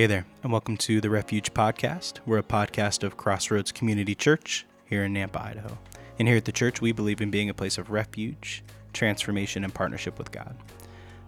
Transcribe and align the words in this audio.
Hey 0.00 0.06
there, 0.06 0.24
and 0.42 0.50
welcome 0.50 0.78
to 0.78 1.02
the 1.02 1.10
Refuge 1.10 1.52
Podcast. 1.52 2.20
We're 2.24 2.38
a 2.38 2.42
podcast 2.42 3.04
of 3.04 3.18
Crossroads 3.18 3.70
Community 3.70 4.14
Church 4.14 4.64
here 4.86 5.04
in 5.04 5.12
Nampa, 5.12 5.42
Idaho. 5.42 5.76
And 6.18 6.26
here 6.26 6.38
at 6.38 6.46
the 6.46 6.52
church, 6.52 6.80
we 6.80 6.92
believe 6.92 7.20
in 7.20 7.30
being 7.30 7.50
a 7.50 7.52
place 7.52 7.76
of 7.76 7.90
refuge, 7.90 8.64
transformation, 8.94 9.62
and 9.62 9.74
partnership 9.74 10.16
with 10.16 10.32
God. 10.32 10.56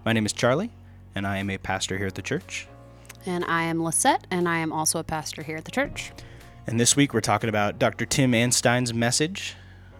My 0.06 0.14
name 0.14 0.24
is 0.24 0.32
Charlie, 0.32 0.70
and 1.14 1.26
I 1.26 1.36
am 1.36 1.50
a 1.50 1.58
pastor 1.58 1.98
here 1.98 2.06
at 2.06 2.14
the 2.14 2.22
church. 2.22 2.66
And 3.26 3.44
I 3.44 3.64
am 3.64 3.84
Lisette, 3.84 4.26
and 4.30 4.48
I 4.48 4.60
am 4.60 4.72
also 4.72 4.98
a 4.98 5.04
pastor 5.04 5.42
here 5.42 5.58
at 5.58 5.66
the 5.66 5.70
church. 5.70 6.10
And 6.66 6.80
this 6.80 6.96
week, 6.96 7.12
we're 7.12 7.20
talking 7.20 7.50
about 7.50 7.78
Dr. 7.78 8.06
Tim 8.06 8.32
Anstein's 8.32 8.94
message 8.94 9.54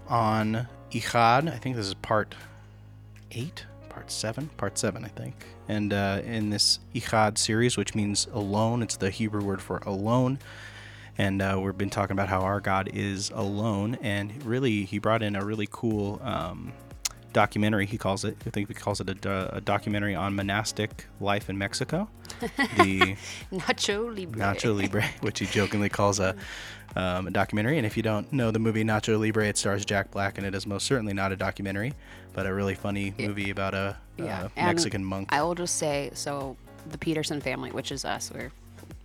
on 0.09 0.67
Echad. 0.93 1.53
I 1.53 1.59
think 1.59 1.77
this 1.77 1.89
is 1.89 1.93
part 1.93 2.35
eight, 3.33 3.67
part 4.03 4.11
seven, 4.11 4.51
part 4.57 4.77
seven, 4.77 5.05
I 5.05 5.09
think. 5.09 5.47
And 5.69 5.93
uh, 5.93 6.23
in 6.25 6.51
this 6.51 6.81
Echad 6.93 7.39
series, 7.39 7.77
which 7.77 7.95
means 7.95 8.27
alone, 8.33 8.83
it's 8.83 8.97
the 8.97 9.11
Hebrew 9.11 9.45
word 9.45 9.63
for 9.63 9.77
alone. 9.87 10.41
And 11.17 11.41
uh, 11.41 11.61
we've 11.63 11.79
been 11.79 11.89
talking 11.89 12.15
about 12.15 12.29
how 12.29 12.41
our 12.41 12.61
God 12.61 12.91
is 12.93 13.31
alone. 13.33 13.97
And 14.03 14.45
really, 14.45 14.87
he 14.87 14.99
brought 14.99 15.23
in 15.23 15.37
a 15.37 15.45
really 15.45 15.69
cool 15.71 16.21
um, 16.25 16.73
documentary, 17.33 17.87
he 17.87 17.99
calls 17.99 18.25
it. 18.25 18.37
I 18.47 18.51
think 18.51 18.69
he 18.69 18.75
calls 18.75 19.01
it 19.01 19.25
a, 19.27 19.57
a 19.57 19.61
documentary 19.61 20.15
on 20.15 20.35
monastic 20.35 21.07
life 21.21 21.49
in 21.49 21.59
Mexico. 21.59 22.09
The 22.41 23.17
Nacho 23.53 24.15
Libre. 24.15 24.41
Nacho 24.41 24.77
Libre, 24.77 25.05
which 25.21 25.39
he 25.39 25.47
jokingly 25.47 25.89
calls 25.89 26.21
a, 26.21 26.35
um, 26.97 27.27
a 27.27 27.31
documentary. 27.31 27.79
And 27.79 27.87
if 27.87 27.97
you 27.97 28.03
don't 28.03 28.33
know 28.33 28.51
the 28.51 28.59
movie 28.59 28.85
Nacho 28.85 29.19
Libre, 29.19 29.49
it 29.49 29.57
stars 29.57 29.85
Jack 29.85 30.11
Black, 30.11 30.39
and 30.39 30.47
it 30.47 30.55
is 30.55 30.67
most 30.67 30.87
certainly 30.87 31.13
not 31.13 31.33
a 31.33 31.37
documentary, 31.37 31.95
but 32.33 32.47
a 32.47 32.53
really 32.55 32.75
funny 32.75 33.15
movie 33.19 33.51
about 33.51 33.75
a, 33.75 33.97
Yeah, 34.17 34.45
a 34.45 34.51
and 34.57 34.67
Mexican 34.67 35.05
monk. 35.05 35.29
I 35.33 35.43
will 35.43 35.55
just 35.55 35.77
say 35.77 36.11
so 36.15 36.57
the 36.91 36.99
Peterson 36.99 37.41
family, 37.41 37.71
which 37.71 37.93
is 37.93 38.05
us, 38.05 38.31
we're 38.35 38.51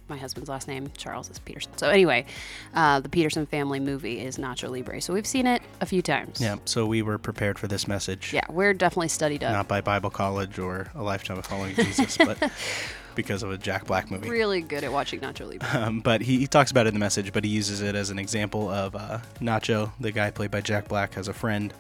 my 0.09 0.17
husband's 0.17 0.49
last 0.49 0.67
name, 0.67 0.89
Charles 0.97 1.29
is 1.29 1.39
Peterson. 1.39 1.71
So 1.77 1.89
anyway, 1.89 2.25
uh, 2.73 2.99
the 2.99 3.09
Peterson 3.09 3.45
family 3.45 3.79
movie 3.79 4.19
is 4.19 4.37
Nacho 4.37 4.69
Libre. 4.69 5.01
So 5.01 5.13
we've 5.13 5.27
seen 5.27 5.47
it 5.47 5.61
a 5.81 5.85
few 5.85 6.01
times. 6.01 6.39
yeah, 6.41 6.57
so 6.65 6.85
we 6.85 7.01
were 7.01 7.17
prepared 7.17 7.59
for 7.59 7.67
this 7.67 7.87
message, 7.87 8.33
Yeah, 8.33 8.45
we're 8.49 8.73
definitely 8.73 9.09
studied 9.09 9.43
up. 9.43 9.51
not 9.51 9.67
by 9.67 9.81
Bible 9.81 10.09
college 10.09 10.59
or 10.59 10.87
a 10.95 11.03
lifetime 11.03 11.37
of 11.37 11.45
following 11.45 11.75
Jesus, 11.75 12.17
but 12.17 12.51
because 13.15 13.43
of 13.43 13.51
a 13.51 13.57
Jack 13.57 13.85
Black 13.85 14.09
movie. 14.11 14.29
Really 14.29 14.61
good 14.61 14.83
at 14.83 14.91
watching 14.91 15.19
Nacho 15.19 15.49
Libre. 15.49 15.67
Um, 15.87 15.99
but 15.99 16.21
he, 16.21 16.39
he 16.39 16.47
talks 16.47 16.71
about 16.71 16.85
it 16.85 16.89
in 16.89 16.93
the 16.95 16.99
message, 16.99 17.33
but 17.33 17.43
he 17.43 17.49
uses 17.49 17.81
it 17.81 17.95
as 17.95 18.09
an 18.09 18.19
example 18.19 18.69
of 18.69 18.95
uh, 18.95 19.19
Nacho, 19.41 19.91
the 19.99 20.11
guy 20.11 20.31
played 20.31 20.51
by 20.51 20.61
Jack 20.61 20.87
Black, 20.87 21.13
has 21.15 21.27
a 21.27 21.33
friend 21.33 21.73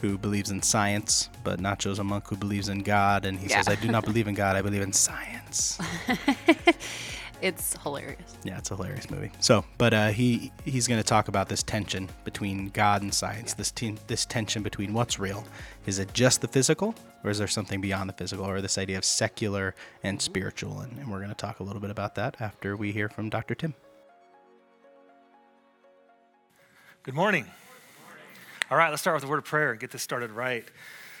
who 0.00 0.16
believes 0.16 0.50
in 0.50 0.62
science, 0.62 1.28
but 1.44 1.60
Nacho's 1.60 1.98
a 1.98 2.04
monk 2.04 2.26
who 2.28 2.34
believes 2.36 2.68
in 2.70 2.78
God, 2.82 3.26
and 3.26 3.38
he 3.38 3.48
Yeah. 3.48 3.60
says, 3.60 3.68
"I 3.68 3.74
do 3.80 3.88
not 3.88 4.02
believe 4.04 4.28
in 4.28 4.34
God, 4.34 4.56
I 4.56 4.62
believe 4.62 4.80
in 4.80 4.94
science." 4.94 5.78
it's 7.42 7.76
hilarious. 7.82 8.36
yeah, 8.44 8.58
it's 8.58 8.70
a 8.70 8.76
hilarious 8.76 9.10
movie. 9.10 9.30
So, 9.40 9.64
but 9.78 9.94
uh, 9.94 10.08
he 10.08 10.52
he's 10.64 10.86
going 10.86 11.00
to 11.00 11.06
talk 11.06 11.28
about 11.28 11.48
this 11.48 11.62
tension 11.62 12.08
between 12.24 12.68
God 12.68 13.02
and 13.02 13.12
science. 13.12 13.54
This 13.54 13.70
ten, 13.70 13.98
this 14.06 14.26
tension 14.26 14.62
between 14.62 14.92
what's 14.92 15.18
real. 15.18 15.44
Is 15.86 15.98
it 15.98 16.12
just 16.12 16.40
the 16.40 16.48
physical, 16.48 16.94
or 17.24 17.30
is 17.30 17.38
there 17.38 17.48
something 17.48 17.80
beyond 17.80 18.08
the 18.08 18.14
physical, 18.14 18.44
or 18.44 18.60
this 18.60 18.78
idea 18.78 18.98
of 18.98 19.04
secular 19.04 19.74
and 20.02 20.20
spiritual? 20.20 20.80
And, 20.80 20.98
and 20.98 21.10
we're 21.10 21.18
going 21.18 21.30
to 21.30 21.34
talk 21.34 21.60
a 21.60 21.62
little 21.62 21.80
bit 21.80 21.90
about 21.90 22.14
that 22.16 22.36
after 22.40 22.76
we 22.76 22.92
hear 22.92 23.08
from 23.08 23.30
Dr. 23.30 23.54
Tim. 23.54 23.74
Good 27.02 27.14
morning. 27.14 27.46
All 28.70 28.76
right, 28.76 28.90
let's 28.90 29.02
start 29.02 29.16
with 29.16 29.24
a 29.24 29.26
word 29.26 29.38
of 29.38 29.44
prayer 29.44 29.72
and 29.72 29.80
get 29.80 29.90
this 29.90 30.02
started 30.02 30.30
right. 30.30 30.64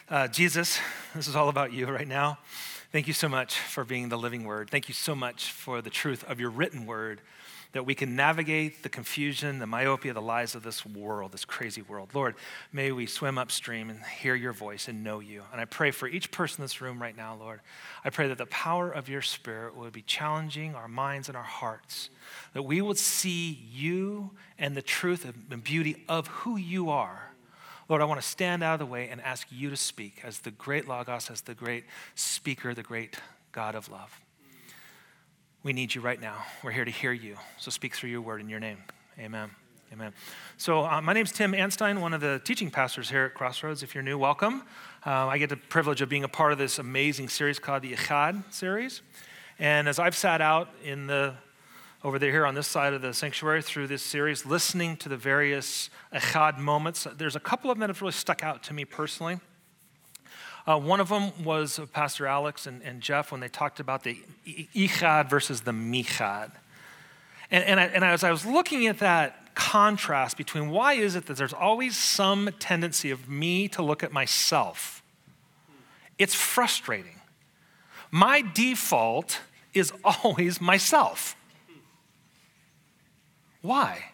Uh, 0.08 0.28
Jesus, 0.28 0.78
this 1.14 1.26
is 1.26 1.34
all 1.34 1.48
about 1.48 1.72
you 1.72 1.86
right 1.86 2.06
now. 2.06 2.38
Thank 2.92 3.06
you 3.06 3.12
so 3.12 3.28
much 3.28 3.56
for 3.56 3.84
being 3.84 4.08
the 4.08 4.18
living 4.18 4.42
word. 4.42 4.68
Thank 4.68 4.88
you 4.88 4.94
so 4.94 5.14
much 5.14 5.52
for 5.52 5.80
the 5.80 5.90
truth 5.90 6.24
of 6.24 6.40
your 6.40 6.50
written 6.50 6.86
word 6.86 7.20
that 7.70 7.86
we 7.86 7.94
can 7.94 8.16
navigate 8.16 8.82
the 8.82 8.88
confusion, 8.88 9.60
the 9.60 9.66
myopia, 9.66 10.12
the 10.12 10.20
lies 10.20 10.56
of 10.56 10.64
this 10.64 10.84
world, 10.84 11.30
this 11.30 11.44
crazy 11.44 11.82
world. 11.82 12.10
Lord, 12.14 12.34
may 12.72 12.90
we 12.90 13.06
swim 13.06 13.38
upstream 13.38 13.90
and 13.90 14.00
hear 14.02 14.34
your 14.34 14.52
voice 14.52 14.88
and 14.88 15.04
know 15.04 15.20
you. 15.20 15.44
And 15.52 15.60
I 15.60 15.66
pray 15.66 15.92
for 15.92 16.08
each 16.08 16.32
person 16.32 16.62
in 16.62 16.64
this 16.64 16.80
room 16.80 17.00
right 17.00 17.16
now, 17.16 17.36
Lord. 17.38 17.60
I 18.04 18.10
pray 18.10 18.26
that 18.26 18.38
the 18.38 18.46
power 18.46 18.90
of 18.90 19.08
your 19.08 19.22
spirit 19.22 19.76
would 19.76 19.92
be 19.92 20.02
challenging 20.02 20.74
our 20.74 20.88
minds 20.88 21.28
and 21.28 21.36
our 21.36 21.44
hearts, 21.44 22.10
that 22.54 22.64
we 22.64 22.82
would 22.82 22.98
see 22.98 23.62
you 23.70 24.30
and 24.58 24.76
the 24.76 24.82
truth 24.82 25.24
and 25.24 25.62
beauty 25.62 26.02
of 26.08 26.26
who 26.26 26.56
you 26.56 26.90
are. 26.90 27.29
Lord, 27.90 28.02
I 28.02 28.04
want 28.04 28.20
to 28.20 28.26
stand 28.26 28.62
out 28.62 28.74
of 28.74 28.78
the 28.78 28.86
way 28.86 29.08
and 29.08 29.20
ask 29.20 29.48
you 29.50 29.68
to 29.68 29.76
speak 29.76 30.20
as 30.22 30.38
the 30.38 30.52
great 30.52 30.86
Logos, 30.86 31.28
as 31.28 31.40
the 31.40 31.56
great 31.56 31.82
speaker, 32.14 32.72
the 32.72 32.84
great 32.84 33.16
God 33.50 33.74
of 33.74 33.90
love. 33.90 34.20
We 35.64 35.72
need 35.72 35.96
you 35.96 36.00
right 36.00 36.20
now. 36.20 36.36
We're 36.62 36.70
here 36.70 36.84
to 36.84 36.90
hear 36.92 37.10
you. 37.10 37.36
So 37.58 37.72
speak 37.72 37.96
through 37.96 38.10
your 38.10 38.20
word 38.20 38.40
in 38.40 38.48
your 38.48 38.60
name. 38.60 38.78
Amen. 39.18 39.50
Amen. 39.92 40.12
So, 40.56 40.86
uh, 40.86 41.00
my 41.00 41.12
name's 41.12 41.32
Tim 41.32 41.50
Anstein, 41.50 42.00
one 42.00 42.14
of 42.14 42.20
the 42.20 42.40
teaching 42.44 42.70
pastors 42.70 43.10
here 43.10 43.24
at 43.24 43.34
Crossroads. 43.34 43.82
If 43.82 43.92
you're 43.92 44.04
new, 44.04 44.16
welcome. 44.16 44.62
Uh, 45.04 45.26
I 45.26 45.38
get 45.38 45.48
the 45.48 45.56
privilege 45.56 46.00
of 46.00 46.08
being 46.08 46.22
a 46.22 46.28
part 46.28 46.52
of 46.52 46.58
this 46.58 46.78
amazing 46.78 47.28
series 47.28 47.58
called 47.58 47.82
the 47.82 47.94
Echad 47.94 48.44
series. 48.54 49.02
And 49.58 49.88
as 49.88 49.98
I've 49.98 50.14
sat 50.14 50.40
out 50.40 50.68
in 50.84 51.08
the 51.08 51.34
over 52.02 52.18
there 52.18 52.30
here 52.30 52.46
on 52.46 52.54
this 52.54 52.66
side 52.66 52.94
of 52.94 53.02
the 53.02 53.12
sanctuary 53.12 53.62
through 53.62 53.86
this 53.86 54.02
series, 54.02 54.46
listening 54.46 54.96
to 54.96 55.08
the 55.08 55.16
various 55.16 55.90
Echad 56.14 56.58
moments, 56.58 57.06
there's 57.16 57.36
a 57.36 57.40
couple 57.40 57.70
of 57.70 57.76
them 57.76 57.80
that 57.80 57.90
have 57.90 58.00
really 58.00 58.12
stuck 58.12 58.42
out 58.42 58.62
to 58.64 58.72
me 58.72 58.84
personally. 58.84 59.38
Uh, 60.66 60.78
one 60.78 61.00
of 61.00 61.08
them 61.08 61.32
was 61.44 61.78
Pastor 61.92 62.26
Alex 62.26 62.66
and, 62.66 62.82
and 62.82 63.00
Jeff 63.00 63.32
when 63.32 63.40
they 63.40 63.48
talked 63.48 63.80
about 63.80 64.02
the 64.02 64.18
Echad 64.46 65.28
versus 65.28 65.62
the 65.62 65.72
Michad. 65.72 66.52
And, 67.50 67.64
and, 67.64 67.80
I, 67.80 67.84
and 67.86 68.04
as 68.04 68.24
I 68.24 68.30
was 68.30 68.46
looking 68.46 68.86
at 68.86 68.98
that 69.00 69.54
contrast 69.54 70.36
between 70.36 70.70
why 70.70 70.94
is 70.94 71.16
it 71.16 71.26
that 71.26 71.36
there's 71.36 71.52
always 71.52 71.96
some 71.96 72.48
tendency 72.58 73.10
of 73.10 73.28
me 73.28 73.68
to 73.68 73.82
look 73.82 74.02
at 74.02 74.12
myself, 74.12 75.02
it's 76.18 76.34
frustrating. 76.34 77.20
My 78.10 78.42
default 78.42 79.40
is 79.74 79.92
always 80.04 80.60
myself. 80.60 81.36
Why? 83.62 84.04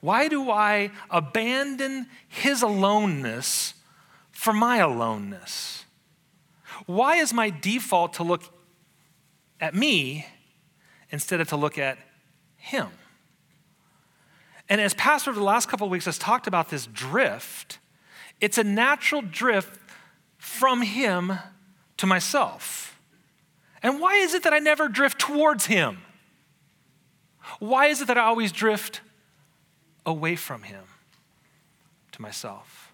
Why 0.00 0.28
do 0.28 0.50
I 0.50 0.90
abandon 1.10 2.08
his 2.28 2.62
aloneness 2.62 3.74
for 4.30 4.52
my 4.52 4.78
aloneness? 4.78 5.84
Why 6.86 7.16
is 7.16 7.32
my 7.32 7.50
default 7.50 8.14
to 8.14 8.24
look 8.24 8.42
at 9.60 9.74
me 9.74 10.26
instead 11.10 11.40
of 11.40 11.48
to 11.48 11.56
look 11.56 11.78
at 11.78 11.98
him? 12.56 12.88
And 14.68 14.80
as 14.80 14.94
pastor 14.94 15.30
over 15.30 15.38
the 15.38 15.44
last 15.44 15.68
couple 15.68 15.86
of 15.86 15.90
weeks 15.90 16.06
has 16.06 16.18
talked 16.18 16.46
about 16.46 16.70
this 16.70 16.86
drift, 16.86 17.78
it's 18.40 18.58
a 18.58 18.64
natural 18.64 19.22
drift 19.22 19.78
from 20.38 20.82
him 20.82 21.34
to 21.98 22.06
myself. 22.06 22.98
And 23.82 24.00
why 24.00 24.14
is 24.16 24.34
it 24.34 24.42
that 24.42 24.52
I 24.52 24.58
never 24.58 24.88
drift 24.88 25.20
towards 25.20 25.66
him? 25.66 25.98
Why 27.58 27.86
is 27.86 28.00
it 28.00 28.08
that 28.08 28.18
I 28.18 28.22
always 28.22 28.52
drift 28.52 29.00
away 30.04 30.36
from 30.36 30.62
him 30.62 30.84
to 32.12 32.22
myself? 32.22 32.92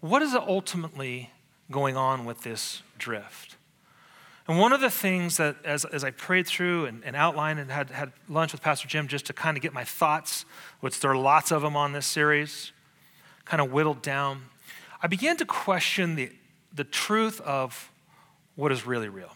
What 0.00 0.22
is 0.22 0.34
ultimately 0.34 1.30
going 1.70 1.96
on 1.96 2.24
with 2.24 2.42
this 2.42 2.82
drift? 2.98 3.56
And 4.46 4.58
one 4.58 4.72
of 4.72 4.82
the 4.82 4.90
things 4.90 5.38
that, 5.38 5.56
as, 5.64 5.86
as 5.86 6.04
I 6.04 6.10
prayed 6.10 6.46
through 6.46 6.84
and, 6.84 7.02
and 7.04 7.16
outlined 7.16 7.58
and 7.58 7.70
had, 7.70 7.90
had 7.90 8.12
lunch 8.28 8.52
with 8.52 8.60
Pastor 8.60 8.86
Jim 8.86 9.08
just 9.08 9.24
to 9.26 9.32
kind 9.32 9.56
of 9.56 9.62
get 9.62 9.72
my 9.72 9.84
thoughts, 9.84 10.44
which 10.80 11.00
there 11.00 11.10
are 11.10 11.16
lots 11.16 11.50
of 11.50 11.62
them 11.62 11.76
on 11.76 11.92
this 11.92 12.04
series, 12.04 12.72
kind 13.46 13.62
of 13.62 13.72
whittled 13.72 14.02
down, 14.02 14.42
I 15.02 15.06
began 15.06 15.36
to 15.38 15.46
question 15.46 16.14
the, 16.14 16.30
the 16.74 16.84
truth 16.84 17.40
of 17.40 17.90
what 18.54 18.72
is 18.72 18.86
really 18.86 19.08
real. 19.08 19.32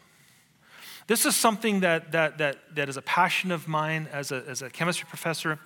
This 1.09 1.25
is 1.25 1.35
something 1.35 1.81
that, 1.81 2.13
that, 2.13 2.37
that, 2.39 2.59
that 2.75 2.89
is 2.89 2.99
a 2.99 3.03
passion 3.03 3.51
of 3.51 3.67
mine 3.67 4.09
as 4.13 4.31
a, 4.31 4.45
as 4.47 4.61
a 4.61 4.69
chemistry 4.69 5.07
professor. 5.09 5.59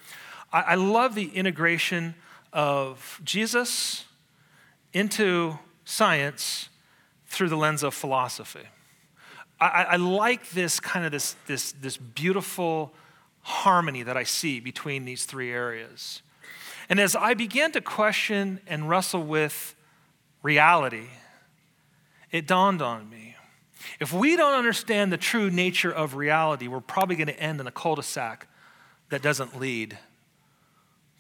I, 0.53 0.63
I 0.63 0.75
love 0.77 1.17
the 1.17 1.27
integration 1.35 2.15
of 2.53 3.21
Jesus 3.25 4.05
into 4.93 5.59
science 5.85 6.69
through 7.27 7.49
the 7.49 7.57
lens 7.57 7.83
of 7.83 7.93
philosophy. 7.93 8.69
I, 9.61 9.87
I- 9.91 9.97
like 9.97 10.51
this 10.51 10.79
kind 10.79 11.05
of 11.05 11.11
this, 11.11 11.35
this, 11.49 11.73
this 11.73 11.97
beautiful 11.97 12.95
harmony 13.41 14.05
that 14.05 14.17
I 14.17 14.23
see 14.23 14.61
between 14.61 15.05
these 15.05 15.25
three 15.25 15.51
areas. 15.51 16.23
And 16.89 17.01
as 17.01 17.17
I 17.17 17.35
began 17.35 17.73
to 17.73 17.81
question 17.81 18.61
and 18.69 18.89
wrestle 18.89 19.25
with 19.25 19.75
reality, 20.41 21.09
it 22.31 22.47
dawned 22.47 22.81
on 22.81 23.11
me. 23.11 23.32
If 24.01 24.13
we 24.13 24.37
don't 24.37 24.55
understand 24.55 25.13
the 25.13 25.17
true 25.17 25.51
nature 25.51 25.93
of 25.93 26.15
reality, 26.15 26.69
we're 26.69 26.81
probably 26.81 27.17
going 27.17 27.29
to 27.29 27.39
end 27.39 27.61
in 27.61 27.67
a 27.67 27.71
cul 27.71 27.95
de 27.95 28.03
sac 28.03 28.49
that 29.11 29.23
doesn't 29.23 29.59
lead 29.59 29.99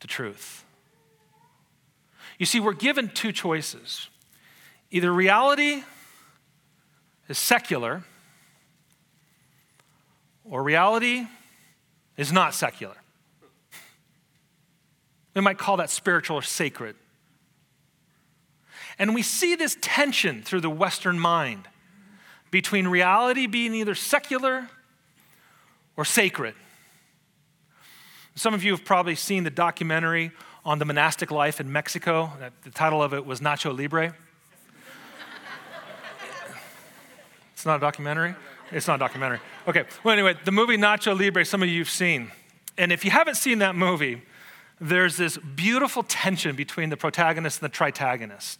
to 0.01 0.07
truth. 0.07 0.65
You 2.39 2.47
see, 2.47 2.61
we're 2.61 2.73
given 2.73 3.09
two 3.09 3.33
choices 3.33 4.09
either 4.91 5.13
reality 5.13 5.83
is 7.29 7.39
secular, 7.39 8.03
or 10.45 10.63
reality 10.63 11.27
is 12.17 12.33
not 12.33 12.55
secular. 12.55 12.97
We 15.35 15.41
might 15.41 15.57
call 15.57 15.79
that 15.79 15.89
spiritual 15.89 16.37
or 16.37 16.43
sacred. 16.43 16.97
And 18.99 19.15
we 19.15 19.23
see 19.23 19.55
this 19.55 19.79
tension 19.81 20.43
through 20.43 20.61
the 20.61 20.71
Western 20.71 21.19
mind 21.19 21.69
between 22.53 22.87
reality 22.87 23.49
being 23.49 23.75
either 23.75 23.97
secular 23.97 24.69
or 25.97 26.05
sacred. 26.05 26.55
Some 28.37 28.55
of 28.55 28.63
you 28.63 28.71
have 28.71 28.85
probably 28.85 29.17
seen 29.17 29.43
the 29.43 29.51
documentary 29.51 30.31
on 30.65 30.79
the 30.79 30.85
monastic 30.85 31.33
life 31.33 31.61
in 31.61 31.73
Mexico. 31.73 32.31
The 32.63 32.71
title 32.71 33.03
of 33.03 33.13
it 33.13 33.27
was 33.27 33.41
Nacho 33.41 33.77
Libre. 33.77 34.15
it's 37.53 37.67
not 37.67 37.77
a 37.77 37.81
documentary? 37.81 38.37
It's 38.71 38.87
not 38.87 38.97
a 38.97 38.99
documentary. 38.99 39.41
Okay. 39.67 39.85
Well, 40.05 40.13
anyway, 40.13 40.37
the 40.45 40.53
movie 40.53 40.77
Nacho 40.77 41.19
Libre, 41.19 41.45
some 41.45 41.63
of 41.63 41.69
you 41.69 41.81
have 41.81 41.91
seen. 41.91 42.31
And 42.79 42.93
if 42.93 43.05
you 43.05 43.11
haven't 43.11 43.37
seen 43.37 43.59
that 43.59 43.75
movie, 43.75 44.23
there's 44.81 45.17
this 45.17 45.37
beautiful 45.39 46.03
tension 46.03 46.55
between 46.55 46.91
the 46.91 46.97
protagonist 46.97 47.63
and 47.63 47.71
the 47.71 47.77
tritagonist, 47.77 48.59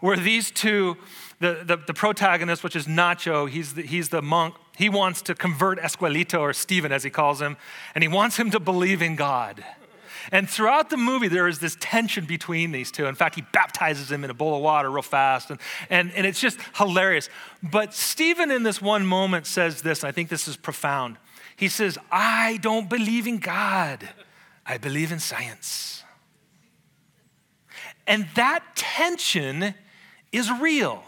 where 0.00 0.16
these 0.16 0.50
two, 0.50 0.96
the, 1.40 1.62
the, 1.64 1.76
the 1.76 1.94
protagonist, 1.94 2.62
which 2.62 2.76
is 2.76 2.86
Nacho, 2.86 3.48
he's 3.48 3.74
the, 3.74 3.82
he's 3.82 4.08
the 4.08 4.22
monk, 4.22 4.54
he 4.76 4.88
wants 4.88 5.22
to 5.22 5.34
convert 5.34 5.78
Esqueleto, 5.80 6.40
or 6.40 6.52
Stephen 6.52 6.92
as 6.92 7.02
he 7.02 7.10
calls 7.10 7.40
him, 7.40 7.56
and 7.94 8.02
he 8.02 8.08
wants 8.08 8.36
him 8.36 8.50
to 8.52 8.60
believe 8.60 9.02
in 9.02 9.16
God. 9.16 9.64
And 10.30 10.48
throughout 10.48 10.90
the 10.90 10.96
movie, 10.96 11.28
there 11.28 11.48
is 11.48 11.58
this 11.58 11.76
tension 11.80 12.26
between 12.26 12.70
these 12.70 12.90
two. 12.92 13.06
In 13.06 13.14
fact, 13.14 13.34
he 13.34 13.42
baptizes 13.52 14.12
him 14.12 14.24
in 14.24 14.30
a 14.30 14.34
bowl 14.34 14.54
of 14.54 14.62
water 14.62 14.90
real 14.90 15.02
fast, 15.02 15.50
and, 15.50 15.58
and, 15.90 16.12
and 16.12 16.26
it's 16.26 16.40
just 16.40 16.58
hilarious. 16.76 17.28
But 17.62 17.94
Stephen, 17.94 18.50
in 18.50 18.62
this 18.62 18.82
one 18.82 19.06
moment, 19.06 19.46
says 19.46 19.82
this, 19.82 20.02
and 20.02 20.08
I 20.08 20.12
think 20.12 20.28
this 20.28 20.46
is 20.46 20.56
profound. 20.56 21.16
He 21.56 21.68
says, 21.68 21.98
I 22.12 22.58
don't 22.62 22.88
believe 22.88 23.26
in 23.26 23.38
God, 23.38 24.08
I 24.64 24.78
believe 24.78 25.10
in 25.10 25.18
science. 25.18 26.04
And 28.06 28.26
that 28.36 28.64
tension 28.76 29.74
is 30.32 30.50
real. 30.50 31.02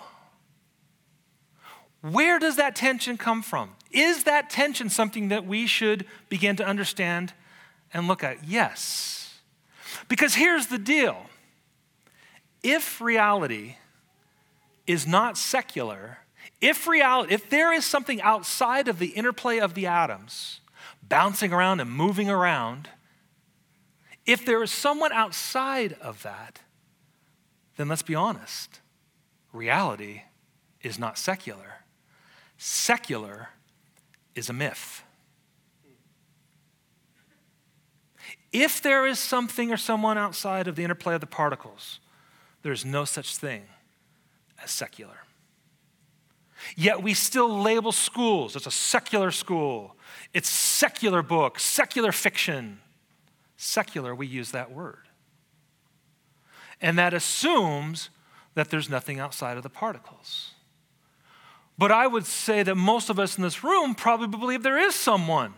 Where 2.03 2.39
does 2.39 2.57
that 2.57 2.75
tension 2.75 3.17
come 3.17 3.43
from? 3.43 3.71
Is 3.91 4.25
that 4.25 4.49
tension 4.51 4.89
something 4.89 5.29
that 5.29 5.47
we 5.47 5.67
should 5.67 6.07
begin 6.29 6.57
to 6.57 6.67
understand 6.67 7.33
and 7.93 8.09
look 8.09 8.25
at? 8.25 8.45
Yes. 8.45 9.41
Because 10.09 10.35
here's 10.35 10.69
the 10.69 10.79
deal 10.79 11.27
if 12.63 13.01
reality 13.01 13.77
is 14.87 15.07
not 15.07 15.37
secular, 15.37 16.19
if 16.61 16.87
reality, 16.87 17.35
if 17.35 17.49
there 17.51 17.73
is 17.73 17.85
something 17.85 18.21
outside 18.23 18.89
of 18.89 18.99
the 18.99 19.09
interplay 19.09 19.59
of 19.59 19.75
the 19.75 19.87
atoms, 19.87 20.61
bouncing 21.07 21.53
around 21.53 21.81
and 21.81 21.91
moving 21.91 22.29
around, 22.29 22.89
if 24.27 24.45
there 24.45 24.63
is 24.63 24.71
someone 24.71 25.13
outside 25.13 25.97
of 26.01 26.23
that, 26.23 26.61
then 27.77 27.89
let's 27.89 28.03
be 28.03 28.15
honest. 28.15 28.80
Reality 29.53 30.23
is 30.83 30.99
not 30.99 31.19
secular. 31.19 31.85
Secular 32.57 33.51
is 34.35 34.49
a 34.49 34.53
myth. 34.53 35.03
If 38.53 38.83
there 38.83 39.07
is 39.07 39.19
something 39.19 39.73
or 39.73 39.77
someone 39.77 40.19
outside 40.19 40.67
of 40.67 40.77
the 40.77 40.83
interplay 40.83 41.15
of 41.15 41.21
the 41.21 41.27
particles, 41.27 42.01
there 42.63 42.73
is 42.73 42.85
no 42.85 43.05
such 43.05 43.37
thing 43.37 43.65
as 44.63 44.71
secular. 44.71 45.25
Yet 46.77 47.03
we 47.03 47.15
still 47.15 47.63
label 47.63 47.93
schools. 47.93 48.57
It's 48.57 48.67
a 48.67 48.71
secular 48.71 49.31
school. 49.31 49.97
It's 50.35 50.49
secular 50.49 51.23
book, 51.23 51.59
secular 51.59 52.13
fiction. 52.13 52.81
Secular, 53.57 54.15
we 54.15 54.27
use 54.27 54.51
that 54.51 54.71
word. 54.71 55.09
And 56.81 56.99
that 56.99 57.15
assumes 57.15 58.11
that 58.61 58.69
there's 58.69 58.91
nothing 58.91 59.19
outside 59.19 59.57
of 59.57 59.63
the 59.63 59.71
particles. 59.71 60.51
But 61.79 61.91
I 61.91 62.07
would 62.07 62.27
say 62.27 62.63
that 62.63 62.75
most 62.75 63.09
of 63.09 63.19
us 63.19 63.39
in 63.39 63.43
this 63.43 63.65
room 63.65 63.95
probably 63.95 64.29
believe 64.29 64.63
there 64.63 64.77
is 64.77 64.95
someone 64.95 65.55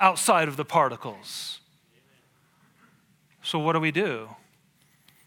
outside 0.00 0.48
of 0.48 0.56
the 0.56 0.64
particles. 0.64 1.60
So, 3.40 3.60
what 3.60 3.74
do 3.74 3.78
we 3.78 3.92
do 3.92 4.30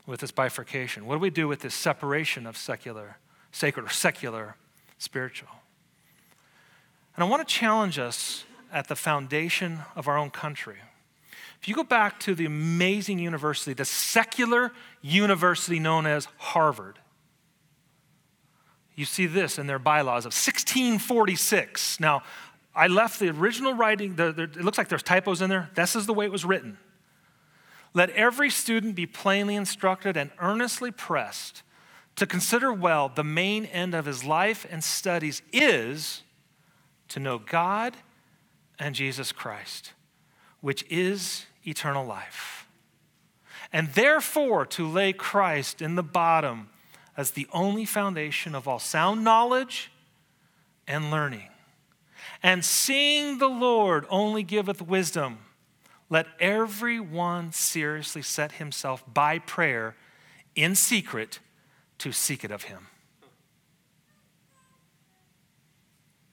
with 0.06 0.20
this 0.20 0.32
bifurcation? 0.32 1.06
What 1.06 1.16
do 1.16 1.20
we 1.20 1.30
do 1.30 1.48
with 1.48 1.62
this 1.62 1.74
separation 1.74 2.46
of 2.46 2.58
secular, 2.58 3.20
sacred, 3.54 3.86
or 3.86 3.90
secular, 3.90 4.58
spiritual? 4.98 5.48
And 7.16 7.24
I 7.24 7.28
want 7.30 7.48
to 7.48 7.54
challenge 7.54 7.98
us 7.98 8.44
at 8.70 8.90
the 8.90 8.98
foundation 8.98 9.80
of 9.96 10.10
our 10.10 10.18
own 10.18 10.30
country. 10.30 10.80
If 11.62 11.68
you 11.68 11.76
go 11.76 11.84
back 11.84 12.20
to 12.22 12.36
the 12.36 12.46
amazing 12.46 13.20
university, 13.20 13.74
the 13.74 13.86
secular 13.86 14.72
university 15.02 15.80
known 15.80 16.06
as 16.06 16.28
Harvard, 16.38 17.00
you 18.96 19.06
see 19.06 19.26
this 19.26 19.60
in 19.60 19.68
their 19.68 19.80
bylaws 19.80 20.26
of 20.26 20.34
1646. 20.34 22.00
Now, 22.00 22.24
I 22.76 22.88
left 22.88 23.20
the 23.20 23.30
original 23.30 23.74
writing, 23.74 24.16
the, 24.16 24.32
the, 24.32 24.44
it 24.44 24.64
looks 24.64 24.78
like 24.78 24.88
there's 24.88 25.04
typos 25.04 25.42
in 25.42 25.50
there. 25.50 25.72
This 25.74 25.96
is 25.96 26.06
the 26.06 26.14
way 26.14 26.26
it 26.26 26.32
was 26.32 26.46
written. 26.46 26.78
Let 27.94 28.12
every 28.12 28.52
student 28.52 28.94
be 28.96 29.08
plainly 29.08 29.56
instructed 29.56 30.16
and 30.16 30.30
earnestly 30.40 30.92
pressed 30.92 31.64
to 32.16 32.28
consider 32.28 32.72
well 32.72 33.10
the 33.10 33.24
main 33.24 33.66
end 33.66 33.96
of 33.96 34.06
his 34.06 34.24
life 34.24 34.68
and 34.70 34.84
studies 34.84 35.42
is 35.52 36.22
to 37.08 37.20
know 37.20 37.40
God 37.40 37.98
and 38.78 38.94
Jesus 38.94 39.32
Christ, 39.32 39.94
which 40.62 40.86
is 40.88 41.47
eternal 41.68 42.06
life. 42.06 42.68
And 43.74 43.90
therefore, 43.94 44.66
to 44.68 44.88
lay 44.88 45.14
Christ 45.14 45.82
in 45.82 45.96
the 45.96 46.04
bottom 46.04 46.70
as 47.18 47.32
the 47.32 47.48
only 47.52 47.86
foundation 47.86 48.56
of 48.56 48.68
all 48.68 48.80
sound 48.80 49.24
knowledge 49.24 49.92
and 50.88 51.12
learning. 51.12 51.50
And 52.42 52.64
seeing 52.64 53.40
the 53.40 53.50
Lord 53.50 54.06
only 54.10 54.44
giveth 54.44 54.82
wisdom 54.82 55.40
let 56.10 56.28
every 56.40 57.00
one 57.00 57.52
seriously 57.52 58.22
set 58.22 58.54
himself 58.54 59.04
by 59.14 59.40
prayer 59.40 59.96
in 60.56 60.74
secret 60.74 61.40
to 61.98 62.12
seek 62.12 62.44
it 62.44 62.52
of 62.52 62.64
him. 62.64 62.88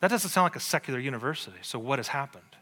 That 0.01 0.09
doesn't 0.09 0.31
sound 0.31 0.45
like 0.45 0.57
a 0.57 0.61
secular 0.61 1.01
university. 1.01 1.57
So, 1.63 1.79
what 1.79 1.99
has 1.99 2.09
happened? 2.09 2.54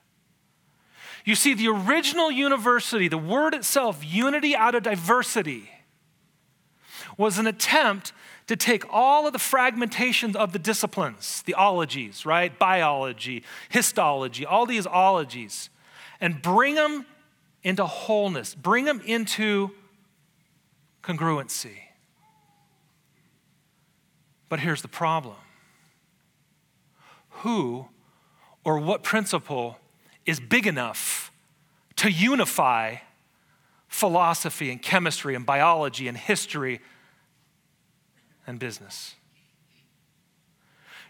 You 1.24 1.34
see, 1.34 1.54
the 1.54 1.68
original 1.68 2.30
university, 2.30 3.08
the 3.08 3.18
word 3.18 3.54
itself, 3.54 4.04
unity 4.04 4.56
out 4.56 4.74
of 4.74 4.82
diversity, 4.82 5.70
was 7.16 7.38
an 7.38 7.46
attempt 7.46 8.12
to 8.48 8.56
take 8.56 8.84
all 8.90 9.26
of 9.26 9.32
the 9.32 9.38
fragmentations 9.38 10.34
of 10.34 10.52
the 10.52 10.58
disciplines, 10.58 11.42
the 11.42 11.54
ologies, 11.54 12.26
right? 12.26 12.58
Biology, 12.58 13.44
histology, 13.68 14.44
all 14.44 14.66
these 14.66 14.86
ologies, 14.86 15.70
and 16.20 16.42
bring 16.42 16.74
them 16.74 17.06
into 17.62 17.86
wholeness, 17.86 18.54
bring 18.54 18.84
them 18.84 19.00
into 19.04 19.70
congruency. 21.02 21.78
But 24.48 24.60
here's 24.60 24.82
the 24.82 24.88
problem 24.88 25.36
who 27.36 27.86
or 28.64 28.78
what 28.78 29.02
principle 29.02 29.78
is 30.26 30.40
big 30.40 30.66
enough 30.66 31.32
to 31.96 32.10
unify 32.10 32.96
philosophy 33.88 34.70
and 34.70 34.80
chemistry 34.80 35.34
and 35.34 35.44
biology 35.44 36.08
and 36.08 36.16
history 36.16 36.80
and 38.46 38.58
business? 38.58 39.14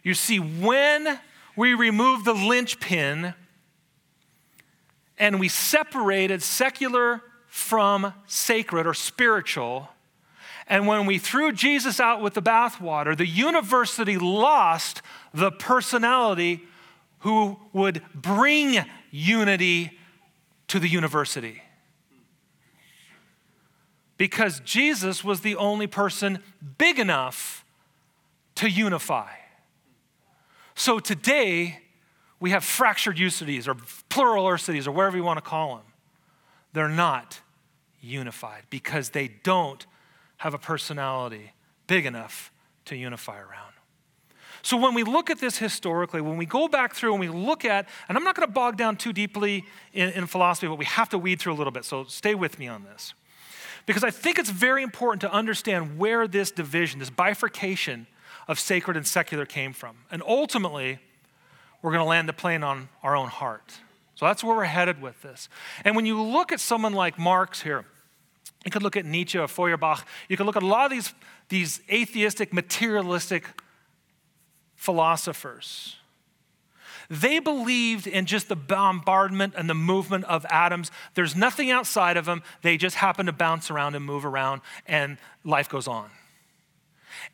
You 0.02 0.14
see, 0.14 0.38
when 0.38 1.20
we 1.56 1.74
remove 1.74 2.24
the 2.24 2.34
linchpin 2.34 3.34
and 5.18 5.38
we 5.38 5.48
separated 5.48 6.42
secular 6.42 7.22
from 7.46 8.14
sacred 8.26 8.86
or 8.86 8.94
spiritual. 8.94 9.90
And 10.66 10.86
when 10.86 11.04
we 11.04 11.18
threw 11.18 11.52
Jesus 11.52 12.00
out 12.00 12.22
with 12.22 12.34
the 12.34 12.42
bathwater, 12.42 13.16
the 13.16 13.26
university 13.26 14.16
lost 14.16 15.02
the 15.34 15.52
personality 15.52 16.62
who 17.20 17.58
would 17.72 18.02
bring 18.14 18.84
unity 19.12 19.96
to 20.66 20.80
the 20.80 20.88
university. 20.88 21.62
Because 24.16 24.60
Jesus 24.60 25.22
was 25.22 25.42
the 25.42 25.54
only 25.54 25.86
person 25.86 26.40
big 26.78 26.98
enough 26.98 27.64
to 28.56 28.68
unify. 28.68 29.28
So 30.74 30.98
today, 30.98 31.80
we 32.40 32.50
have 32.50 32.64
fractured 32.64 33.18
usities 33.18 33.68
or 33.68 33.76
plural 34.08 34.50
usities 34.50 34.88
or 34.88 34.92
whatever 34.92 35.16
you 35.16 35.22
want 35.22 35.36
to 35.36 35.42
call 35.48 35.76
them. 35.76 35.84
They're 36.72 36.88
not 36.88 37.40
unified 38.00 38.64
because 38.70 39.10
they 39.10 39.28
don't 39.28 39.86
have 40.38 40.54
a 40.54 40.58
personality 40.58 41.52
big 41.86 42.06
enough 42.06 42.50
to 42.86 42.96
unify 42.96 43.38
around. 43.38 43.71
So 44.62 44.76
when 44.76 44.94
we 44.94 45.02
look 45.02 45.28
at 45.28 45.40
this 45.40 45.58
historically, 45.58 46.20
when 46.20 46.36
we 46.36 46.46
go 46.46 46.68
back 46.68 46.94
through 46.94 47.12
and 47.12 47.20
we 47.20 47.28
look 47.28 47.64
at, 47.64 47.88
and 48.08 48.16
I'm 48.16 48.22
not 48.22 48.36
going 48.36 48.46
to 48.46 48.52
bog 48.52 48.76
down 48.76 48.96
too 48.96 49.12
deeply 49.12 49.64
in, 49.92 50.10
in 50.10 50.26
philosophy, 50.26 50.68
but 50.68 50.78
we 50.78 50.84
have 50.84 51.08
to 51.10 51.18
weed 51.18 51.40
through 51.40 51.52
a 51.52 51.58
little 51.58 51.72
bit. 51.72 51.84
So 51.84 52.04
stay 52.04 52.34
with 52.36 52.58
me 52.60 52.68
on 52.68 52.84
this. 52.84 53.14
Because 53.86 54.04
I 54.04 54.10
think 54.10 54.38
it's 54.38 54.50
very 54.50 54.84
important 54.84 55.20
to 55.22 55.32
understand 55.32 55.98
where 55.98 56.28
this 56.28 56.52
division, 56.52 57.00
this 57.00 57.10
bifurcation 57.10 58.06
of 58.46 58.60
sacred 58.60 58.96
and 58.96 59.06
secular 59.06 59.44
came 59.44 59.72
from. 59.72 59.96
And 60.10 60.22
ultimately, 60.26 61.00
we're 61.82 61.90
going 61.90 62.04
to 62.04 62.08
land 62.08 62.28
the 62.28 62.32
plane 62.32 62.62
on 62.62 62.88
our 63.02 63.16
own 63.16 63.28
heart. 63.28 63.80
So 64.14 64.26
that's 64.26 64.44
where 64.44 64.54
we're 64.54 64.64
headed 64.64 65.02
with 65.02 65.20
this. 65.22 65.48
And 65.84 65.96
when 65.96 66.06
you 66.06 66.22
look 66.22 66.52
at 66.52 66.60
someone 66.60 66.92
like 66.92 67.18
Marx 67.18 67.62
here, 67.62 67.84
you 68.64 68.70
could 68.70 68.84
look 68.84 68.96
at 68.96 69.04
Nietzsche 69.04 69.38
or 69.38 69.48
Feuerbach, 69.48 70.06
you 70.28 70.36
could 70.36 70.46
look 70.46 70.56
at 70.56 70.62
a 70.62 70.66
lot 70.66 70.84
of 70.84 70.92
these, 70.92 71.12
these 71.48 71.80
atheistic, 71.90 72.52
materialistic 72.52 73.44
philosophers. 74.82 75.94
They 77.08 77.38
believed 77.38 78.08
in 78.08 78.26
just 78.26 78.48
the 78.48 78.56
bombardment 78.56 79.54
and 79.56 79.70
the 79.70 79.74
movement 79.74 80.24
of 80.24 80.44
atoms. 80.50 80.90
There's 81.14 81.36
nothing 81.36 81.70
outside 81.70 82.16
of 82.16 82.24
them. 82.24 82.42
They 82.62 82.76
just 82.76 82.96
happen 82.96 83.26
to 83.26 83.32
bounce 83.32 83.70
around 83.70 83.94
and 83.94 84.04
move 84.04 84.26
around, 84.26 84.60
and 84.88 85.18
life 85.44 85.68
goes 85.68 85.86
on. 85.86 86.10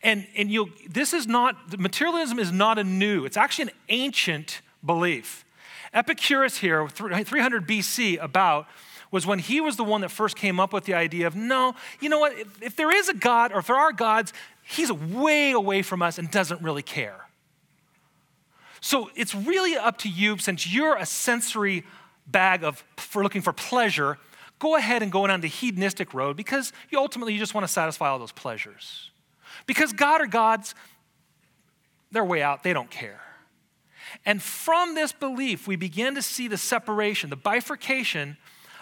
And, 0.02 0.26
and 0.36 0.50
you 0.50 0.72
this 0.90 1.14
is 1.14 1.26
not, 1.26 1.78
materialism 1.78 2.38
is 2.38 2.52
not 2.52 2.78
a 2.78 2.84
new, 2.84 3.24
it's 3.24 3.38
actually 3.38 3.70
an 3.70 3.76
ancient 3.88 4.60
belief. 4.84 5.46
Epicurus 5.94 6.58
here, 6.58 6.86
300 6.86 7.66
BC, 7.66 8.22
about, 8.22 8.66
was 9.10 9.26
when 9.26 9.38
he 9.38 9.62
was 9.62 9.76
the 9.76 9.84
one 9.84 10.02
that 10.02 10.10
first 10.10 10.36
came 10.36 10.60
up 10.60 10.74
with 10.74 10.84
the 10.84 10.92
idea 10.92 11.26
of 11.26 11.34
no, 11.34 11.74
you 11.98 12.10
know 12.10 12.18
what, 12.18 12.38
if, 12.38 12.62
if 12.62 12.76
there 12.76 12.94
is 12.94 13.08
a 13.08 13.14
God 13.14 13.52
or 13.52 13.60
if 13.60 13.68
there 13.68 13.76
are 13.76 13.92
gods, 13.92 14.34
he's 14.68 14.92
way 14.92 15.52
away 15.52 15.80
from 15.80 16.02
us 16.02 16.18
and 16.18 16.30
doesn't 16.30 16.60
really 16.60 16.82
care. 16.82 17.27
So 18.80 19.10
it's 19.14 19.34
really 19.34 19.76
up 19.76 19.98
to 19.98 20.08
you, 20.08 20.38
since 20.38 20.72
you're 20.72 20.96
a 20.96 21.06
sensory 21.06 21.84
bag 22.26 22.62
of 22.62 22.84
for 22.96 23.22
looking 23.22 23.42
for 23.42 23.52
pleasure, 23.52 24.18
go 24.58 24.76
ahead 24.76 25.02
and 25.02 25.10
go 25.10 25.26
down 25.26 25.40
the 25.40 25.48
hedonistic 25.48 26.14
road 26.14 26.36
because 26.36 26.72
you 26.90 26.98
ultimately 26.98 27.32
you 27.32 27.38
just 27.38 27.54
want 27.54 27.66
to 27.66 27.72
satisfy 27.72 28.08
all 28.08 28.18
those 28.18 28.32
pleasures. 28.32 29.10
Because 29.66 29.92
God 29.92 30.20
or 30.20 30.26
gods, 30.26 30.74
they're 32.10 32.24
way 32.24 32.42
out, 32.42 32.62
they 32.62 32.72
don't 32.72 32.90
care. 32.90 33.20
And 34.24 34.42
from 34.42 34.94
this 34.94 35.12
belief, 35.12 35.66
we 35.66 35.76
begin 35.76 36.14
to 36.14 36.22
see 36.22 36.48
the 36.48 36.56
separation, 36.56 37.30
the 37.30 37.36
bifurcation 37.36 38.36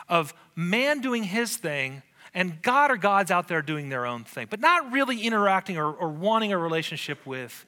of 0.08 0.34
man 0.54 1.00
doing 1.00 1.24
his 1.24 1.56
thing 1.56 2.02
and 2.32 2.60
God 2.62 2.90
or 2.90 2.96
gods 2.96 3.30
out 3.30 3.48
there 3.48 3.62
doing 3.62 3.88
their 3.88 4.06
own 4.06 4.24
thing, 4.24 4.46
but 4.50 4.60
not 4.60 4.92
really 4.92 5.22
interacting 5.22 5.78
or, 5.78 5.90
or 5.90 6.10
wanting 6.10 6.52
a 6.52 6.58
relationship 6.58 7.24
with 7.24 7.64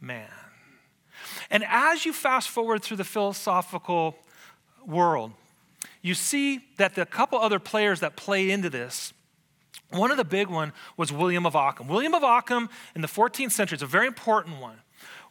man. 0.00 0.28
And 1.52 1.64
as 1.68 2.06
you 2.06 2.14
fast 2.14 2.48
forward 2.48 2.82
through 2.82 2.96
the 2.96 3.04
philosophical 3.04 4.16
world, 4.86 5.32
you 6.00 6.14
see 6.14 6.60
that 6.78 6.94
the 6.94 7.04
couple 7.04 7.38
other 7.38 7.58
players 7.58 8.00
that 8.00 8.16
play 8.16 8.50
into 8.50 8.70
this, 8.70 9.12
one 9.90 10.10
of 10.10 10.16
the 10.16 10.24
big 10.24 10.48
one 10.48 10.72
was 10.96 11.12
William 11.12 11.44
of 11.44 11.54
Ockham. 11.54 11.88
William 11.88 12.14
of 12.14 12.24
Ockham 12.24 12.70
in 12.94 13.02
the 13.02 13.06
14th 13.06 13.52
century 13.52 13.76
is 13.76 13.82
a 13.82 13.86
very 13.86 14.06
important 14.06 14.60
one. 14.60 14.78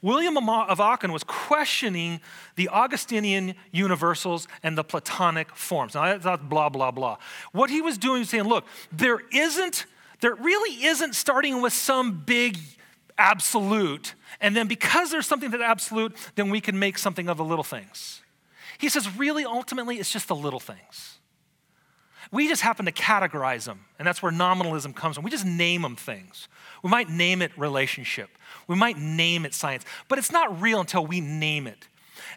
William 0.03 0.37
of 0.37 0.79
Ockham 0.79 1.11
was 1.11 1.23
questioning 1.23 2.21
the 2.55 2.69
Augustinian 2.69 3.55
universals 3.71 4.47
and 4.61 4.77
the 4.77 4.83
Platonic 4.83 5.55
forms. 5.55 5.95
Now, 5.95 6.17
that's 6.17 6.43
blah, 6.43 6.69
blah, 6.69 6.91
blah. 6.91 7.17
What 7.51 7.71
he 7.71 7.81
was 7.81 7.97
doing 7.97 8.19
was 8.19 8.29
saying, 8.29 8.43
look, 8.43 8.65
there 8.91 9.21
isn't, 9.31 9.85
there 10.19 10.35
really 10.35 10.85
isn't 10.85 11.15
starting 11.15 11.61
with 11.61 11.73
some 11.73 12.23
big 12.25 12.57
absolute. 13.17 14.15
And 14.39 14.55
then 14.55 14.67
because 14.67 15.11
there's 15.11 15.27
something 15.27 15.51
that's 15.51 15.63
absolute, 15.63 16.15
then 16.35 16.49
we 16.49 16.61
can 16.61 16.77
make 16.77 16.97
something 16.97 17.29
of 17.29 17.37
the 17.37 17.43
little 17.43 17.63
things. 17.63 18.21
He 18.77 18.89
says, 18.89 19.15
really, 19.17 19.45
ultimately, 19.45 19.97
it's 19.99 20.11
just 20.11 20.27
the 20.27 20.35
little 20.35 20.59
things. 20.59 21.19
We 22.31 22.47
just 22.47 22.61
happen 22.61 22.85
to 22.85 22.91
categorize 22.91 23.65
them, 23.65 23.85
and 23.99 24.07
that's 24.07 24.23
where 24.23 24.31
nominalism 24.31 24.93
comes 24.93 25.15
from. 25.15 25.25
We 25.25 25.31
just 25.31 25.45
name 25.45 25.81
them 25.81 25.97
things. 25.97 26.47
We 26.81 26.89
might 26.89 27.09
name 27.09 27.41
it 27.41 27.51
relationship, 27.57 28.29
we 28.67 28.75
might 28.75 28.97
name 28.97 29.45
it 29.45 29.53
science, 29.53 29.83
but 30.07 30.17
it's 30.17 30.31
not 30.31 30.61
real 30.61 30.79
until 30.79 31.05
we 31.05 31.19
name 31.19 31.67
it. 31.67 31.87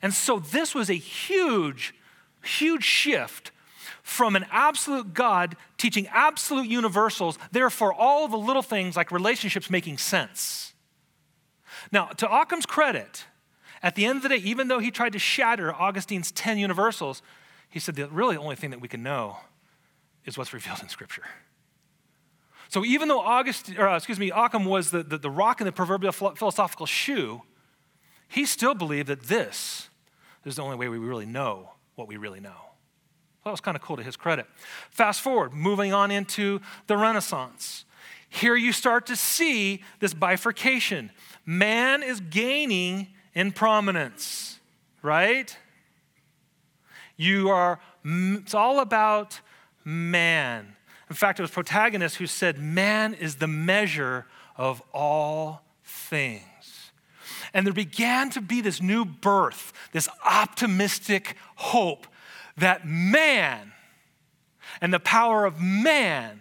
And 0.02 0.12
so 0.12 0.38
this 0.38 0.74
was 0.74 0.90
a 0.90 0.94
huge, 0.94 1.94
huge 2.42 2.84
shift 2.84 3.52
from 4.04 4.36
an 4.36 4.44
absolute 4.50 5.14
God 5.14 5.56
teaching 5.78 6.06
absolute 6.08 6.68
universals, 6.68 7.38
therefore, 7.50 7.92
all 7.92 8.28
the 8.28 8.36
little 8.36 8.62
things 8.62 8.96
like 8.96 9.10
relationships 9.10 9.70
making 9.70 9.96
sense. 9.96 10.74
Now, 11.90 12.06
to 12.08 12.30
Occam's 12.30 12.66
credit, 12.66 13.24
at 13.82 13.94
the 13.94 14.04
end 14.04 14.18
of 14.18 14.22
the 14.22 14.28
day, 14.28 14.36
even 14.36 14.68
though 14.68 14.78
he 14.78 14.90
tried 14.90 15.14
to 15.14 15.18
shatter 15.18 15.72
Augustine's 15.72 16.30
10 16.30 16.58
universals, 16.58 17.22
he 17.70 17.80
said 17.80 17.96
the 17.96 18.06
really 18.08 18.36
only 18.36 18.56
thing 18.56 18.70
that 18.70 18.80
we 18.80 18.88
can 18.88 19.02
know 19.02 19.38
is 20.26 20.36
what's 20.36 20.52
revealed 20.52 20.80
in 20.82 20.90
Scripture. 20.90 21.24
So 22.68 22.84
even 22.84 23.08
though 23.08 23.20
August, 23.20 23.70
or, 23.78 23.88
uh, 23.88 23.96
excuse 23.96 24.18
me, 24.18 24.30
Occam 24.30 24.66
was 24.66 24.90
the, 24.90 25.02
the, 25.02 25.16
the 25.16 25.30
rock 25.30 25.62
in 25.62 25.64
the 25.64 25.72
proverbial 25.72 26.12
philosophical 26.12 26.84
shoe, 26.84 27.42
he 28.28 28.44
still 28.44 28.74
believed 28.74 29.08
that 29.08 29.22
this 29.22 29.88
is 30.44 30.56
the 30.56 30.62
only 30.62 30.76
way 30.76 30.88
we 30.88 30.98
really 30.98 31.26
know 31.26 31.70
what 31.94 32.06
we 32.06 32.18
really 32.18 32.40
know. 32.40 32.73
Well, 33.44 33.50
that 33.50 33.54
was 33.54 33.60
kind 33.60 33.76
of 33.76 33.82
cool 33.82 33.98
to 33.98 34.02
his 34.02 34.16
credit. 34.16 34.46
Fast 34.90 35.20
forward, 35.20 35.52
moving 35.52 35.92
on 35.92 36.10
into 36.10 36.62
the 36.86 36.96
Renaissance. 36.96 37.84
Here 38.26 38.56
you 38.56 38.72
start 38.72 39.04
to 39.06 39.16
see 39.16 39.82
this 40.00 40.14
bifurcation 40.14 41.10
man 41.44 42.02
is 42.02 42.20
gaining 42.20 43.08
in 43.34 43.52
prominence, 43.52 44.60
right? 45.02 45.54
You 47.18 47.50
are, 47.50 47.80
it's 48.02 48.54
all 48.54 48.80
about 48.80 49.40
man. 49.84 50.74
In 51.10 51.14
fact, 51.14 51.38
it 51.38 51.42
was 51.42 51.50
Protagoras 51.50 52.14
who 52.14 52.26
said, 52.26 52.58
Man 52.58 53.12
is 53.12 53.36
the 53.36 53.46
measure 53.46 54.24
of 54.56 54.82
all 54.94 55.60
things. 55.84 56.92
And 57.52 57.66
there 57.66 57.74
began 57.74 58.30
to 58.30 58.40
be 58.40 58.62
this 58.62 58.80
new 58.80 59.04
birth, 59.04 59.74
this 59.92 60.08
optimistic 60.24 61.36
hope 61.56 62.06
that 62.56 62.86
man 62.86 63.72
and 64.80 64.92
the 64.92 65.00
power 65.00 65.44
of 65.44 65.60
man 65.60 66.40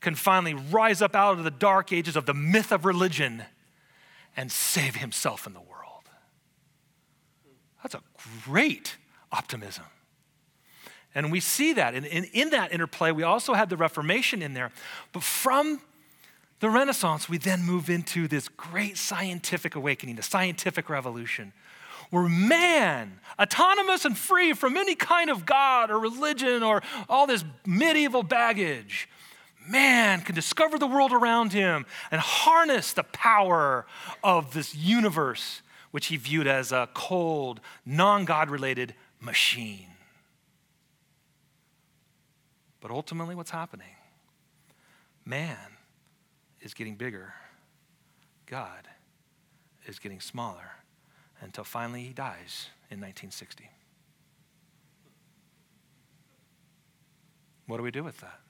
can 0.00 0.14
finally 0.14 0.54
rise 0.54 1.02
up 1.02 1.16
out 1.16 1.38
of 1.38 1.44
the 1.44 1.50
dark 1.50 1.92
ages 1.92 2.16
of 2.16 2.26
the 2.26 2.34
myth 2.34 2.72
of 2.72 2.84
religion 2.84 3.44
and 4.36 4.52
save 4.52 4.96
himself 4.96 5.46
in 5.46 5.52
the 5.52 5.60
world. 5.60 6.04
That's 7.82 7.94
a 7.94 8.02
great 8.44 8.96
optimism. 9.32 9.84
And 11.14 11.32
we 11.32 11.40
see 11.40 11.72
that. 11.72 11.94
And 11.94 12.04
in, 12.04 12.50
that 12.50 12.72
interplay, 12.72 13.10
we 13.10 13.22
also 13.22 13.54
had 13.54 13.70
the 13.70 13.76
Reformation 13.76 14.42
in 14.42 14.52
there. 14.52 14.70
But 15.12 15.22
from 15.22 15.80
the 16.60 16.68
Renaissance, 16.68 17.28
we 17.28 17.38
then 17.38 17.62
move 17.62 17.88
into 17.88 18.28
this 18.28 18.48
great 18.48 18.98
scientific 18.98 19.74
awakening, 19.74 20.16
the 20.16 20.22
scientific 20.22 20.90
revolution, 20.90 21.54
where 22.10 22.28
man, 22.28 23.20
autonomous 23.40 24.04
and 24.04 24.16
free 24.16 24.52
from 24.52 24.76
any 24.76 24.94
kind 24.94 25.30
of 25.30 25.46
God 25.46 25.90
or 25.90 25.98
religion 25.98 26.62
or 26.62 26.82
all 27.08 27.26
this 27.26 27.44
medieval 27.64 28.22
baggage, 28.22 29.08
man 29.68 30.20
can 30.20 30.34
discover 30.34 30.78
the 30.78 30.86
world 30.86 31.12
around 31.12 31.52
him 31.52 31.86
and 32.10 32.20
harness 32.20 32.92
the 32.92 33.02
power 33.02 33.86
of 34.22 34.52
this 34.52 34.74
universe, 34.74 35.62
which 35.90 36.06
he 36.06 36.16
viewed 36.16 36.46
as 36.46 36.72
a 36.72 36.88
cold, 36.94 37.60
non 37.84 38.24
God 38.24 38.50
related 38.50 38.94
machine. 39.20 39.88
But 42.80 42.90
ultimately, 42.90 43.34
what's 43.34 43.50
happening? 43.50 43.86
Man 45.24 45.56
is 46.60 46.72
getting 46.72 46.94
bigger, 46.94 47.34
God 48.46 48.86
is 49.86 49.98
getting 49.98 50.20
smaller 50.20 50.75
until 51.40 51.64
finally 51.64 52.02
he 52.02 52.12
dies 52.12 52.68
in 52.90 53.00
1960. 53.00 53.70
What 57.66 57.78
do 57.78 57.82
we 57.82 57.90
do 57.90 58.04
with 58.04 58.18
that? 58.20 58.40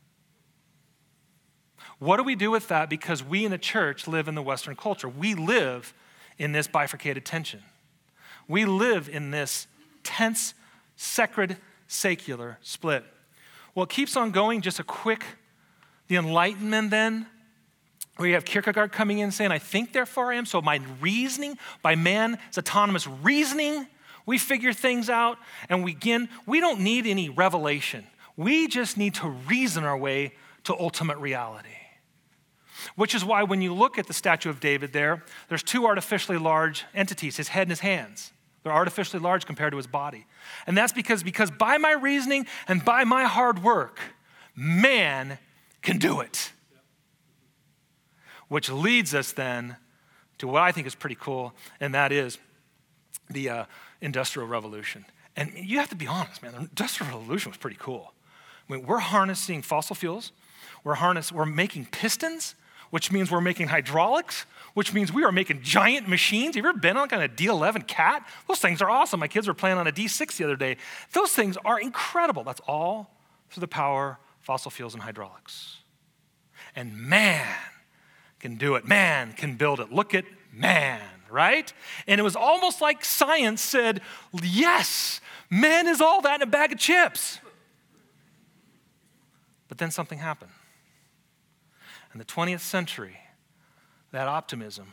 What 1.99 2.19
do 2.19 2.23
we 2.23 2.35
do 2.35 2.51
with 2.51 2.69
that? 2.69 2.91
Because 2.91 3.25
we 3.25 3.45
in 3.45 3.51
the 3.51 3.59
church 3.59 4.07
live 4.07 4.29
in 4.29 4.35
the 4.35 4.43
Western 4.43 4.77
culture. 4.77 5.09
We 5.09 5.35
live 5.35 5.95
in 6.39 6.53
this 6.53 6.67
bifurcated 6.67 7.25
tension. 7.25 7.63
We 8.49 8.67
live 8.67 9.09
in 9.09 9.31
this 9.31 9.67
tense, 10.03 10.55
sacred, 10.97 11.57
secular 11.89 12.59
split. 12.61 13.05
Well, 13.75 13.85
it 13.85 13.91
keeps 13.91 14.17
on 14.17 14.31
going. 14.31 14.61
Just 14.61 14.79
a 14.79 14.85
quick, 14.85 15.25
the 16.09 16.17
Enlightenment 16.17 16.91
then, 16.91 17.27
where 18.17 18.29
you 18.29 18.35
have 18.35 18.45
Kierkegaard 18.45 18.93
coming 18.93 19.19
in 19.19 19.31
saying, 19.31 19.53
I 19.53 19.59
think, 19.59 19.93
therefore 19.93 20.33
I 20.33 20.37
am. 20.37 20.47
So 20.47 20.63
my 20.63 20.81
reasoning, 21.01 21.59
by 21.83 21.95
man's 21.95 22.39
autonomous 22.57 23.07
reasoning, 23.07 23.87
we 24.25 24.39
figure 24.39 24.73
things 24.73 25.11
out. 25.11 25.39
And 25.69 25.85
we 25.85 25.93
begin, 25.95 26.29
we 26.47 26.61
don't 26.61 26.81
need 26.81 27.07
any 27.07 27.29
revelation. 27.29 28.07
We 28.37 28.69
just 28.69 28.97
need 28.97 29.15
to 29.15 29.29
reason 29.29 29.85
our 29.85 29.97
way 29.97 30.35
to 30.65 30.75
ultimate 30.79 31.19
reality. 31.19 31.69
which 32.95 33.15
is 33.15 33.25
why 33.25 33.43
when 33.43 33.63
you 33.63 33.75
look 33.75 33.99
at 33.99 34.07
the 34.07 34.13
statue 34.13 34.51
of 34.51 34.61
David 34.61 34.93
there, 34.93 35.25
there's 35.49 35.63
two 35.63 35.87
artificially 35.87 36.39
large 36.39 36.85
entities, 36.95 37.37
his 37.37 37.49
head 37.49 37.63
and 37.63 37.71
his 37.71 37.81
hands. 37.81 38.33
They're 38.63 38.73
artificially 38.73 39.23
large 39.23 39.47
compared 39.47 39.73
to 39.73 39.77
his 39.77 39.87
body. 39.87 40.27
And 40.67 40.77
that's 40.77 40.93
because, 40.93 41.23
because 41.23 41.51
by 41.51 41.79
my 41.79 41.93
reasoning 41.93 42.47
and 42.69 42.85
by 42.85 43.05
my 43.05 43.25
hard 43.25 43.63
work, 43.63 44.01
man 44.55 45.39
can 45.83 45.99
do 45.99 46.21
it. 46.21 46.53
Which 48.49 48.71
leads 48.71 49.15
us 49.15 49.33
then 49.33 49.77
to 50.39 50.47
what 50.47 50.63
I 50.63 50.73
think 50.73 50.87
is 50.87 50.95
pretty 50.95 51.17
cool, 51.19 51.55
and 51.81 51.95
that 51.95 52.13
is 52.13 52.39
the 53.31 53.49
uh, 53.49 53.65
Industrial 54.01 54.47
Revolution. 54.47 55.05
And 55.35 55.53
you 55.55 55.79
have 55.79 55.89
to 55.91 55.97
be 55.97 56.07
honest, 56.07 56.43
man, 56.43 56.53
the 56.53 56.59
Industrial 56.61 57.19
Revolution 57.19 57.51
was 57.51 57.59
pretty 57.59 57.77
cool. 57.79 58.13
I 58.69 58.73
mean, 58.73 58.87
we're 58.87 58.99
harnessing 58.99 59.63
fossil 59.63 59.95
fuels, 59.95 60.33
we're, 60.85 60.95
harness, 60.95 61.33
we're 61.33 61.47
making 61.47 61.87
pistons, 61.87 62.55
which 62.91 63.11
means 63.11 63.31
we're 63.31 63.41
making 63.41 63.69
hydraulics, 63.69 64.47
which 64.75 64.93
means 64.93 65.13
we 65.13 65.25
are 65.25 65.33
making 65.33 65.63
giant 65.63 66.09
machines. 66.09 66.55
Have 66.55 66.65
you 66.65 66.69
ever 66.69 66.79
been 66.79 66.97
on 66.97 67.09
kind 67.09 67.23
of 67.23 67.37
D11 67.37 67.87
cat? 67.87 68.27
Those 68.47 68.61
things 68.61 68.81
are 68.81 68.89
awesome. 68.89 69.21
My 69.21 69.29
kids 69.29 69.49
were 69.49 69.55
playing 69.55 69.79
on 69.79 69.87
a 69.87 69.93
D6 69.93 70.37
the 70.37 70.45
other 70.45 70.57
day. 70.57 70.77
Those 71.13 71.33
things 71.33 71.57
are 71.65 71.81
incredible. 71.81 72.45
That's 72.45 72.61
all 72.67 73.11
through 73.51 73.63
the 73.63 73.69
power 73.69 74.19
fossil 74.41 74.71
fuels 74.71 74.95
and 74.95 75.03
hydraulics. 75.03 75.79
And 76.77 76.97
man 76.97 77.47
can 78.41 78.57
do 78.57 78.75
it. 78.75 78.87
Man 78.87 79.33
can 79.33 79.57
build 79.57 79.81
it. 79.81 79.93
Look 79.93 80.15
at 80.15 80.25
man, 80.53 81.01
right? 81.31 81.73
And 82.07 82.21
it 82.21 82.23
was 82.23 82.37
almost 82.37 82.81
like 82.81 83.05
science 83.05 83.61
said, 83.61 84.01
yes, 84.43 85.21
man 85.51 85.87
is 85.87 86.01
all 86.01 86.21
that 86.23 86.37
in 86.37 86.43
a 86.43 86.51
bag 86.51 86.73
of 86.73 86.79
chips. 86.79 87.41
But 89.69 89.79
then 89.79 89.91
something 89.91 90.19
happened. 90.19 90.53
In 92.13 92.19
the 92.19 92.25
20th 92.25 92.61
century, 92.61 93.19
that 94.13 94.29
optimism 94.29 94.93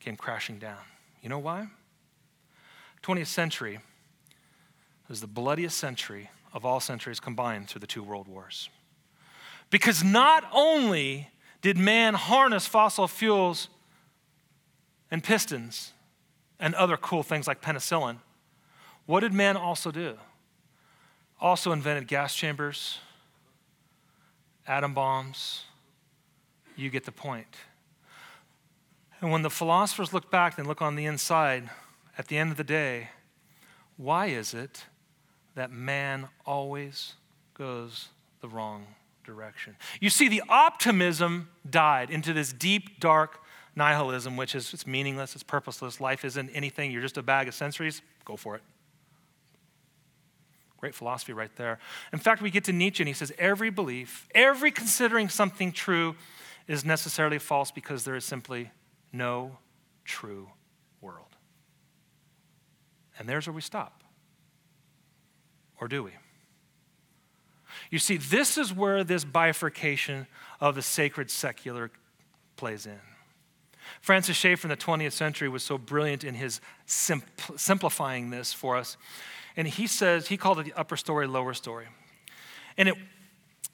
came 0.00 0.16
crashing 0.16 0.58
down. 0.58 0.78
You 1.22 1.28
know 1.28 1.38
why? 1.38 1.68
20th 3.02 3.26
century 3.26 3.80
was 5.08 5.20
the 5.20 5.26
bloodiest 5.26 5.76
century 5.76 6.30
of 6.54 6.64
all 6.64 6.80
centuries 6.80 7.20
combined 7.20 7.68
through 7.68 7.80
the 7.80 7.86
two 7.86 8.02
world 8.02 8.28
wars. 8.28 8.70
Because 9.70 10.04
not 10.04 10.44
only 10.52 11.28
did 11.62 11.78
man 11.78 12.14
harness 12.14 12.66
fossil 12.66 13.08
fuels 13.08 13.68
and 15.10 15.22
pistons 15.22 15.92
and 16.58 16.74
other 16.74 16.96
cool 16.96 17.22
things 17.22 17.46
like 17.46 17.62
penicillin, 17.62 18.18
what 19.06 19.20
did 19.20 19.32
man 19.32 19.56
also 19.56 19.90
do? 19.90 20.16
Also 21.40 21.72
invented 21.72 22.06
gas 22.06 22.34
chambers, 22.34 22.98
atom 24.66 24.92
bombs. 24.94 25.64
You 26.76 26.90
get 26.90 27.04
the 27.04 27.12
point. 27.12 27.56
And 29.20 29.30
when 29.30 29.42
the 29.42 29.50
philosophers 29.50 30.12
look 30.12 30.30
back 30.30 30.58
and 30.58 30.66
look 30.66 30.82
on 30.82 30.96
the 30.96 31.04
inside, 31.04 31.70
at 32.18 32.28
the 32.28 32.38
end 32.38 32.50
of 32.50 32.56
the 32.56 32.64
day, 32.64 33.10
why 33.96 34.26
is 34.26 34.54
it 34.54 34.86
that 35.54 35.70
man 35.70 36.28
always 36.44 37.14
goes 37.54 38.08
the 38.40 38.48
wrong 38.48 38.86
direction? 39.24 39.76
You 40.00 40.10
see, 40.10 40.28
the 40.28 40.42
optimism 40.48 41.48
died 41.68 42.10
into 42.10 42.32
this 42.32 42.52
deep, 42.52 43.00
dark 43.00 43.40
nihilism, 43.74 44.36
which 44.36 44.54
is 44.54 44.72
it's 44.74 44.86
meaningless, 44.86 45.34
it's 45.34 45.42
purposeless, 45.42 46.00
life 46.00 46.24
isn't 46.24 46.50
anything, 46.50 46.90
you're 46.90 47.02
just 47.02 47.18
a 47.18 47.22
bag 47.22 47.48
of 47.48 47.54
sensories. 47.54 48.00
Go 48.24 48.36
for 48.36 48.56
it. 48.56 48.62
Great 50.78 50.94
philosophy 50.94 51.32
right 51.32 51.54
there. 51.56 51.78
In 52.12 52.18
fact, 52.18 52.42
we 52.42 52.50
get 52.50 52.64
to 52.64 52.72
Nietzsche 52.72 53.02
and 53.02 53.08
he 53.08 53.14
says, 53.14 53.32
every 53.38 53.70
belief, 53.70 54.28
every 54.34 54.70
considering 54.70 55.28
something 55.28 55.72
true 55.72 56.16
is 56.66 56.84
necessarily 56.84 57.38
false 57.38 57.70
because 57.70 58.04
there 58.04 58.16
is 58.16 58.24
simply 58.24 58.70
no 59.12 59.58
true 60.04 60.50
world. 61.00 61.36
And 63.18 63.28
there's 63.28 63.46
where 63.46 63.54
we 63.54 63.60
stop. 63.60 64.02
Or 65.80 65.86
do 65.86 66.02
we? 66.02 66.12
You 67.92 67.98
see, 67.98 68.16
this 68.16 68.56
is 68.56 68.72
where 68.72 69.04
this 69.04 69.22
bifurcation 69.22 70.26
of 70.62 70.74
the 70.74 70.80
sacred 70.80 71.30
secular 71.30 71.90
plays 72.56 72.86
in. 72.86 72.98
Francis 74.00 74.34
Schaeffer 74.34 74.66
in 74.66 74.70
the 74.70 74.78
20th 74.78 75.12
century 75.12 75.46
was 75.46 75.62
so 75.62 75.76
brilliant 75.76 76.24
in 76.24 76.34
his 76.34 76.62
simpl- 76.86 77.58
simplifying 77.60 78.30
this 78.30 78.50
for 78.50 78.78
us. 78.78 78.96
And 79.58 79.68
he 79.68 79.86
says, 79.86 80.28
he 80.28 80.38
called 80.38 80.58
it 80.58 80.64
the 80.64 80.72
upper 80.72 80.96
story, 80.96 81.26
lower 81.26 81.52
story. 81.52 81.84
And 82.78 82.88
it, 82.88 82.94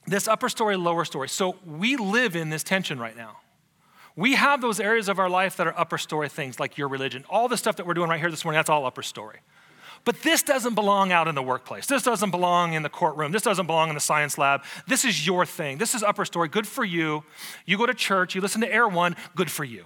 this 0.05 0.27
upper 0.27 0.49
story, 0.49 0.75
lower 0.75 1.05
story. 1.05 1.29
So 1.29 1.55
we 1.65 1.95
live 1.95 2.35
in 2.35 2.49
this 2.49 2.61
tension 2.61 2.99
right 2.99 3.15
now. 3.15 3.37
We 4.17 4.35
have 4.35 4.59
those 4.59 4.81
areas 4.81 5.07
of 5.07 5.17
our 5.17 5.29
life 5.29 5.55
that 5.55 5.65
are 5.67 5.79
upper 5.79 5.97
story 5.97 6.27
things, 6.27 6.59
like 6.59 6.77
your 6.77 6.89
religion. 6.89 7.23
All 7.29 7.47
the 7.47 7.55
stuff 7.55 7.77
that 7.77 7.85
we're 7.85 7.93
doing 7.93 8.09
right 8.09 8.19
here 8.19 8.29
this 8.29 8.43
morning, 8.43 8.57
that's 8.57 8.69
all 8.69 8.85
upper 8.85 9.01
story. 9.01 9.39
But 10.05 10.21
this 10.21 10.43
doesn't 10.43 10.75
belong 10.75 11.11
out 11.11 11.27
in 11.27 11.35
the 11.35 11.43
workplace. 11.43 11.85
This 11.85 12.03
doesn't 12.03 12.31
belong 12.31 12.73
in 12.73 12.83
the 12.83 12.89
courtroom. 12.89 13.31
This 13.31 13.43
doesn't 13.43 13.67
belong 13.67 13.89
in 13.89 13.95
the 13.95 14.01
science 14.01 14.37
lab. 14.37 14.63
This 14.87 15.05
is 15.05 15.25
your 15.25 15.45
thing. 15.45 15.77
This 15.77 15.93
is 15.93 16.03
upper 16.03 16.25
story. 16.25 16.47
Good 16.47 16.67
for 16.67 16.83
you. 16.83 17.23
You 17.65 17.77
go 17.77 17.85
to 17.85 17.93
church, 17.93 18.35
you 18.35 18.41
listen 18.41 18.61
to 18.61 18.73
Air 18.73 18.87
One, 18.87 19.15
good 19.35 19.51
for 19.51 19.63
you. 19.63 19.85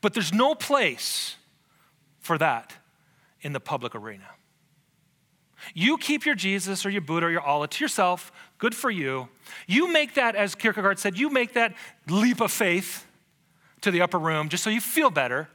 But 0.00 0.14
there's 0.14 0.32
no 0.32 0.54
place 0.54 1.36
for 2.18 2.38
that 2.38 2.74
in 3.42 3.52
the 3.52 3.60
public 3.60 3.94
arena. 3.94 4.28
You 5.74 5.98
keep 5.98 6.24
your 6.24 6.34
Jesus 6.34 6.86
or 6.86 6.90
your 6.90 7.02
Buddha 7.02 7.26
or 7.26 7.30
your 7.30 7.42
Allah 7.42 7.68
to 7.68 7.84
yourself. 7.84 8.32
Good 8.58 8.74
for 8.74 8.90
you. 8.90 9.28
You 9.66 9.92
make 9.92 10.14
that, 10.14 10.34
as 10.34 10.54
Kierkegaard 10.54 10.98
said, 10.98 11.18
you 11.18 11.28
make 11.28 11.52
that 11.52 11.74
leap 12.08 12.40
of 12.40 12.50
faith 12.50 13.06
to 13.82 13.90
the 13.90 14.00
upper 14.00 14.18
room 14.18 14.48
just 14.48 14.64
so 14.64 14.70
you 14.70 14.80
feel 14.80 15.10
better. 15.10 15.48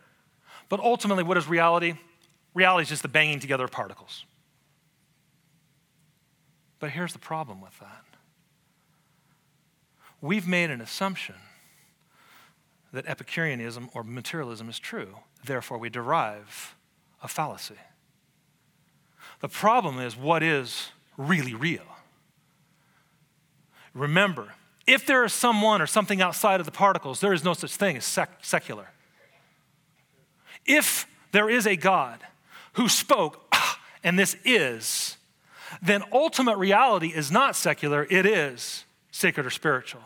But 0.70 0.80
ultimately, 0.80 1.24
what 1.24 1.38
is 1.38 1.48
reality? 1.48 1.94
Reality 2.54 2.84
is 2.84 2.90
just 2.90 3.02
the 3.02 3.08
banging 3.08 3.40
together 3.40 3.66
of 3.66 3.72
particles. 3.72 4.26
But 6.80 6.92
here's 6.92 7.14
the 7.14 7.20
problem 7.20 7.62
with 7.62 7.78
that 7.80 8.04
we've 10.22 10.48
made 10.48 10.72
an 10.72 10.82
assumption 10.82 11.36
that 12.92 13.06
Epicureanism 13.06 13.90
or 13.94 14.04
materialism 14.04 14.70
is 14.70 14.80
true. 14.80 15.18
Therefore, 15.44 15.78
we 15.78 15.90
derive 15.90 16.76
a 17.22 17.28
fallacy. 17.28 17.76
The 19.42 19.50
problem 19.50 20.00
is 20.00 20.16
what 20.16 20.42
is 20.42 20.90
really 21.18 21.54
real? 21.54 21.84
Remember, 23.94 24.54
if 24.88 25.06
there 25.06 25.24
is 25.26 25.34
someone 25.34 25.82
or 25.82 25.88
something 25.88 26.22
outside 26.22 26.60
of 26.60 26.66
the 26.66 26.72
particles, 26.72 27.20
there 27.20 27.34
is 27.34 27.44
no 27.44 27.54
such 27.54 27.76
thing 27.76 27.98
as 27.98 28.06
sec- 28.06 28.40
secular. 28.42 28.90
If 30.66 31.08
there 31.32 31.50
is 31.50 31.68
a 31.68 31.76
God 31.76 32.20
who 32.74 32.90
spoke, 32.90 33.46
ah, 33.52 33.80
and 34.04 34.18
this 34.18 34.36
is, 34.44 35.18
then 35.82 36.04
ultimate 36.12 36.58
reality 36.58 37.10
is 37.10 37.32
not 37.32 37.56
secular, 37.56 38.08
it 38.10 38.26
is 38.26 38.86
sacred 39.12 39.46
or 39.46 39.50
spiritual. 39.50 40.02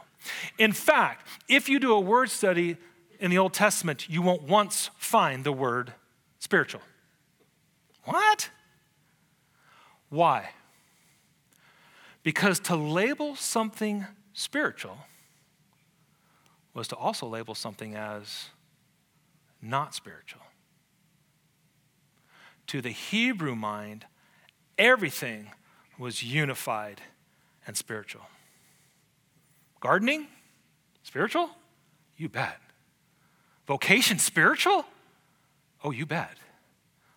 In 0.57 0.73
fact, 0.73 1.27
if 1.47 1.69
you 1.69 1.79
do 1.79 1.93
a 1.93 1.99
word 1.99 2.29
study 2.29 2.77
in 3.19 3.31
the 3.31 3.37
Old 3.37 3.53
Testament, 3.53 4.09
you 4.09 4.21
won't 4.21 4.43
once 4.43 4.89
find 4.97 5.43
the 5.43 5.51
word 5.51 5.93
spiritual. 6.39 6.81
What? 8.03 8.49
Why? 10.09 10.49
Because 12.23 12.59
to 12.61 12.75
label 12.75 13.35
something 13.35 14.05
spiritual 14.33 14.97
was 16.73 16.87
to 16.89 16.95
also 16.95 17.27
label 17.27 17.55
something 17.55 17.95
as 17.95 18.49
not 19.61 19.93
spiritual. 19.93 20.41
To 22.69 22.81
the 22.81 22.91
Hebrew 22.91 23.55
mind, 23.55 24.05
everything 24.77 25.47
was 25.97 26.21
unified 26.21 27.01
and 27.65 27.75
spiritual. 27.75 28.21
Gardening? 29.79 30.27
Spiritual? 31.01 31.49
You 32.15 32.29
bet. 32.29 32.59
Vocation 33.65 34.19
spiritual? 34.19 34.85
Oh, 35.83 35.89
you 35.89 36.05
bet. 36.05 36.37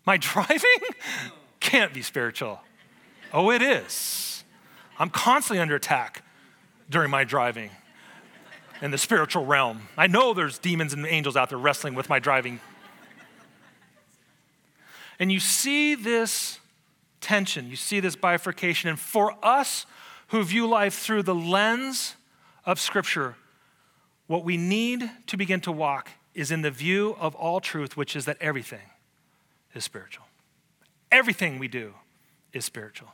My 0.07 0.17
driving 0.19 0.81
can't 1.61 1.93
be 1.93 2.01
spiritual. 2.01 2.61
Oh, 3.31 3.51
it 3.51 3.61
is. 3.61 4.45
I'm 4.99 5.11
constantly 5.11 5.61
under 5.61 5.75
attack 5.75 6.25
during 6.89 7.11
my 7.11 7.25
driving 7.25 7.69
in 8.81 8.91
the 8.91 8.97
spiritual 8.97 9.45
realm. 9.45 9.89
I 9.99 10.07
know 10.07 10.33
there's 10.33 10.59
demons 10.59 10.95
and 10.95 11.07
angels 11.07 11.37
out 11.37 11.51
there 11.51 11.59
wrestling 11.59 11.95
with 11.95 12.09
my 12.09 12.19
driving. 12.19 12.61
And 15.23 15.31
you 15.31 15.39
see 15.39 15.95
this 15.95 16.59
tension, 17.21 17.71
you 17.71 17.77
see 17.77 18.01
this 18.01 18.17
bifurcation. 18.17 18.91
And 18.91 18.99
for 18.99 19.37
us 19.41 19.87
who 20.31 20.43
view 20.43 20.67
life 20.67 20.99
through 20.99 21.23
the 21.23 21.35
lens 21.35 22.17
of 22.67 22.81
Scripture, 22.81 23.37
what 24.27 24.43
we 24.45 24.57
need 24.57 25.09
to 25.29 25.37
begin 25.37 25.61
to 25.61 25.71
walk 25.71 26.11
is 26.35 26.51
in 26.51 26.63
the 26.63 26.73
view 26.73 27.15
of 27.21 27.37
all 27.37 27.61
truth, 27.61 27.97
which 27.97 28.17
is 28.17 28.25
that 28.25 28.37
everything 28.41 28.91
is 29.77 29.85
spiritual. 29.85 30.25
Everything 31.13 31.61
we 31.61 31.69
do 31.69 31.95
is 32.53 32.65
spiritual. 32.65 33.13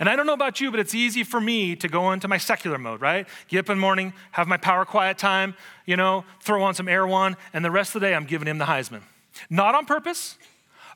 And 0.00 0.08
I 0.08 0.16
don't 0.16 0.24
know 0.24 0.32
about 0.32 0.62
you, 0.62 0.70
but 0.70 0.80
it's 0.80 0.94
easy 0.94 1.24
for 1.24 1.42
me 1.42 1.76
to 1.76 1.88
go 1.88 2.10
into 2.12 2.26
my 2.26 2.38
secular 2.38 2.78
mode, 2.78 3.02
right? 3.02 3.28
Get 3.48 3.58
up 3.58 3.68
in 3.68 3.76
the 3.76 3.82
morning, 3.82 4.14
have 4.30 4.48
my 4.48 4.56
power 4.56 4.86
quiet 4.86 5.18
time, 5.18 5.56
you 5.84 5.98
know, 5.98 6.24
throw 6.40 6.62
on 6.62 6.72
some 6.72 6.88
Air 6.88 7.06
One, 7.06 7.36
and 7.52 7.62
the 7.62 7.70
rest 7.70 7.94
of 7.94 8.00
the 8.00 8.06
day 8.06 8.14
I'm 8.14 8.24
giving 8.24 8.48
him 8.48 8.56
the 8.56 8.64
Heisman. 8.64 9.02
Not 9.50 9.74
on 9.74 9.84
purpose, 9.84 10.38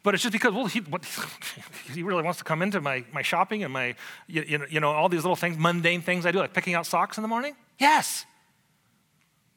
but 0.02 0.14
it's 0.14 0.22
just 0.22 0.32
because, 0.32 0.52
well, 0.52 0.66
he, 0.66 0.80
what, 0.80 1.04
he 1.92 2.02
really 2.02 2.22
wants 2.22 2.38
to 2.38 2.44
come 2.44 2.62
into 2.62 2.80
my, 2.80 3.04
my 3.12 3.22
shopping 3.22 3.62
and 3.62 3.72
my, 3.72 3.94
you, 4.26 4.66
you 4.68 4.80
know, 4.80 4.90
all 4.90 5.08
these 5.08 5.22
little 5.22 5.36
things, 5.36 5.56
mundane 5.58 6.02
things 6.02 6.26
I 6.26 6.32
do, 6.32 6.38
like 6.38 6.52
picking 6.52 6.74
out 6.74 6.86
socks 6.86 7.18
in 7.18 7.22
the 7.22 7.28
morning. 7.28 7.54
Yes. 7.78 8.24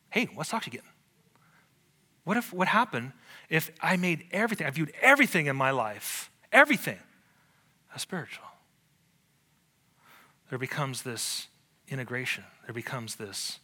Hey, 0.10 0.26
what 0.34 0.48
socks 0.48 0.66
you 0.66 0.72
getting? 0.72 0.88
What 2.24 2.38
if, 2.38 2.54
what 2.54 2.68
happened 2.68 3.14
if 3.50 3.72
I 3.82 3.98
made 3.98 4.26
everything, 4.32 4.66
I 4.66 4.72
viewed 4.72 4.92
everything 5.02 5.46
in 5.46 5.56
my 5.56 5.72
life, 5.72 6.32
everything, 6.52 7.00
as 7.94 8.02
spiritual? 8.02 8.46
there 10.50 10.60
becomes 10.60 11.02
this 11.02 11.48
integration, 11.88 12.44
there 12.66 12.74
becomes 12.74 13.16
this 13.16 13.60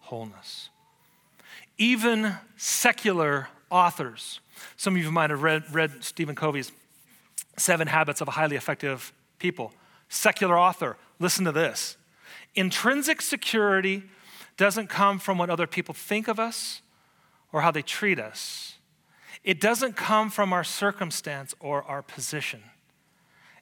wholeness. 0.00 0.68
Even 1.76 2.36
secular 2.56 3.48
authors, 3.70 4.40
some 4.76 4.96
of 4.96 5.02
you 5.02 5.10
might 5.10 5.30
have 5.30 5.42
read, 5.42 5.64
read 5.72 6.04
Stephen 6.04 6.34
Covey's 6.34 6.72
Seven 7.56 7.86
Habits 7.86 8.20
of 8.20 8.28
a 8.28 8.32
Highly 8.32 8.56
Effective 8.56 9.12
People. 9.38 9.72
Secular 10.08 10.58
author, 10.58 10.96
listen 11.18 11.44
to 11.44 11.52
this. 11.52 11.96
Intrinsic 12.54 13.20
security 13.20 14.04
doesn't 14.56 14.88
come 14.88 15.18
from 15.18 15.38
what 15.38 15.50
other 15.50 15.66
people 15.66 15.94
think 15.94 16.28
of 16.28 16.38
us 16.38 16.82
or 17.52 17.62
how 17.62 17.70
they 17.70 17.82
treat 17.82 18.18
us. 18.18 18.78
It 19.42 19.60
doesn't 19.60 19.94
come 19.96 20.30
from 20.30 20.52
our 20.52 20.64
circumstance 20.64 21.54
or 21.60 21.82
our 21.84 22.02
position. 22.02 22.62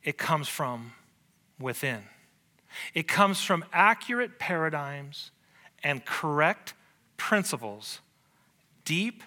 It 0.04 0.18
comes 0.18 0.48
from 0.48 0.92
within. 1.58 2.04
It 2.94 3.08
comes 3.08 3.42
from 3.42 3.64
accurate 3.72 4.38
paradigms 4.38 5.30
and 5.82 6.04
correct 6.04 6.74
principles 7.16 8.00
deep 8.84 9.22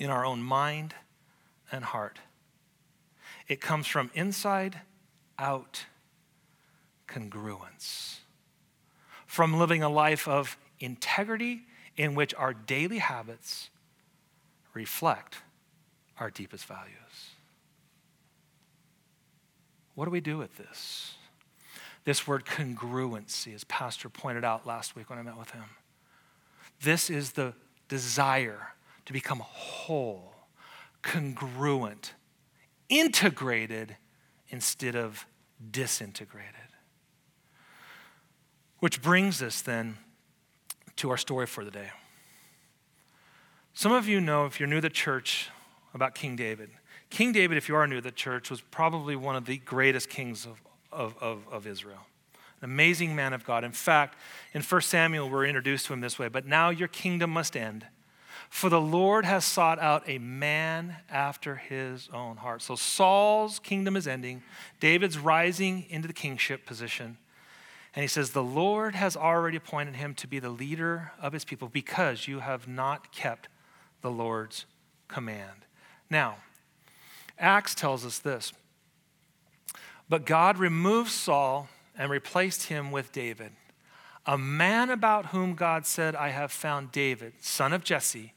in 0.00 0.10
our 0.10 0.24
own 0.24 0.42
mind 0.42 0.94
and 1.70 1.84
heart. 1.84 2.18
It 3.46 3.60
comes 3.60 3.86
from 3.86 4.10
inside 4.14 4.80
out 5.38 5.86
congruence, 7.06 8.18
from 9.26 9.58
living 9.58 9.82
a 9.82 9.88
life 9.88 10.26
of 10.26 10.56
integrity 10.78 11.62
in 11.96 12.14
which 12.14 12.34
our 12.34 12.52
daily 12.52 12.98
habits 12.98 13.70
reflect 14.74 15.38
our 16.18 16.30
deepest 16.30 16.64
values. 16.64 17.34
What 19.94 20.06
do 20.06 20.10
we 20.10 20.20
do 20.20 20.38
with 20.38 20.56
this? 20.56 21.14
this 22.04 22.26
word 22.26 22.44
congruency, 22.44 23.54
as 23.54 23.64
Pastor 23.64 24.08
pointed 24.08 24.44
out 24.44 24.66
last 24.66 24.96
week 24.96 25.10
when 25.10 25.18
I 25.18 25.22
met 25.22 25.38
with 25.38 25.50
him. 25.50 25.64
This 26.82 27.10
is 27.10 27.32
the 27.32 27.54
desire 27.88 28.68
to 29.06 29.12
become 29.12 29.40
whole, 29.40 30.34
congruent, 31.02 32.14
integrated 32.88 33.96
instead 34.48 34.96
of 34.96 35.26
disintegrated. 35.70 36.54
Which 38.78 39.02
brings 39.02 39.42
us 39.42 39.60
then 39.60 39.98
to 40.96 41.10
our 41.10 41.16
story 41.16 41.46
for 41.46 41.64
the 41.64 41.70
day. 41.70 41.90
Some 43.74 43.92
of 43.92 44.08
you 44.08 44.20
know, 44.20 44.46
if 44.46 44.58
you're 44.58 44.68
new 44.68 44.76
to 44.76 44.82
the 44.82 44.90
church, 44.90 45.48
about 45.92 46.14
King 46.14 46.36
David. 46.36 46.70
King 47.08 47.32
David, 47.32 47.58
if 47.58 47.68
you 47.68 47.74
are 47.74 47.86
new 47.86 47.96
to 47.96 48.00
the 48.00 48.12
church, 48.12 48.48
was 48.48 48.60
probably 48.60 49.16
one 49.16 49.34
of 49.34 49.44
the 49.44 49.58
greatest 49.58 50.08
kings 50.08 50.46
of 50.46 50.60
of, 50.92 51.14
of, 51.20 51.46
of 51.50 51.66
Israel. 51.66 52.06
An 52.60 52.64
amazing 52.64 53.16
man 53.16 53.32
of 53.32 53.44
God. 53.44 53.64
In 53.64 53.72
fact, 53.72 54.18
in 54.52 54.62
1 54.62 54.80
Samuel, 54.82 55.30
we're 55.30 55.46
introduced 55.46 55.86
to 55.86 55.92
him 55.92 56.00
this 56.00 56.18
way 56.18 56.28
But 56.28 56.46
now 56.46 56.70
your 56.70 56.88
kingdom 56.88 57.30
must 57.30 57.56
end. 57.56 57.86
For 58.50 58.68
the 58.68 58.80
Lord 58.80 59.24
has 59.24 59.44
sought 59.44 59.78
out 59.78 60.02
a 60.06 60.18
man 60.18 60.96
after 61.08 61.54
his 61.54 62.10
own 62.12 62.36
heart. 62.36 62.60
So 62.60 62.74
Saul's 62.74 63.60
kingdom 63.60 63.96
is 63.96 64.06
ending. 64.06 64.42
David's 64.80 65.16
rising 65.16 65.86
into 65.88 66.08
the 66.08 66.12
kingship 66.12 66.66
position. 66.66 67.16
And 67.94 68.02
he 68.02 68.08
says, 68.08 68.30
The 68.30 68.42
Lord 68.42 68.94
has 68.96 69.16
already 69.16 69.56
appointed 69.56 69.96
him 69.96 70.14
to 70.16 70.26
be 70.26 70.40
the 70.40 70.50
leader 70.50 71.12
of 71.22 71.32
his 71.32 71.44
people 71.44 71.68
because 71.68 72.28
you 72.28 72.40
have 72.40 72.68
not 72.68 73.12
kept 73.12 73.48
the 74.02 74.10
Lord's 74.10 74.66
command. 75.08 75.64
Now, 76.10 76.36
Acts 77.38 77.74
tells 77.74 78.04
us 78.04 78.18
this 78.18 78.52
but 80.08 80.26
God 80.26 80.58
removed 80.58 81.10
Saul 81.10 81.68
and 81.96 82.10
replaced 82.10 82.64
him 82.64 82.90
with 82.90 83.12
David, 83.12 83.52
a 84.26 84.36
man 84.36 84.90
about 84.90 85.26
whom 85.26 85.54
God 85.54 85.86
said, 85.86 86.16
I 86.16 86.30
have 86.30 86.50
found 86.50 86.90
David, 86.90 87.34
son 87.40 87.72
of 87.72 87.84
Jesse, 87.84 88.34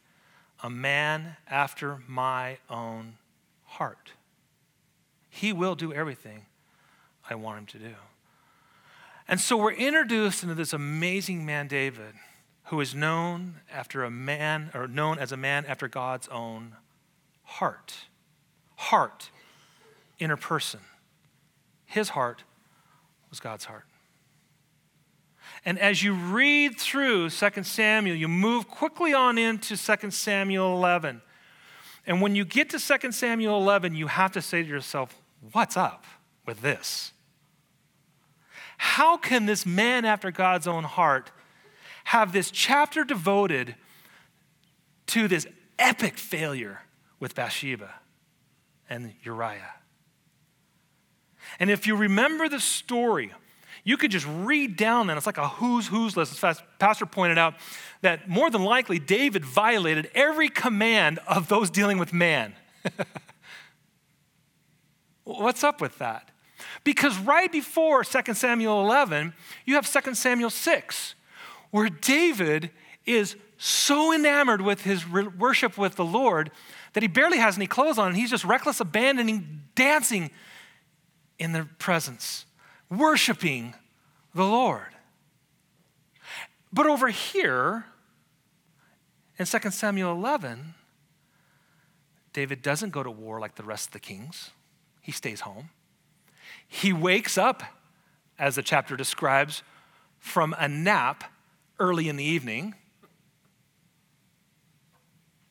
a 0.63 0.69
man 0.69 1.35
after 1.49 1.99
my 2.07 2.57
own 2.69 3.17
heart. 3.65 4.13
He 5.29 5.51
will 5.51 5.75
do 5.75 5.91
everything 5.91 6.45
I 7.29 7.35
want 7.35 7.59
him 7.59 7.65
to 7.67 7.79
do. 7.89 7.95
And 9.27 9.39
so 9.39 9.57
we're 9.57 9.73
introduced 9.73 10.41
into 10.41 10.55
this 10.55 10.73
amazing 10.73 11.45
man, 11.45 11.67
David, 11.67 12.13
who 12.65 12.79
is 12.79 12.95
known 12.95 13.55
after 13.71 14.03
a 14.03 14.09
man, 14.09 14.71
or 14.73 14.87
known 14.87 15.19
as 15.19 15.31
a 15.31 15.37
man 15.37 15.65
after 15.65 15.87
God's 15.87 16.29
own 16.29 16.77
heart. 17.43 18.05
Heart, 18.75 19.29
inner 20.19 20.37
person. 20.37 20.79
His 21.85 22.09
heart 22.09 22.43
was 23.29 23.39
God's 23.39 23.65
heart. 23.65 23.85
And 25.65 25.79
as 25.79 26.03
you 26.03 26.13
read 26.13 26.77
through 26.77 27.29
2 27.29 27.63
Samuel, 27.63 28.15
you 28.15 28.27
move 28.27 28.67
quickly 28.67 29.13
on 29.13 29.37
into 29.37 29.77
2 29.77 30.11
Samuel 30.11 30.75
11. 30.75 31.21
And 32.05 32.21
when 32.21 32.35
you 32.35 32.43
get 32.43 32.69
to 32.71 32.79
2 32.79 33.11
Samuel 33.11 33.57
11, 33.61 33.95
you 33.95 34.07
have 34.07 34.33
to 34.33 34.41
say 34.41 34.61
to 34.61 34.67
yourself, 34.67 35.15
what's 35.53 35.77
up 35.77 36.03
with 36.45 36.61
this? 36.61 37.13
How 38.77 39.15
can 39.15 39.45
this 39.45 39.65
man 39.65 40.03
after 40.03 40.31
God's 40.31 40.67
own 40.67 40.83
heart 40.83 41.31
have 42.05 42.33
this 42.33 42.51
chapter 42.51 43.05
devoted 43.05 43.75
to 45.07 45.29
this 45.29 45.47
epic 45.79 46.17
failure 46.17 46.81
with 47.21 47.35
Bathsheba 47.35 47.89
and 48.89 49.13
Uriah? 49.23 49.75
And 51.59 51.69
if 51.69 51.87
you 51.87 51.95
remember 51.95 52.49
the 52.49 52.59
story, 52.59 53.31
you 53.83 53.97
could 53.97 54.11
just 54.11 54.25
read 54.27 54.77
down 54.77 55.07
that. 55.07 55.17
It's 55.17 55.25
like 55.25 55.37
a 55.37 55.47
who's 55.47 55.87
who's 55.87 56.15
list. 56.15 56.41
As 56.43 56.61
Pastor 56.79 57.05
pointed 57.05 57.37
out, 57.37 57.55
that 58.01 58.29
more 58.29 58.49
than 58.49 58.63
likely 58.63 58.99
David 58.99 59.43
violated 59.43 60.09
every 60.15 60.49
command 60.49 61.19
of 61.27 61.47
those 61.49 61.69
dealing 61.69 61.97
with 61.97 62.13
man. 62.13 62.53
What's 65.23 65.63
up 65.63 65.81
with 65.81 65.97
that? 65.99 66.29
Because 66.83 67.17
right 67.17 67.51
before 67.51 68.03
2 68.03 68.33
Samuel 68.33 68.81
11, 68.81 69.33
you 69.65 69.75
have 69.75 69.89
2 69.91 70.13
Samuel 70.15 70.49
6, 70.49 71.15
where 71.71 71.89
David 71.89 72.71
is 73.05 73.35
so 73.57 74.13
enamored 74.13 74.61
with 74.61 74.81
his 74.81 75.07
worship 75.09 75.77
with 75.77 75.95
the 75.95 76.05
Lord 76.05 76.51
that 76.93 77.03
he 77.03 77.07
barely 77.07 77.37
has 77.37 77.57
any 77.57 77.67
clothes 77.67 77.97
on 77.97 78.07
and 78.09 78.17
he's 78.17 78.29
just 78.29 78.43
reckless, 78.43 78.79
abandoning, 78.79 79.61
dancing 79.75 80.31
in 81.39 81.51
their 81.53 81.65
presence, 81.79 82.45
worshiping 82.97 83.73
the 84.33 84.43
Lord. 84.43 84.95
But 86.71 86.87
over 86.87 87.09
here, 87.09 87.85
in 89.37 89.45
2 89.45 89.71
Samuel 89.71 90.11
11, 90.11 90.73
David 92.33 92.61
doesn't 92.61 92.89
go 92.89 93.03
to 93.03 93.11
war 93.11 93.39
like 93.39 93.55
the 93.55 93.63
rest 93.63 93.87
of 93.87 93.93
the 93.93 93.99
kings. 93.99 94.51
He 95.01 95.11
stays 95.11 95.41
home. 95.41 95.69
He 96.67 96.91
wakes 96.91 97.37
up, 97.37 97.61
as 98.39 98.55
the 98.55 98.63
chapter 98.63 98.95
describes, 98.95 99.61
from 100.17 100.55
a 100.57 100.67
nap 100.67 101.25
early 101.79 102.09
in 102.09 102.15
the 102.15 102.23
evening. 102.23 102.73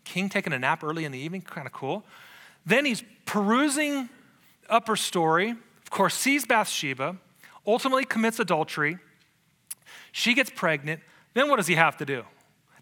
King 0.05 0.29
taking 0.29 0.53
a 0.53 0.59
nap 0.59 0.83
early 0.83 1.05
in 1.05 1.13
the 1.13 1.19
evening, 1.19 1.43
kind 1.43 1.67
of 1.67 1.73
cool. 1.73 2.05
Then 2.67 2.85
he's 2.85 3.05
perusing 3.25 4.09
upper 4.69 4.97
story 4.97 5.57
of 5.93 5.97
course, 5.97 6.15
sees 6.15 6.47
Bathsheba, 6.47 7.19
ultimately 7.67 8.05
commits 8.05 8.39
adultery. 8.39 8.99
She 10.11 10.35
gets 10.35 10.51
pregnant. 10.51 11.01
Then 11.35 11.49
what 11.49 11.57
does 11.57 11.67
he 11.67 11.75
have 11.75 11.97
to 11.99 12.05
do? 12.05 12.25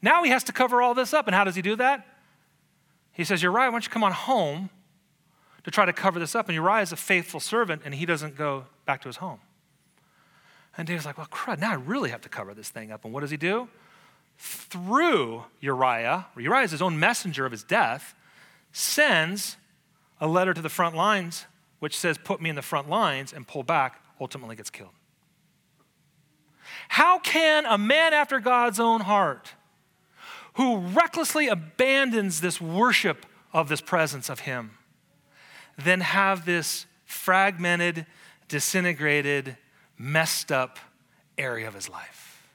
Now 0.02 0.24
he 0.24 0.30
has 0.30 0.44
to 0.44 0.52
cover 0.52 0.82
all 0.82 0.94
this 0.94 1.12
up. 1.12 1.26
And 1.26 1.34
how 1.34 1.44
does 1.44 1.54
he 1.54 1.62
do 1.62 1.76
that? 1.76 2.06
He 3.12 3.24
says, 3.24 3.42
Uriah, 3.42 3.66
why 3.66 3.72
don't 3.72 3.84
you 3.84 3.90
come 3.90 4.04
on 4.04 4.12
home 4.12 4.70
to 5.64 5.70
try 5.70 5.84
to 5.84 5.92
cover 5.92 6.18
this 6.18 6.34
up? 6.34 6.48
And 6.48 6.54
Uriah 6.54 6.82
is 6.82 6.92
a 6.92 6.96
faithful 6.96 7.40
servant, 7.40 7.82
and 7.84 7.94
he 7.94 8.06
doesn't 8.06 8.36
go 8.36 8.64
back 8.86 9.02
to 9.02 9.08
his 9.08 9.16
home. 9.16 9.40
And 10.76 10.86
David's 10.86 11.04
like, 11.04 11.18
well, 11.18 11.26
crud, 11.26 11.58
now 11.58 11.72
I 11.72 11.74
really 11.74 12.10
have 12.10 12.22
to 12.22 12.28
cover 12.28 12.54
this 12.54 12.70
thing 12.70 12.90
up. 12.90 13.04
And 13.04 13.12
what 13.12 13.20
does 13.20 13.30
he 13.30 13.36
do? 13.36 13.68
Through 14.38 15.44
Uriah, 15.60 16.26
Uriah 16.36 16.64
is 16.64 16.70
his 16.70 16.80
own 16.80 16.98
messenger 16.98 17.44
of 17.44 17.52
his 17.52 17.62
death, 17.62 18.14
sends 18.72 19.56
a 20.20 20.26
letter 20.26 20.54
to 20.54 20.62
the 20.62 20.68
front 20.68 20.96
lines 20.96 21.46
which 21.80 21.98
says, 21.98 22.16
Put 22.18 22.40
me 22.40 22.48
in 22.48 22.56
the 22.56 22.62
front 22.62 22.88
lines 22.88 23.32
and 23.32 23.46
pull 23.46 23.62
back 23.62 24.00
ultimately 24.20 24.56
gets 24.56 24.70
killed. 24.70 24.90
How 26.88 27.18
can 27.18 27.64
a 27.66 27.78
man 27.78 28.12
after 28.12 28.40
God's 28.40 28.78
own 28.78 29.00
heart, 29.02 29.54
who 30.54 30.78
recklessly 30.78 31.48
abandons 31.48 32.40
this 32.40 32.60
worship 32.60 33.26
of 33.52 33.68
this 33.68 33.80
presence 33.80 34.28
of 34.28 34.40
Him, 34.40 34.72
then 35.78 36.00
have 36.00 36.44
this 36.44 36.86
fragmented, 37.04 38.06
disintegrated, 38.48 39.56
messed 39.98 40.52
up 40.52 40.78
area 41.38 41.66
of 41.66 41.74
his 41.74 41.88
life? 41.88 42.48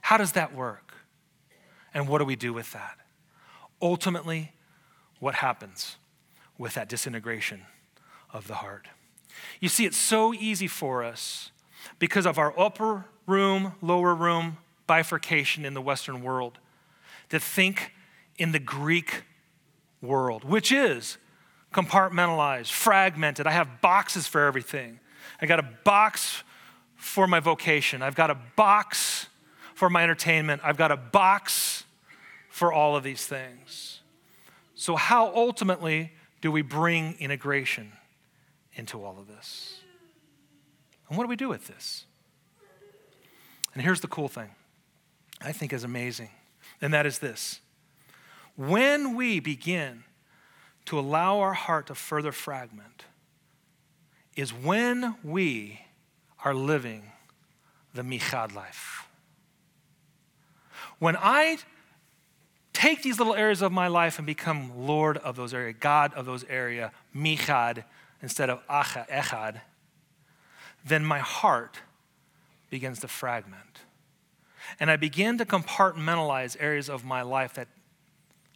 How 0.00 0.16
does 0.16 0.32
that 0.32 0.54
work? 0.54 0.94
And 1.94 2.08
what 2.08 2.18
do 2.18 2.24
we 2.24 2.36
do 2.36 2.52
with 2.52 2.72
that? 2.72 2.98
Ultimately, 3.80 4.52
what 5.20 5.36
happens 5.36 5.96
with 6.58 6.74
that 6.74 6.88
disintegration 6.88 7.62
of 8.32 8.48
the 8.48 8.54
heart? 8.54 8.88
You 9.60 9.68
see, 9.68 9.84
it's 9.84 9.96
so 9.96 10.34
easy 10.34 10.66
for 10.66 11.04
us 11.04 11.50
because 11.98 12.26
of 12.26 12.38
our 12.38 12.58
upper 12.58 13.06
room, 13.26 13.72
lower 13.80 14.14
room 14.14 14.58
bifurcation 14.86 15.64
in 15.64 15.74
the 15.74 15.80
Western 15.80 16.22
world 16.22 16.58
to 17.30 17.38
think 17.38 17.92
in 18.36 18.52
the 18.52 18.58
Greek 18.58 19.22
world, 20.00 20.44
which 20.44 20.72
is 20.72 21.16
compartmentalized, 21.72 22.70
fragmented. 22.70 23.46
I 23.46 23.52
have 23.52 23.80
boxes 23.80 24.26
for 24.26 24.44
everything. 24.44 25.00
I 25.40 25.46
got 25.46 25.58
a 25.58 25.68
box 25.84 26.42
for 26.96 27.26
my 27.26 27.40
vocation, 27.40 28.00
I've 28.00 28.14
got 28.14 28.30
a 28.30 28.38
box 28.54 29.26
for 29.74 29.90
my 29.90 30.04
entertainment, 30.04 30.60
I've 30.64 30.76
got 30.76 30.92
a 30.92 30.96
box 30.96 31.84
for 32.48 32.72
all 32.72 32.94
of 32.94 33.02
these 33.02 33.26
things. 33.26 34.00
So, 34.76 34.94
how 34.94 35.34
ultimately 35.34 36.12
do 36.40 36.52
we 36.52 36.62
bring 36.62 37.16
integration 37.18 37.92
into 38.74 39.04
all 39.04 39.18
of 39.18 39.26
this? 39.26 39.80
And 41.08 41.16
what 41.16 41.24
do 41.24 41.28
we 41.28 41.36
do 41.36 41.48
with 41.48 41.66
this? 41.66 42.06
And 43.74 43.82
here's 43.82 44.00
the 44.00 44.08
cool 44.08 44.28
thing 44.28 44.50
I 45.40 45.52
think 45.52 45.72
is 45.72 45.84
amazing, 45.84 46.30
and 46.80 46.92
that 46.94 47.06
is 47.06 47.18
this. 47.18 47.60
When 48.56 49.16
we 49.16 49.40
begin 49.40 50.04
to 50.86 50.98
allow 50.98 51.40
our 51.40 51.54
heart 51.54 51.86
to 51.86 51.94
further 51.94 52.32
fragment, 52.32 53.04
is 54.36 54.52
when 54.52 55.16
we 55.22 55.80
are 56.44 56.54
living 56.54 57.12
the 57.94 58.02
Michad 58.02 58.54
life. 58.54 59.06
When 60.98 61.16
I 61.16 61.58
take 62.72 63.02
these 63.02 63.18
little 63.18 63.34
areas 63.34 63.60
of 63.60 63.72
my 63.72 63.88
life 63.88 64.18
and 64.18 64.26
become 64.26 64.86
Lord 64.86 65.18
of 65.18 65.36
those 65.36 65.52
areas, 65.52 65.76
God 65.78 66.14
of 66.14 66.26
those 66.26 66.44
areas, 66.44 66.90
Michad 67.14 67.84
instead 68.22 68.48
of 68.48 68.66
acha, 68.68 69.06
Echad, 69.08 69.60
then 70.84 71.04
my 71.04 71.18
heart 71.18 71.80
begins 72.70 73.00
to 73.00 73.08
fragment. 73.08 73.80
And 74.80 74.90
I 74.90 74.96
begin 74.96 75.38
to 75.38 75.44
compartmentalize 75.44 76.56
areas 76.58 76.88
of 76.88 77.04
my 77.04 77.22
life 77.22 77.54
that 77.54 77.68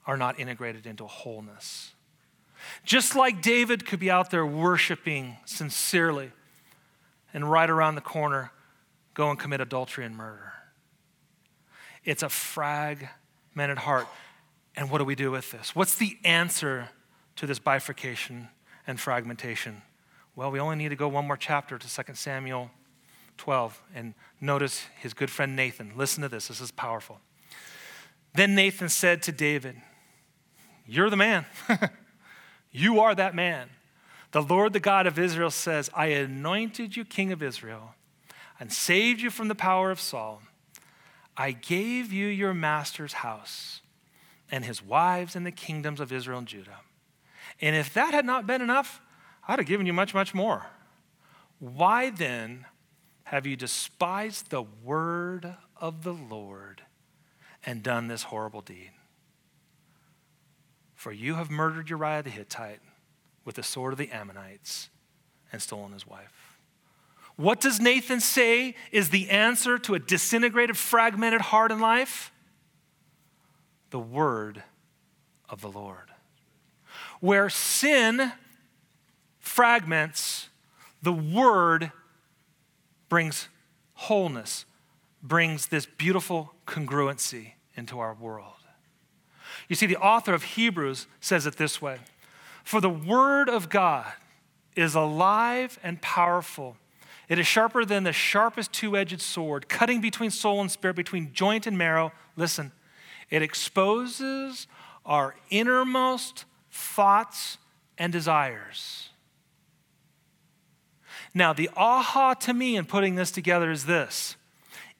are 0.07 0.17
not 0.17 0.39
integrated 0.39 0.87
into 0.87 1.07
wholeness. 1.07 1.93
Just 2.85 3.15
like 3.15 3.43
David 3.43 3.85
could 3.85 4.01
be 4.01 4.11
out 4.11 4.31
there 4.31 4.47
worshiping 4.47 5.37
sincerely 5.45 6.33
and 7.35 7.51
right 7.51 7.69
around 7.69 7.97
the 7.97 8.01
corner 8.01 8.53
go 9.15 9.31
and 9.31 9.39
commit 9.39 9.61
adultery 9.61 10.05
and 10.05 10.17
murder. 10.17 10.53
It's 12.05 12.23
a 12.23 12.29
fragmented 12.29 13.79
heart. 13.79 14.07
And 14.77 14.91
what 14.91 14.99
do 14.99 15.05
we 15.05 15.15
do 15.15 15.31
with 15.31 15.51
this? 15.51 15.75
What's 15.75 15.97
the 15.97 16.19
answer 16.25 16.91
to 17.37 17.47
this 17.47 17.59
bifurcation 17.59 18.49
and 18.87 19.01
fragmentation? 19.01 19.83
Well, 20.35 20.51
we 20.51 20.61
only 20.61 20.77
need 20.77 20.91
to 20.91 20.97
go 20.97 21.09
one 21.09 21.27
more 21.27 21.37
chapter 21.37 21.79
to 21.79 22.05
2 22.05 22.15
Samuel 22.15 22.71
12 23.39 23.83
and 23.95 24.15
notice 24.41 24.87
his 24.99 25.15
good 25.15 25.31
friend 25.31 25.57
Nathan. 25.57 25.93
Listen 25.97 26.23
to 26.23 26.29
this, 26.29 26.49
this 26.49 26.61
is 26.61 26.71
powerful. 26.71 27.21
Then 28.35 28.55
Nathan 28.55 28.89
said 28.89 29.23
to 29.23 29.33
David, 29.33 29.77
You're 30.87 31.11
the 31.11 31.17
man. 31.17 31.47
you 32.71 33.01
are 33.01 33.15
that 33.15 33.35
man. 33.35 33.71
The 34.33 34.43
Lord, 34.43 34.75
the 34.75 34.81
God 34.81 35.07
of 35.07 35.19
Israel, 35.19 35.51
says, 35.51 35.89
I 35.95 36.07
anointed 36.07 36.97
you 36.97 37.05
king 37.05 37.33
of 37.33 37.43
Israel 37.43 37.95
and 38.61 38.73
saved 38.73 39.21
you 39.21 39.31
from 39.31 39.49
the 39.49 39.55
power 39.55 39.91
of 39.91 40.01
Saul. 40.01 40.43
I 41.37 41.53
gave 41.53 42.13
you 42.13 42.27
your 42.27 42.55
master's 42.55 43.15
house 43.15 43.81
and 44.51 44.65
his 44.65 44.83
wives 44.83 45.37
and 45.37 45.47
the 45.47 45.53
kingdoms 45.53 46.01
of 46.01 46.13
Israel 46.13 46.39
and 46.39 46.47
Judah. 46.49 46.81
And 47.61 47.75
if 47.75 47.93
that 47.95 48.13
had 48.13 48.25
not 48.25 48.47
been 48.47 48.63
enough, 48.63 49.01
I'd 49.49 49.59
have 49.59 49.69
given 49.69 49.87
you 49.87 49.93
much, 49.93 50.15
much 50.15 50.35
more. 50.35 50.67
Why 51.59 52.11
then 52.11 52.67
have 53.25 53.47
you 53.47 53.57
despised 53.57 54.51
the 54.51 54.63
word 54.63 55.57
of 55.77 56.03
the 56.03 56.13
Lord 56.13 56.83
and 57.65 57.83
done 57.83 58.09
this 58.09 58.25
horrible 58.25 58.61
deed? 58.61 58.91
For 60.95 61.13
you 61.13 61.35
have 61.35 61.51
murdered 61.51 61.89
Uriah 61.89 62.23
the 62.23 62.31
Hittite 62.31 62.81
with 63.45 63.55
the 63.55 63.63
sword 63.63 63.93
of 63.93 63.99
the 63.99 64.11
Ammonites 64.11 64.91
and 65.53 65.63
stolen 65.63 65.93
his 65.93 66.07
wife. 66.07 66.59
What 67.37 67.61
does 67.61 67.81
Nathan 67.81 68.21
say 68.21 68.75
is 68.91 69.11
the 69.11 69.31
answer 69.31 69.79
to 69.79 69.95
a 69.95 69.99
disintegrated, 69.99 70.77
fragmented 70.77 71.43
heart 71.43 71.71
and 71.71 71.81
life? 71.81 72.33
The 73.91 73.99
word 73.99 74.63
of 75.49 75.61
the 75.61 75.71
Lord. 75.71 76.11
Where 77.21 77.49
sin 77.49 78.33
fragments, 79.39 80.49
the 81.03 81.13
word 81.13 81.93
brings 83.09 83.49
wholeness, 83.95 84.65
brings 85.23 85.67
this 85.67 85.87
beautiful 85.87 86.55
congruency 86.67 87.53
into 87.77 87.99
our 87.99 88.15
world. 88.15 88.53
You 89.69 89.77
see, 89.77 89.87
the 89.87 89.97
author 89.97 90.35
of 90.35 90.43
Hebrews 90.43 91.07
says 91.21 91.47
it 91.47 91.57
this 91.57 91.81
way 91.81 91.99
For 92.65 92.81
the 92.81 92.91
word 92.91 93.49
of 93.49 93.69
God 93.69 94.13
is 94.75 94.95
alive 94.95 95.79
and 95.83 96.01
powerful. 96.03 96.77
It 97.29 97.39
is 97.39 97.47
sharper 97.47 97.85
than 97.85 98.05
the 98.05 98.13
sharpest 98.13 98.73
two 98.73 98.97
edged 98.97 99.21
sword, 99.21 99.69
cutting 99.69 100.01
between 100.01 100.31
soul 100.31 100.61
and 100.61 100.71
spirit, 100.71 100.95
between 100.95 101.33
joint 101.33 101.67
and 101.67 101.77
marrow. 101.77 102.13
Listen, 102.37 102.71
it 103.31 103.43
exposes 103.43 104.69
our 105.05 105.35
innermost 105.51 106.45
thoughts 106.77 107.59
and 107.99 108.13
desires. 108.13 109.09
Now, 111.35 111.53
the 111.53 111.71
aha 111.77 112.35
to 112.35 112.55
me 112.55 112.77
in 112.77 112.85
putting 112.85 113.15
this 113.15 113.31
together 113.31 113.71
is 113.71 113.87
this. 113.87 114.37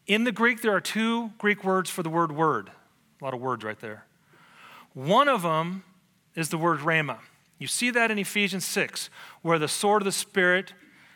In 0.07 0.25
the 0.25 0.33
Greek, 0.33 0.63
there 0.63 0.75
are 0.75 0.81
two 0.81 1.33
Greek 1.39 1.65
words 1.65 1.91
for 1.91 2.03
the 2.03 2.11
word 2.11 2.33
word. 2.33 2.71
A 3.21 3.25
lot 3.25 3.35
of 3.35 3.41
words 3.41 3.65
right 3.65 3.79
there. 3.81 4.05
One 4.95 5.29
of 5.29 5.43
them 5.43 5.85
is 6.35 6.49
the 6.49 6.59
word 6.59 6.81
rhema. 6.81 7.19
You 7.59 7.67
see 7.67 7.91
that 7.91 8.11
in 8.11 8.19
Ephesians 8.19 8.65
6, 8.65 9.09
where 9.43 9.59
the 9.59 9.69
sword 9.69 10.03
of 10.03 10.05
the 10.05 10.13
Spirit 10.13 10.75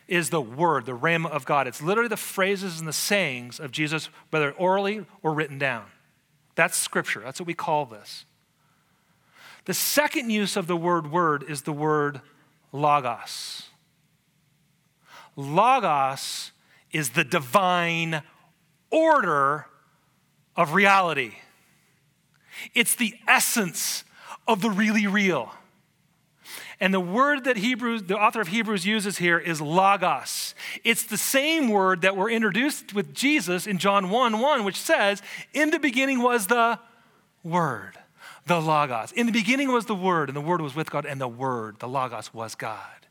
is 0.08 0.30
the 0.30 0.40
word, 0.40 0.86
the 0.86 0.96
rhema 0.96 1.30
of 1.30 1.44
God. 1.44 1.66
It's 1.66 1.82
literally 1.82 2.08
the 2.08 2.16
phrases 2.16 2.78
and 2.78 2.88
the 2.88 2.92
sayings 2.92 3.60
of 3.60 3.70
Jesus, 3.70 4.08
whether 4.30 4.52
orally 4.52 5.06
or 5.22 5.32
written 5.32 5.58
down. 5.58 5.86
That's 6.54 6.76
scripture. 6.76 7.20
That's 7.20 7.40
what 7.40 7.46
we 7.46 7.54
call 7.54 7.86
this. 7.86 8.24
The 9.64 9.74
second 9.74 10.30
use 10.30 10.56
of 10.56 10.66
the 10.66 10.76
word 10.76 11.10
word 11.10 11.44
is 11.48 11.62
the 11.62 11.72
word 11.72 12.20
logos. 12.72 13.68
Logos 15.36 16.52
is 16.92 17.10
the 17.10 17.24
divine 17.24 18.22
order 18.90 19.66
of 20.56 20.74
reality. 20.74 21.34
It's 22.74 22.94
the 22.94 23.14
essence 23.26 24.04
of 24.46 24.60
the 24.60 24.70
really 24.70 25.06
real. 25.06 25.52
And 26.80 26.94
the 26.94 27.00
word 27.00 27.44
that 27.44 27.58
Hebrews, 27.58 28.04
the 28.04 28.18
author 28.18 28.40
of 28.40 28.48
Hebrews 28.48 28.86
uses 28.86 29.18
here 29.18 29.38
is 29.38 29.60
logos. 29.60 30.54
It's 30.82 31.02
the 31.02 31.18
same 31.18 31.68
word 31.68 32.00
that 32.02 32.16
we're 32.16 32.30
introduced 32.30 32.94
with 32.94 33.14
Jesus 33.14 33.66
in 33.66 33.76
John 33.78 34.08
1 34.08 34.40
1, 34.40 34.64
which 34.64 34.80
says, 34.80 35.22
In 35.52 35.70
the 35.70 35.78
beginning 35.78 36.22
was 36.22 36.46
the 36.46 36.78
word, 37.42 37.98
the 38.50 38.60
logos. 38.60 39.12
In 39.12 39.26
the 39.26 39.32
beginning 39.32 39.70
was 39.70 39.86
the 39.86 39.94
word, 39.94 40.28
and 40.28 40.36
the 40.36 40.40
word 40.40 40.60
was 40.60 40.74
with 40.74 40.90
God, 40.90 41.06
and 41.06 41.20
the 41.20 41.28
word, 41.28 41.78
the 41.78 41.86
logos, 41.86 42.34
was 42.34 42.56
God. 42.56 43.06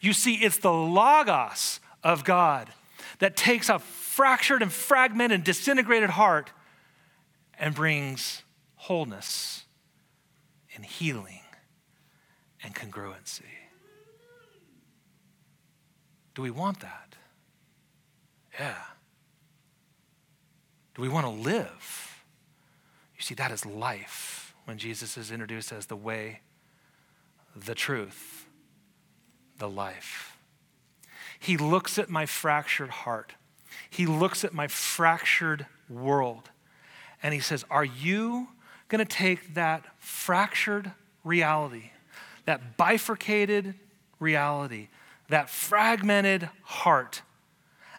You 0.00 0.12
see, 0.12 0.36
it's 0.36 0.58
the 0.58 0.72
logos 0.72 1.80
of 2.04 2.22
God 2.22 2.68
that 3.18 3.36
takes 3.36 3.68
a 3.68 3.80
fractured 3.80 4.62
and 4.62 4.72
fragmented 4.72 5.34
and 5.34 5.44
disintegrated 5.44 6.10
heart 6.10 6.52
and 7.58 7.74
brings 7.74 8.42
wholeness 8.76 9.64
and 10.76 10.84
healing 10.84 11.40
and 12.62 12.76
congruency. 12.76 13.42
Do 16.36 16.42
we 16.42 16.52
want 16.52 16.78
that? 16.78 17.16
Yeah. 18.58 18.74
Do 20.94 21.02
we 21.02 21.08
want 21.08 21.26
to 21.26 21.30
live? 21.30 22.22
You 23.16 23.22
see, 23.22 23.34
that 23.34 23.50
is 23.50 23.66
life 23.66 24.43
when 24.64 24.78
Jesus 24.78 25.16
is 25.16 25.30
introduced 25.30 25.72
as 25.72 25.86
the 25.86 25.96
way, 25.96 26.40
the 27.54 27.74
truth, 27.74 28.46
the 29.58 29.68
life. 29.68 30.36
He 31.38 31.56
looks 31.56 31.98
at 31.98 32.08
my 32.08 32.26
fractured 32.26 32.90
heart. 32.90 33.34
He 33.90 34.06
looks 34.06 34.44
at 34.44 34.54
my 34.54 34.66
fractured 34.66 35.66
world. 35.88 36.50
And 37.22 37.34
he 37.34 37.40
says, 37.40 37.64
Are 37.70 37.84
you 37.84 38.48
going 38.88 39.04
to 39.04 39.10
take 39.10 39.54
that 39.54 39.84
fractured 39.98 40.92
reality, 41.22 41.90
that 42.46 42.76
bifurcated 42.76 43.74
reality, 44.20 44.88
that 45.28 45.50
fragmented 45.50 46.48
heart, 46.62 47.22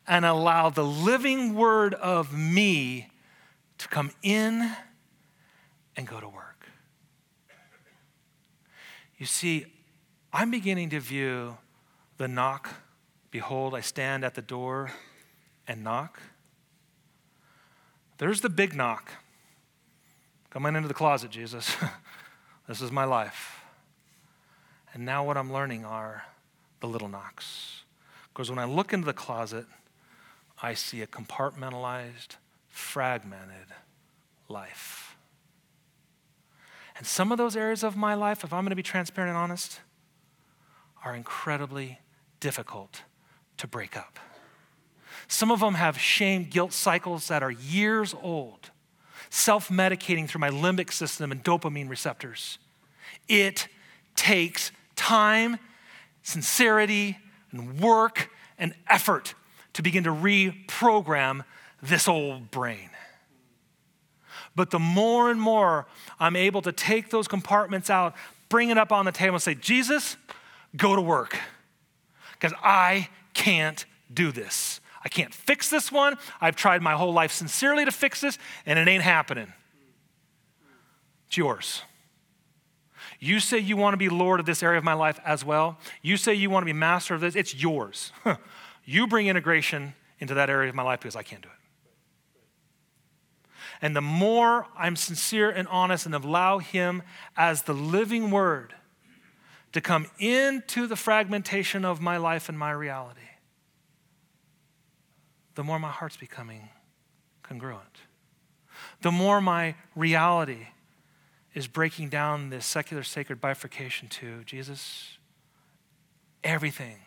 and 0.07 0.25
allow 0.25 0.69
the 0.69 0.83
living 0.83 1.55
word 1.55 1.93
of 1.95 2.33
me 2.33 3.09
to 3.77 3.87
come 3.87 4.11
in 4.21 4.71
and 5.95 6.07
go 6.07 6.19
to 6.19 6.27
work? 6.29 6.54
You 9.17 9.25
see, 9.25 9.65
I'm 10.33 10.51
beginning 10.51 10.89
to 10.89 10.99
view 10.99 11.57
the 12.17 12.27
knock. 12.27 12.69
Behold, 13.31 13.73
I 13.73 13.81
stand 13.81 14.25
at 14.25 14.35
the 14.35 14.41
door 14.41 14.91
and 15.67 15.83
knock. 15.83 16.19
There's 18.17 18.41
the 18.41 18.49
big 18.49 18.75
knock. 18.75 19.11
Come 20.49 20.65
on 20.65 20.75
into 20.75 20.87
the 20.87 20.93
closet, 20.93 21.31
Jesus. 21.31 21.75
this 22.67 22.81
is 22.81 22.91
my 22.91 23.03
life. 23.03 23.61
And 24.93 25.05
now 25.05 25.25
what 25.25 25.35
I'm 25.35 25.51
learning 25.51 25.83
are 25.83 26.23
the 26.79 26.87
little 26.87 27.09
knocks. 27.09 27.81
Because 28.33 28.49
when 28.49 28.59
I 28.59 28.65
look 28.65 28.93
into 28.93 29.05
the 29.05 29.13
closet, 29.13 29.65
I 30.61 30.73
see 30.73 31.01
a 31.01 31.07
compartmentalized, 31.07 32.37
fragmented 32.69 33.67
life. 34.47 35.04
And 36.97 37.05
some 37.05 37.31
of 37.31 37.37
those 37.37 37.55
areas 37.55 37.83
of 37.83 37.97
my 37.97 38.13
life, 38.13 38.43
if 38.43 38.53
I'm 38.53 38.63
going 38.63 38.69
to 38.69 38.75
be 38.75 38.83
transparent 38.83 39.29
and 39.29 39.37
honest, 39.37 39.81
are 41.03 41.15
incredibly 41.15 41.99
difficult 42.39 43.03
to 43.57 43.67
break 43.67 43.97
up. 43.97 44.19
Some 45.27 45.51
of 45.51 45.59
them 45.59 45.73
have 45.75 45.97
shame, 45.97 46.45
guilt 46.49 46.71
cycles 46.71 47.27
that 47.27 47.43
are 47.43 47.51
years 47.51 48.15
old, 48.21 48.71
self 49.29 49.69
medicating 49.69 50.27
through 50.27 50.41
my 50.41 50.49
limbic 50.49 50.91
system 50.91 51.31
and 51.31 51.43
dopamine 51.43 51.89
receptors. 51.89 52.59
It 53.27 53.67
takes 54.15 54.71
time, 54.95 55.57
sincerity, 56.23 57.17
and 57.51 57.79
work 57.79 58.29
and 58.57 58.73
effort 58.87 59.33
to 59.73 59.81
begin 59.81 60.03
to 60.03 60.11
reprogram 60.11 61.43
this 61.81 62.07
old 62.07 62.51
brain. 62.51 62.89
But 64.55 64.71
the 64.71 64.79
more 64.79 65.29
and 65.29 65.39
more 65.39 65.85
I'm 66.19 66.35
able 66.35 66.61
to 66.61 66.71
take 66.71 67.09
those 67.09 67.27
compartments 67.27 67.89
out, 67.89 68.15
bring 68.49 68.69
it 68.69 68.77
up 68.77 68.91
on 68.91 69.05
the 69.05 69.11
table, 69.11 69.35
and 69.35 69.43
say, 69.43 69.55
Jesus, 69.55 70.17
go 70.75 70.95
to 70.95 71.01
work. 71.01 71.37
Because 72.33 72.53
I 72.63 73.09
can't 73.33 73.85
do 74.13 74.31
this. 74.31 74.79
I 75.03 75.09
can't 75.09 75.33
fix 75.33 75.69
this 75.69 75.91
one. 75.91 76.17
I've 76.41 76.55
tried 76.55 76.81
my 76.81 76.93
whole 76.93 77.13
life 77.13 77.31
sincerely 77.31 77.85
to 77.85 77.91
fix 77.91 78.21
this, 78.21 78.37
and 78.65 78.79
it 78.79 78.87
ain't 78.87 79.03
happening. 79.03 79.53
It's 81.27 81.37
yours. 81.37 81.81
You 83.19 83.39
say 83.39 83.59
you 83.59 83.77
want 83.77 83.93
to 83.93 83.97
be 83.97 84.09
Lord 84.09 84.39
of 84.39 84.45
this 84.45 84.63
area 84.63 84.77
of 84.77 84.83
my 84.83 84.93
life 84.93 85.19
as 85.25 85.45
well. 85.45 85.77
You 86.01 86.17
say 86.17 86.33
you 86.33 86.49
want 86.49 86.63
to 86.63 86.65
be 86.65 86.73
master 86.73 87.13
of 87.13 87.21
this. 87.21 87.35
It's 87.35 87.55
yours. 87.55 88.11
you 88.85 89.07
bring 89.07 89.27
integration 89.27 89.93
into 90.19 90.33
that 90.35 90.49
area 90.49 90.69
of 90.69 90.75
my 90.75 90.83
life 90.83 91.01
because 91.01 91.15
I 91.15 91.23
can't 91.23 91.41
do 91.41 91.49
it. 91.49 91.54
And 93.81 93.95
the 93.95 94.01
more 94.01 94.67
I'm 94.77 94.95
sincere 94.95 95.49
and 95.49 95.67
honest 95.67 96.05
and 96.05 96.15
allow 96.15 96.59
Him 96.59 97.03
as 97.35 97.63
the 97.63 97.73
living 97.73 98.31
word 98.31 98.73
to 99.73 99.81
come 99.81 100.07
into 100.19 100.87
the 100.87 100.95
fragmentation 100.95 101.83
of 101.83 102.01
my 102.01 102.17
life 102.17 102.47
and 102.47 102.57
my 102.57 102.71
reality, 102.71 103.19
the 105.55 105.63
more 105.63 105.79
my 105.79 105.89
heart's 105.89 106.17
becoming 106.17 106.69
congruent. 107.43 107.99
The 109.01 109.11
more 109.11 109.41
my 109.41 109.75
reality 109.95 110.67
is 111.53 111.67
breaking 111.67 112.09
down 112.09 112.49
this 112.49 112.65
secular 112.65 113.03
sacred 113.03 113.39
bifurcation 113.39 114.07
to 114.09 114.43
Jesus, 114.45 115.17
everything, 116.43 116.97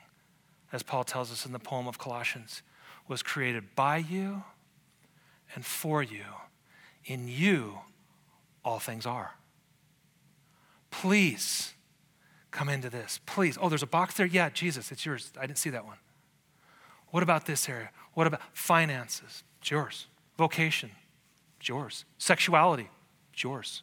as 0.72 0.82
Paul 0.82 1.04
tells 1.04 1.30
us 1.30 1.44
in 1.46 1.52
the 1.52 1.58
poem 1.58 1.86
of 1.86 1.98
Colossians, 1.98 2.62
was 3.06 3.22
created 3.22 3.74
by 3.74 3.98
you 3.98 4.42
and 5.54 5.64
for 5.64 6.02
you. 6.02 6.24
In 7.08 7.26
you, 7.26 7.78
all 8.62 8.78
things 8.78 9.06
are. 9.06 9.32
Please 10.90 11.72
come 12.50 12.68
into 12.68 12.90
this. 12.90 13.18
Please. 13.24 13.56
Oh, 13.60 13.70
there's 13.70 13.82
a 13.82 13.86
box 13.86 14.14
there? 14.14 14.26
Yeah, 14.26 14.50
Jesus, 14.50 14.92
it's 14.92 15.06
yours. 15.06 15.32
I 15.40 15.46
didn't 15.46 15.58
see 15.58 15.70
that 15.70 15.86
one. 15.86 15.96
What 17.08 17.22
about 17.22 17.46
this 17.46 17.66
area? 17.66 17.90
What 18.12 18.26
about 18.26 18.42
finances? 18.52 19.42
It's 19.60 19.70
yours. 19.70 20.06
Vocation? 20.36 20.90
It's 21.58 21.68
yours. 21.68 22.04
Sexuality? 22.18 22.90
It's 23.32 23.42
yours. 23.42 23.82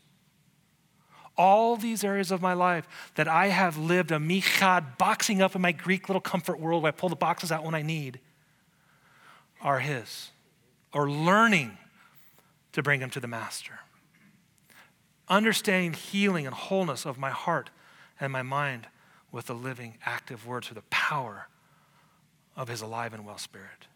All 1.36 1.78
these 1.78 2.04
areas 2.04 2.32
of 2.32 2.44
my 2.44 2.54
life 2.54 2.88
that 3.16 3.28
I 3.28 3.48
have 3.48 3.76
lived 3.76 4.12
a 4.12 4.18
michad, 4.18 5.00
boxing 5.00 5.42
up 5.42 5.56
in 5.56 5.62
my 5.62 5.72
Greek 5.72 6.08
little 6.08 6.22
comfort 6.22 6.60
world 6.60 6.84
where 6.84 6.90
I 6.90 6.96
pull 6.96 7.10
the 7.10 7.16
boxes 7.16 7.52
out 7.52 7.64
when 7.64 7.74
I 7.74 7.82
need, 7.82 8.20
are 9.62 9.80
His. 9.80 10.30
Or 10.94 11.10
learning 11.10 11.78
to 12.76 12.84
bring 12.84 13.00
him 13.00 13.10
to 13.10 13.22
the 13.22 13.28
Master. 13.28 13.80
Understanding 15.30 15.94
healing 15.94 16.46
and 16.46 16.54
wholeness 16.54 17.06
of 17.06 17.18
my 17.18 17.32
heart 17.32 17.70
and 18.20 18.32
my 18.32 18.44
mind 18.44 18.88
with 19.32 19.46
the 19.46 19.56
living, 19.56 19.98
active 20.06 20.46
word 20.46 20.66
through 20.66 20.76
the 20.76 20.84
power 20.90 21.48
of 22.56 22.68
His 22.68 22.82
alive 22.82 23.14
and 23.14 23.26
well 23.26 23.38
Spirit. 23.38 23.88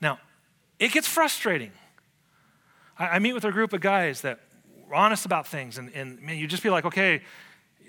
Now, 0.00 0.18
it 0.78 0.92
gets 0.92 1.08
frustrating. 1.08 1.72
I, 2.98 3.08
I 3.08 3.18
meet 3.18 3.32
with 3.32 3.44
a 3.44 3.50
group 3.50 3.72
of 3.72 3.80
guys 3.80 4.20
that 4.20 4.40
are 4.90 4.94
honest 4.94 5.24
about 5.24 5.46
things, 5.46 5.78
and, 5.78 5.90
and 5.94 6.20
man, 6.20 6.36
you 6.36 6.46
just 6.46 6.62
be 6.62 6.70
like, 6.70 6.84
okay, 6.84 7.22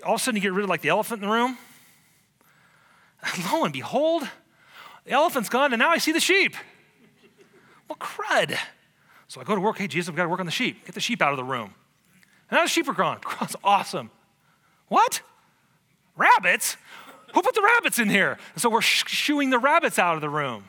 all 0.04 0.14
of 0.14 0.20
a 0.20 0.24
sudden 0.24 0.36
you 0.36 0.42
get 0.42 0.54
rid 0.54 0.64
of 0.64 0.70
like 0.70 0.80
the 0.80 0.88
elephant 0.88 1.22
in 1.22 1.28
the 1.28 1.34
room. 1.34 1.58
Lo 3.52 3.64
and 3.64 3.74
behold, 3.74 4.26
the 5.04 5.10
elephant's 5.10 5.50
gone, 5.50 5.74
and 5.74 5.80
now 5.80 5.90
I 5.90 5.98
see 5.98 6.12
the 6.12 6.20
sheep. 6.20 6.56
Well, 7.88 7.98
crud. 7.98 8.58
So 9.30 9.40
I 9.40 9.44
go 9.44 9.54
to 9.54 9.60
work. 9.60 9.78
Hey, 9.78 9.86
Jesus, 9.86 10.08
I've 10.08 10.16
got 10.16 10.24
to 10.24 10.28
work 10.28 10.40
on 10.40 10.46
the 10.46 10.50
sheep. 10.50 10.84
Get 10.84 10.96
the 10.96 11.00
sheep 11.00 11.22
out 11.22 11.30
of 11.30 11.36
the 11.36 11.44
room. 11.44 11.72
And 12.50 12.56
now 12.56 12.64
the 12.64 12.68
sheep 12.68 12.88
are 12.88 12.92
gone. 12.92 13.20
That's 13.38 13.54
awesome. 13.62 14.10
What? 14.88 15.22
Rabbits? 16.16 16.76
Who 17.32 17.40
put 17.40 17.54
the 17.54 17.62
rabbits 17.62 18.00
in 18.00 18.10
here? 18.10 18.38
And 18.54 18.60
so 18.60 18.68
we're 18.68 18.80
shooing 18.80 19.50
the 19.50 19.60
rabbits 19.60 20.00
out 20.00 20.16
of 20.16 20.20
the 20.20 20.28
room. 20.28 20.64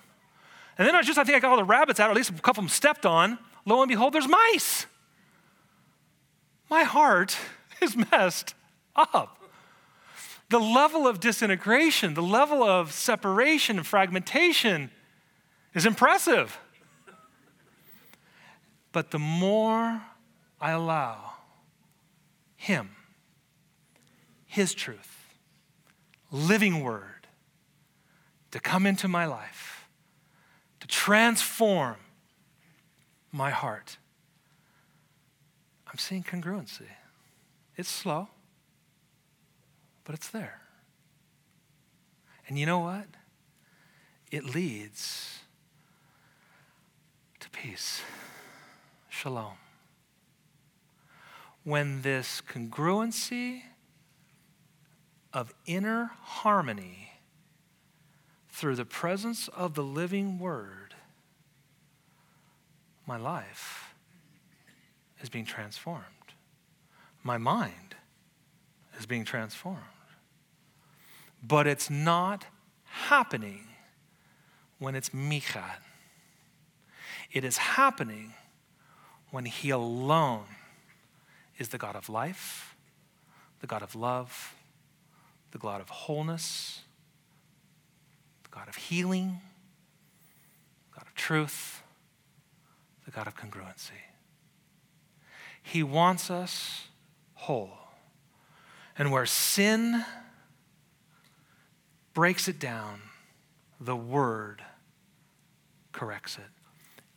And 0.77 0.87
then 0.87 0.93
I 0.93 1.01
just, 1.01 1.17
I 1.17 1.23
think 1.23 1.37
I 1.37 1.39
got 1.39 1.49
all 1.49 1.57
the 1.57 1.63
rabbits 1.63 1.99
out, 1.99 2.11
at 2.11 2.15
least 2.15 2.29
a 2.29 2.33
couple 2.33 2.61
of 2.61 2.67
them 2.67 2.69
stepped 2.69 3.03
on. 3.03 3.39
Lo 3.65 3.81
and 3.81 3.89
behold, 3.89 4.13
there's 4.13 4.27
mice. 4.27 4.85
My 6.69 6.83
heart 6.83 7.35
is 7.81 7.97
messed 8.11 8.53
up. 8.95 9.41
The 10.49 10.59
level 10.59 11.07
of 11.07 11.19
disintegration, 11.19 12.13
the 12.13 12.21
level 12.21 12.61
of 12.61 12.91
separation 12.91 13.77
and 13.77 13.87
fragmentation 13.87 14.91
is 15.73 15.87
impressive. 15.87 16.59
But 18.91 19.11
the 19.11 19.19
more 19.19 20.01
I 20.59 20.71
allow 20.71 21.33
Him, 22.55 22.95
His 24.45 24.73
truth, 24.73 25.35
living 26.31 26.83
word 26.83 27.27
to 28.51 28.59
come 28.59 28.85
into 28.85 29.07
my 29.07 29.25
life, 29.25 29.87
to 30.79 30.87
transform 30.87 31.97
my 33.31 33.49
heart. 33.49 33.97
I'm 35.87 35.97
seeing 35.97 36.23
congruency. 36.23 36.87
It's 37.77 37.89
slow, 37.89 38.27
but 40.03 40.15
it's 40.15 40.29
there. 40.29 40.61
And 42.47 42.59
you 42.59 42.65
know 42.65 42.79
what? 42.79 43.05
It 44.31 44.43
leads 44.43 45.39
to 47.39 47.49
peace. 47.49 48.01
Shalom. 49.21 49.53
When 51.63 52.01
this 52.01 52.41
congruency 52.41 53.61
of 55.31 55.53
inner 55.67 56.09
harmony 56.23 57.11
through 58.49 58.77
the 58.77 58.85
presence 58.85 59.47
of 59.49 59.75
the 59.75 59.83
living 59.83 60.39
word, 60.39 60.95
my 63.05 63.15
life 63.15 63.93
is 65.21 65.29
being 65.29 65.45
transformed. 65.45 66.03
My 67.21 67.37
mind 67.37 67.93
is 68.97 69.05
being 69.05 69.23
transformed. 69.23 69.83
But 71.43 71.67
it's 71.67 71.91
not 71.91 72.47
happening 72.85 73.67
when 74.79 74.95
it's 74.95 75.09
Michad. 75.09 75.77
It 77.31 77.43
is 77.43 77.57
happening 77.57 78.33
when 79.31 79.45
He 79.45 79.69
alone 79.69 80.43
is 81.57 81.69
the 81.69 81.77
God 81.77 81.95
of 81.95 82.09
life, 82.09 82.75
the 83.61 83.67
God 83.67 83.81
of 83.81 83.95
love, 83.95 84.55
the 85.51 85.57
God 85.57 85.81
of 85.81 85.89
wholeness, 85.89 86.81
the 88.43 88.49
God 88.49 88.67
of 88.67 88.75
healing, 88.75 89.39
the 90.91 90.99
God 90.99 91.07
of 91.07 91.15
truth, 91.15 91.81
the 93.05 93.11
God 93.11 93.27
of 93.27 93.35
congruency. 93.35 93.91
He 95.61 95.83
wants 95.83 96.29
us 96.29 96.87
whole. 97.35 97.71
And 98.97 99.11
where 99.11 99.25
sin 99.25 100.05
breaks 102.13 102.47
it 102.47 102.59
down, 102.59 103.01
the 103.79 103.95
word 103.95 104.63
corrects 105.91 106.37
it. 106.37 106.60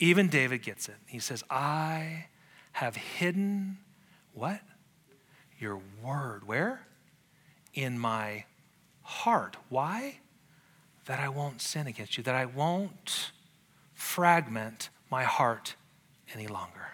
Even 0.04 0.28
David 0.28 0.60
gets 0.60 0.86
it. 0.90 0.96
He 1.06 1.18
says, 1.18 1.42
I 1.48 2.26
have 2.72 2.94
hidden 2.94 3.78
what? 4.34 4.60
Your 5.58 5.80
word. 6.02 6.46
Where? 6.46 6.86
In 7.72 7.98
my 7.98 8.44
heart. 9.00 9.56
Why? 9.70 10.18
That 11.06 11.20
I 11.20 11.30
won't 11.30 11.62
sin 11.62 11.86
against 11.86 12.18
you, 12.18 12.22
that 12.24 12.34
I 12.34 12.44
won't 12.44 13.32
fragment 13.94 14.90
my 15.10 15.24
heart 15.24 15.74
any 16.34 16.48
longer. 16.48 16.92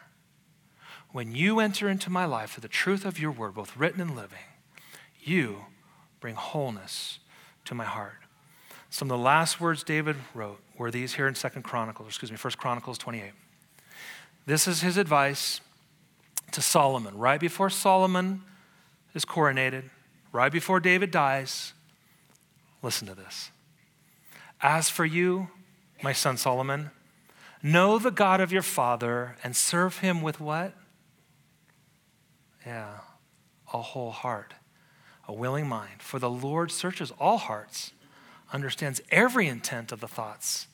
When 1.10 1.34
you 1.34 1.58
enter 1.58 1.88
into 1.88 2.10
my 2.10 2.26
life 2.26 2.50
for 2.50 2.60
the 2.60 2.68
truth 2.68 3.04
of 3.04 3.18
your 3.18 3.32
word, 3.32 3.54
both 3.54 3.76
written 3.76 4.00
and 4.00 4.14
living, 4.14 4.38
you 5.20 5.64
bring 6.20 6.36
wholeness 6.36 7.18
to 7.64 7.74
my 7.74 7.86
heart. 7.86 8.20
Some 8.88 9.10
of 9.10 9.18
the 9.18 9.24
last 9.24 9.60
words 9.60 9.82
David 9.82 10.14
wrote 10.32 10.60
were 10.80 10.90
these 10.90 11.12
here 11.12 11.28
in 11.28 11.34
Second 11.34 11.62
Chronicles, 11.62 12.08
excuse 12.08 12.30
me, 12.30 12.38
First 12.38 12.56
Chronicles 12.56 12.96
28. 12.96 13.32
This 14.46 14.66
is 14.66 14.80
his 14.80 14.96
advice 14.96 15.60
to 16.52 16.62
Solomon 16.62 17.18
right 17.18 17.38
before 17.38 17.68
Solomon 17.68 18.40
is 19.14 19.26
coronated, 19.26 19.90
right 20.32 20.50
before 20.50 20.80
David 20.80 21.10
dies. 21.10 21.74
Listen 22.82 23.06
to 23.08 23.14
this. 23.14 23.50
As 24.62 24.88
for 24.88 25.04
you, 25.04 25.48
my 26.02 26.14
son 26.14 26.38
Solomon, 26.38 26.92
know 27.62 27.98
the 27.98 28.10
God 28.10 28.40
of 28.40 28.50
your 28.50 28.62
father 28.62 29.36
and 29.44 29.54
serve 29.54 29.98
him 29.98 30.22
with 30.22 30.40
what? 30.40 30.72
Yeah, 32.64 33.00
a 33.74 33.82
whole 33.82 34.12
heart, 34.12 34.54
a 35.28 35.32
willing 35.34 35.68
mind. 35.68 36.00
For 36.00 36.18
the 36.18 36.30
Lord 36.30 36.72
searches 36.72 37.12
all 37.20 37.36
hearts, 37.36 37.92
understands 38.52 39.00
every 39.10 39.46
intent 39.46 39.92
of 39.92 40.00
the 40.00 40.08
thoughts. 40.08 40.66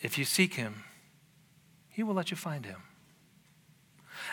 If 0.00 0.18
you 0.18 0.24
seek 0.24 0.54
him, 0.54 0.84
he 1.88 2.02
will 2.02 2.14
let 2.14 2.30
you 2.30 2.36
find 2.36 2.66
him. 2.66 2.82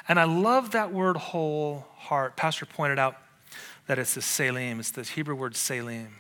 And 0.08 0.20
I 0.20 0.26
love 0.26 0.72
that 0.72 0.92
word 0.92 1.18
whole 1.18 1.88
heart. 1.96 2.36
Pastor 2.36 2.66
pointed 2.66 3.00
out 3.00 3.16
that 3.88 4.00
it's 4.00 4.16
the 4.16 4.22
shalem, 4.22 4.80
it's 4.80 4.92
the 4.92 5.04
Hebrew 5.04 5.36
word 5.36 5.56
shalem. 5.56 6.16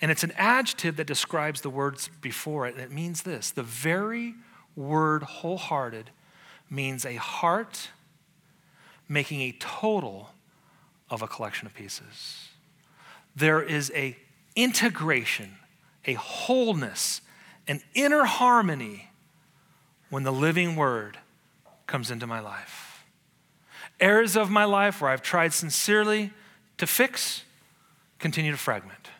And 0.00 0.10
it's 0.10 0.24
an 0.24 0.32
adjective 0.36 0.96
that 0.96 1.06
describes 1.06 1.60
the 1.60 1.70
words 1.70 2.10
before 2.20 2.66
it. 2.66 2.74
And 2.74 2.82
it 2.82 2.90
means 2.90 3.22
this 3.22 3.50
the 3.50 3.62
very 3.62 4.34
word 4.74 5.22
wholehearted 5.22 6.10
means 6.70 7.04
a 7.04 7.14
heart 7.14 7.90
making 9.08 9.40
a 9.42 9.52
total 9.52 10.30
of 11.10 11.22
a 11.22 11.28
collection 11.28 11.66
of 11.66 11.74
pieces. 11.74 12.48
There 13.36 13.62
is 13.62 13.92
a 13.94 14.16
integration, 14.56 15.56
a 16.06 16.14
wholeness, 16.14 17.20
an 17.66 17.80
inner 17.94 18.24
harmony 18.24 19.10
when 20.10 20.22
the 20.22 20.32
living 20.32 20.76
word 20.76 21.18
comes 21.86 22.10
into 22.10 22.26
my 22.26 22.40
life. 22.40 23.04
Areas 24.00 24.36
of 24.36 24.50
my 24.50 24.64
life 24.64 25.00
where 25.00 25.10
I've 25.10 25.22
tried 25.22 25.52
sincerely 25.52 26.32
to 26.78 26.86
fix 26.86 27.44
continue 28.18 28.52
to 28.52 28.58
fragment. 28.58 29.10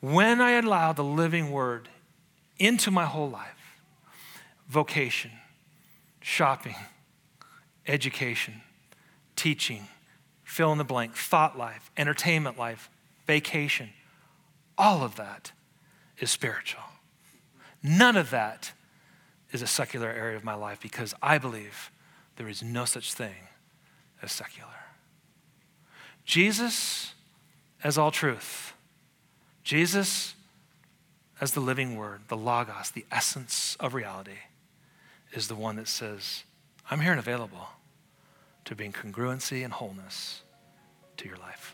When 0.00 0.40
I 0.40 0.52
allow 0.52 0.92
the 0.92 1.04
living 1.04 1.50
word 1.50 1.88
into 2.58 2.90
my 2.90 3.04
whole 3.04 3.30
life, 3.30 3.80
vocation, 4.68 5.30
shopping, 6.20 6.76
education, 7.86 8.62
teaching, 9.36 9.88
fill 10.42 10.72
in 10.72 10.78
the 10.78 10.84
blank, 10.84 11.14
thought 11.14 11.58
life, 11.58 11.90
entertainment 11.96 12.58
life, 12.58 12.90
vacation, 13.26 13.90
all 14.76 15.02
of 15.02 15.16
that 15.16 15.52
is 16.18 16.30
spiritual. 16.30 16.82
None 17.82 18.16
of 18.16 18.30
that 18.30 18.72
is 19.52 19.62
a 19.62 19.66
secular 19.66 20.08
area 20.08 20.36
of 20.36 20.44
my 20.44 20.54
life 20.54 20.80
because 20.80 21.14
I 21.22 21.38
believe 21.38 21.90
there 22.36 22.48
is 22.48 22.62
no 22.62 22.84
such 22.84 23.14
thing 23.14 23.48
as 24.22 24.32
secular. 24.32 24.68
Jesus 26.24 27.14
as 27.82 27.98
all 27.98 28.10
truth, 28.10 28.72
Jesus 29.62 30.34
as 31.40 31.52
the 31.52 31.60
living 31.60 31.96
word, 31.96 32.22
the 32.28 32.36
Logos, 32.36 32.90
the 32.90 33.04
essence 33.10 33.76
of 33.80 33.92
reality, 33.92 34.38
is 35.32 35.48
the 35.48 35.54
one 35.54 35.76
that 35.76 35.88
says, 35.88 36.44
I'm 36.90 37.00
here 37.00 37.10
and 37.10 37.18
available 37.18 37.68
to 38.64 38.74
bring 38.74 38.92
congruency 38.92 39.62
and 39.64 39.72
wholeness 39.72 40.42
to 41.18 41.28
your 41.28 41.36
life. 41.36 41.73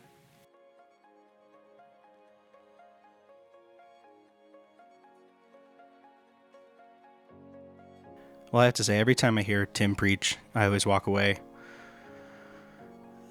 Well, 8.53 8.63
I 8.63 8.65
have 8.65 8.75
to 8.75 8.85
say, 8.85 8.99
every 8.99 9.15
time 9.15 9.39
I 9.39 9.43
hear 9.43 9.67
Tim 9.67 9.95
preach, 9.95 10.37
I 10.57 10.65
always 10.65 10.85
walk 10.85 11.07
away. 11.07 11.39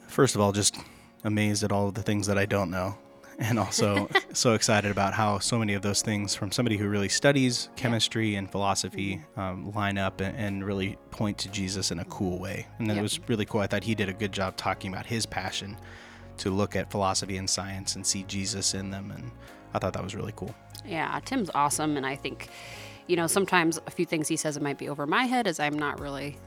First 0.07 0.35
of 0.35 0.41
all, 0.41 0.53
just 0.53 0.77
amazed 1.25 1.61
at 1.63 1.73
all 1.73 1.89
of 1.89 1.93
the 1.93 2.01
things 2.01 2.27
that 2.27 2.37
I 2.37 2.45
don't 2.45 2.71
know. 2.71 2.97
And 3.41 3.57
also 3.57 4.09
so 4.33 4.53
excited 4.53 4.91
about 4.91 5.13
how 5.13 5.39
so 5.39 5.57
many 5.57 5.73
of 5.73 5.81
those 5.81 6.01
things 6.01 6.35
from 6.35 6.51
somebody 6.51 6.75
who 6.75 6.89
really 6.89 7.07
studies 7.07 7.69
chemistry 7.77 8.35
and 8.35 8.51
philosophy 8.51 9.21
um, 9.37 9.71
line 9.71 9.97
up 9.97 10.19
and, 10.19 10.35
and, 10.35 10.65
really 10.65 10.97
point 11.11 11.37
to 11.37 11.49
Jesus 11.49 11.89
in 11.91 11.99
a 11.99 12.05
cool 12.05 12.37
way. 12.37 12.67
And 12.79 12.89
yep. 12.89 12.97
it 12.97 13.01
was 13.01 13.17
really 13.29 13.45
cool. 13.45 13.61
I 13.61 13.67
thought 13.67 13.85
he 13.85 13.95
did 13.95 14.09
a 14.09 14.13
good 14.13 14.33
job 14.33 14.57
talking 14.57 14.91
about 14.91 15.05
his 15.05 15.25
passion 15.25 15.77
to 16.39 16.49
look 16.49 16.75
at 16.75 16.91
philosophy 16.91 17.37
and 17.37 17.49
science 17.49 17.95
and 17.95 18.05
see 18.05 18.23
Jesus 18.23 18.73
in 18.73 18.91
them. 18.91 19.09
And 19.09 19.31
I 19.73 19.79
thought 19.79 19.93
that 19.93 20.03
was 20.03 20.15
really 20.15 20.33
cool. 20.35 20.53
Yeah, 20.85 21.17
Tim's 21.23 21.49
awesome. 21.55 21.95
And 21.95 22.05
I 22.05 22.17
think 22.17 22.49
you 23.09 23.15
know, 23.15 23.27
sometimes 23.27 23.79
a 23.87 23.91
few 23.91 24.05
things 24.05 24.27
he 24.27 24.37
says 24.37 24.55
it 24.55 24.61
might 24.61 24.77
be 24.77 24.87
over 24.87 25.07
my 25.07 25.23
head 25.23 25.47
as 25.47 25.59
I'm 25.59 25.77
not 25.77 25.99
really 25.99 26.37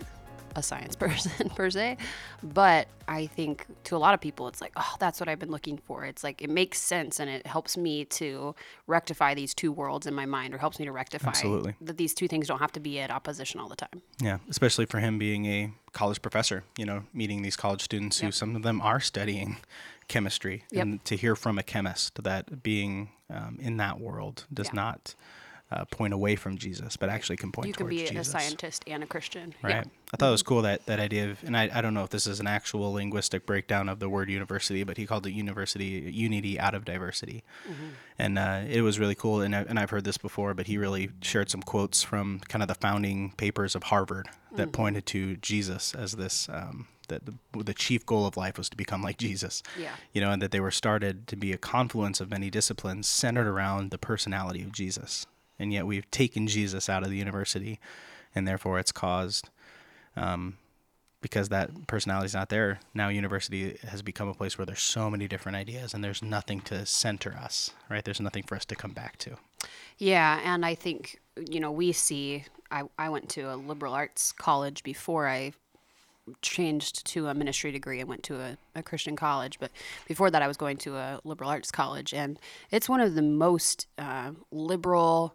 a 0.55 0.63
science 0.63 0.95
person 1.05 1.49
per 1.51 1.71
se. 1.71 1.97
But 2.43 2.87
I 3.09 3.27
think 3.27 3.67
to 3.85 3.97
a 3.97 3.99
lot 3.99 4.15
of 4.15 4.21
people, 4.21 4.47
it's 4.47 4.61
like, 4.61 4.73
oh, 4.77 4.95
that's 5.01 5.19
what 5.19 5.29
I've 5.29 5.41
been 5.41 5.51
looking 5.51 5.77
for. 5.77 6.05
It's 6.05 6.23
like 6.23 6.41
it 6.41 6.51
makes 6.51 6.81
sense 6.81 7.19
and 7.19 7.29
it 7.29 7.47
helps 7.47 7.77
me 7.77 8.05
to 8.07 8.55
rectify 8.87 9.35
these 9.35 9.55
two 9.55 9.73
worlds 9.73 10.07
in 10.07 10.15
my 10.15 10.25
mind 10.25 10.55
or 10.55 10.59
helps 10.59 10.79
me 10.79 10.85
to 10.85 10.93
rectify 10.93 11.31
Absolutely. 11.31 11.75
that 11.81 11.97
these 11.97 12.15
two 12.15 12.29
things 12.29 12.47
don't 12.47 12.61
have 12.61 12.73
to 12.73 12.81
be 12.81 13.01
at 13.01 13.11
opposition 13.11 13.59
all 13.59 13.69
the 13.69 13.77
time. 13.77 14.03
Yeah, 14.21 14.39
especially 14.49 14.87
for 14.87 15.01
him 15.01 15.19
being 15.19 15.47
a 15.47 15.73
college 15.93 16.23
professor, 16.23 16.63
you 16.79 16.87
know, 16.87 17.05
meeting 17.13 17.43
these 17.43 17.57
college 17.57 17.83
students 17.83 18.21
yep. 18.21 18.29
who 18.29 18.33
some 18.33 18.55
of 18.55 18.63
them 18.63 18.81
are 18.81 19.01
studying 19.01 19.57
chemistry 20.07 20.65
yep. 20.71 20.83
and 20.83 21.05
to 21.07 21.17
hear 21.17 21.35
from 21.35 21.59
a 21.59 21.63
chemist 21.63 22.23
that 22.23 22.63
being 22.63 23.11
um, 23.31 23.59
in 23.61 23.79
that 23.79 23.99
world 23.99 24.47
does 24.53 24.69
yeah. 24.69 24.75
not 24.75 25.15
uh, 25.73 25.85
point 25.87 26.13
away 26.13 26.37
from 26.37 26.59
Jesus, 26.59 26.97
but 26.97 27.09
actually 27.09 27.37
can 27.37 27.51
point 27.51 27.69
you 27.69 27.73
towards 27.73 27.93
Jesus. 27.93 28.03
You 28.03 28.07
can 28.09 28.17
be 28.17 28.21
a 28.21 28.25
scientist 28.25 28.85
and 28.87 29.03
a 29.03 29.07
Christian. 29.07 29.55
Right. 29.63 29.77
Yeah. 29.77 29.85
I 30.13 30.17
thought 30.19 30.29
it 30.29 30.33
was 30.33 30.43
cool 30.43 30.63
that, 30.63 30.85
that 30.85 31.01
idea 31.01 31.31
of, 31.31 31.43
and 31.43 31.57
I, 31.57 31.71
I 31.73 31.81
don't 31.81 31.95
know 31.95 32.05
if 32.05 32.11
this 32.11 32.27
is 32.27 32.41
an 32.41 32.47
actual 32.47 32.93
linguistic 32.93 33.47
breakdown 33.47 33.89
of 33.89 33.99
the 33.99 34.09
word 34.09 34.29
university, 34.29 34.85
but 34.85 34.99
he 34.99 35.07
called 35.07 35.27
it 35.27 35.33
university, 35.33 36.11
unity 36.13 36.61
out 36.61 36.75
of 36.75 36.85
diversity. 36.85 37.43
Mm-hmm. 37.65 37.87
And 38.19 38.39
uh, 38.39 38.63
it 38.69 38.83
was 38.83 38.99
really 38.99 39.15
cool. 39.15 39.41
And, 39.41 39.57
I, 39.57 39.63
and 39.63 39.79
I've 39.79 39.89
heard 39.89 40.05
this 40.05 40.19
before, 40.19 40.53
but 40.53 40.67
he 40.67 40.77
really 40.77 41.11
shared 41.23 41.49
some 41.51 41.63
quotes 41.63 42.03
from 42.03 42.41
kind 42.49 42.63
of 42.63 42.69
the 42.69 42.75
founding 42.75 43.33
papers 43.39 43.75
of 43.75 43.85
Harvard 43.85 44.29
that 44.57 44.65
mm-hmm. 44.65 44.73
pointed 44.73 45.07
to 45.07 45.37
Jesus 45.37 45.95
as 45.95 46.13
this, 46.13 46.51
um, 46.51 46.89
that 47.09 47.23
the, 47.25 47.63
the, 47.63 47.75
chief 47.75 48.05
goal 48.05 48.27
of 48.27 48.37
life 48.37 48.59
was 48.59 48.69
to 48.69 48.77
become 48.77 49.03
like 49.03 49.17
Jesus. 49.17 49.63
Yeah. 49.81 49.93
You 50.13 50.21
know, 50.21 50.31
and 50.31 50.43
that 50.43 50.51
they 50.51 50.61
were 50.61 50.71
started 50.71 51.27
to 51.29 51.37
be 51.37 51.55
a 51.55 51.59
confluence 51.59 52.21
of 52.21 52.31
many 52.31 52.51
disciplines 52.51 53.09
centered 53.09 53.47
around 53.47 53.91
the 53.91 53.99
personality 53.99 54.63
of 54.63 54.73
Jesus 54.73 55.27
and 55.59 55.73
yet 55.73 55.87
we've 55.87 56.11
taken 56.11 56.47
Jesus 56.47 56.89
out 56.89 57.03
of 57.03 57.11
the 57.11 57.17
university, 57.17 57.81
and 58.35 58.47
therefore 58.47 58.79
it's 58.79 58.93
caused, 58.93 59.49
um, 60.17 60.57
because 61.21 61.49
that 61.51 61.87
personality 61.87 62.27
is 62.27 62.35
not 62.35 62.49
there. 62.49 62.81
Now 62.95 63.09
university 63.09 63.79
has 63.87 64.03
become 64.03 64.29
a 64.29 64.35
place 64.35 64.59
where 64.59 64.67
there's 64.67 64.83
so 64.83 65.11
many 65.11 65.29
different 65.29 65.57
ideas, 65.57 65.95
and 65.95 66.03
there's 66.03 66.23
nothing 66.23 66.61
to 66.63 66.85
center 66.87 67.35
us. 67.35 67.73
Right? 67.89 68.05
There's 68.05 68.21
nothing 68.21 68.43
for 68.43 68.57
us 68.57 68.65
to 68.67 68.77
come 68.77 68.93
back 68.93 69.19
to. 69.19 69.37
Yeah, 69.99 70.41
and 70.45 70.65
I 70.65 70.75
think 70.75 71.21
you 71.49 71.61
know 71.61 71.71
we 71.71 71.93
see. 71.93 72.45
I 72.71 72.85
I 72.99 73.09
went 73.09 73.29
to 73.31 73.43
a 73.43 73.57
liberal 73.57 73.95
arts 73.95 74.33
college 74.33 74.83
before 74.83 75.29
I 75.29 75.53
changed 76.41 77.05
to 77.07 77.27
a 77.27 77.35
ministry 77.35 77.73
degree 77.73 78.01
and 78.01 78.09
went 78.09 78.23
to 78.25 78.37
a, 78.37 78.57
a, 78.75 78.83
Christian 78.83 79.17
college. 79.17 79.59
But 79.59 79.71
before 80.07 80.31
that, 80.31 80.43
I 80.43 80.47
was 80.47 80.57
going 80.57 80.77
to 80.79 80.97
a 80.97 81.21
liberal 81.25 81.51
arts 81.51 81.71
college, 81.71 82.15
and 82.15 82.39
it's 82.71 82.89
one 82.89 83.01
of 83.01 83.15
the 83.15 83.23
most 83.23 83.87
uh, 83.99 84.33
liberal. 84.51 85.35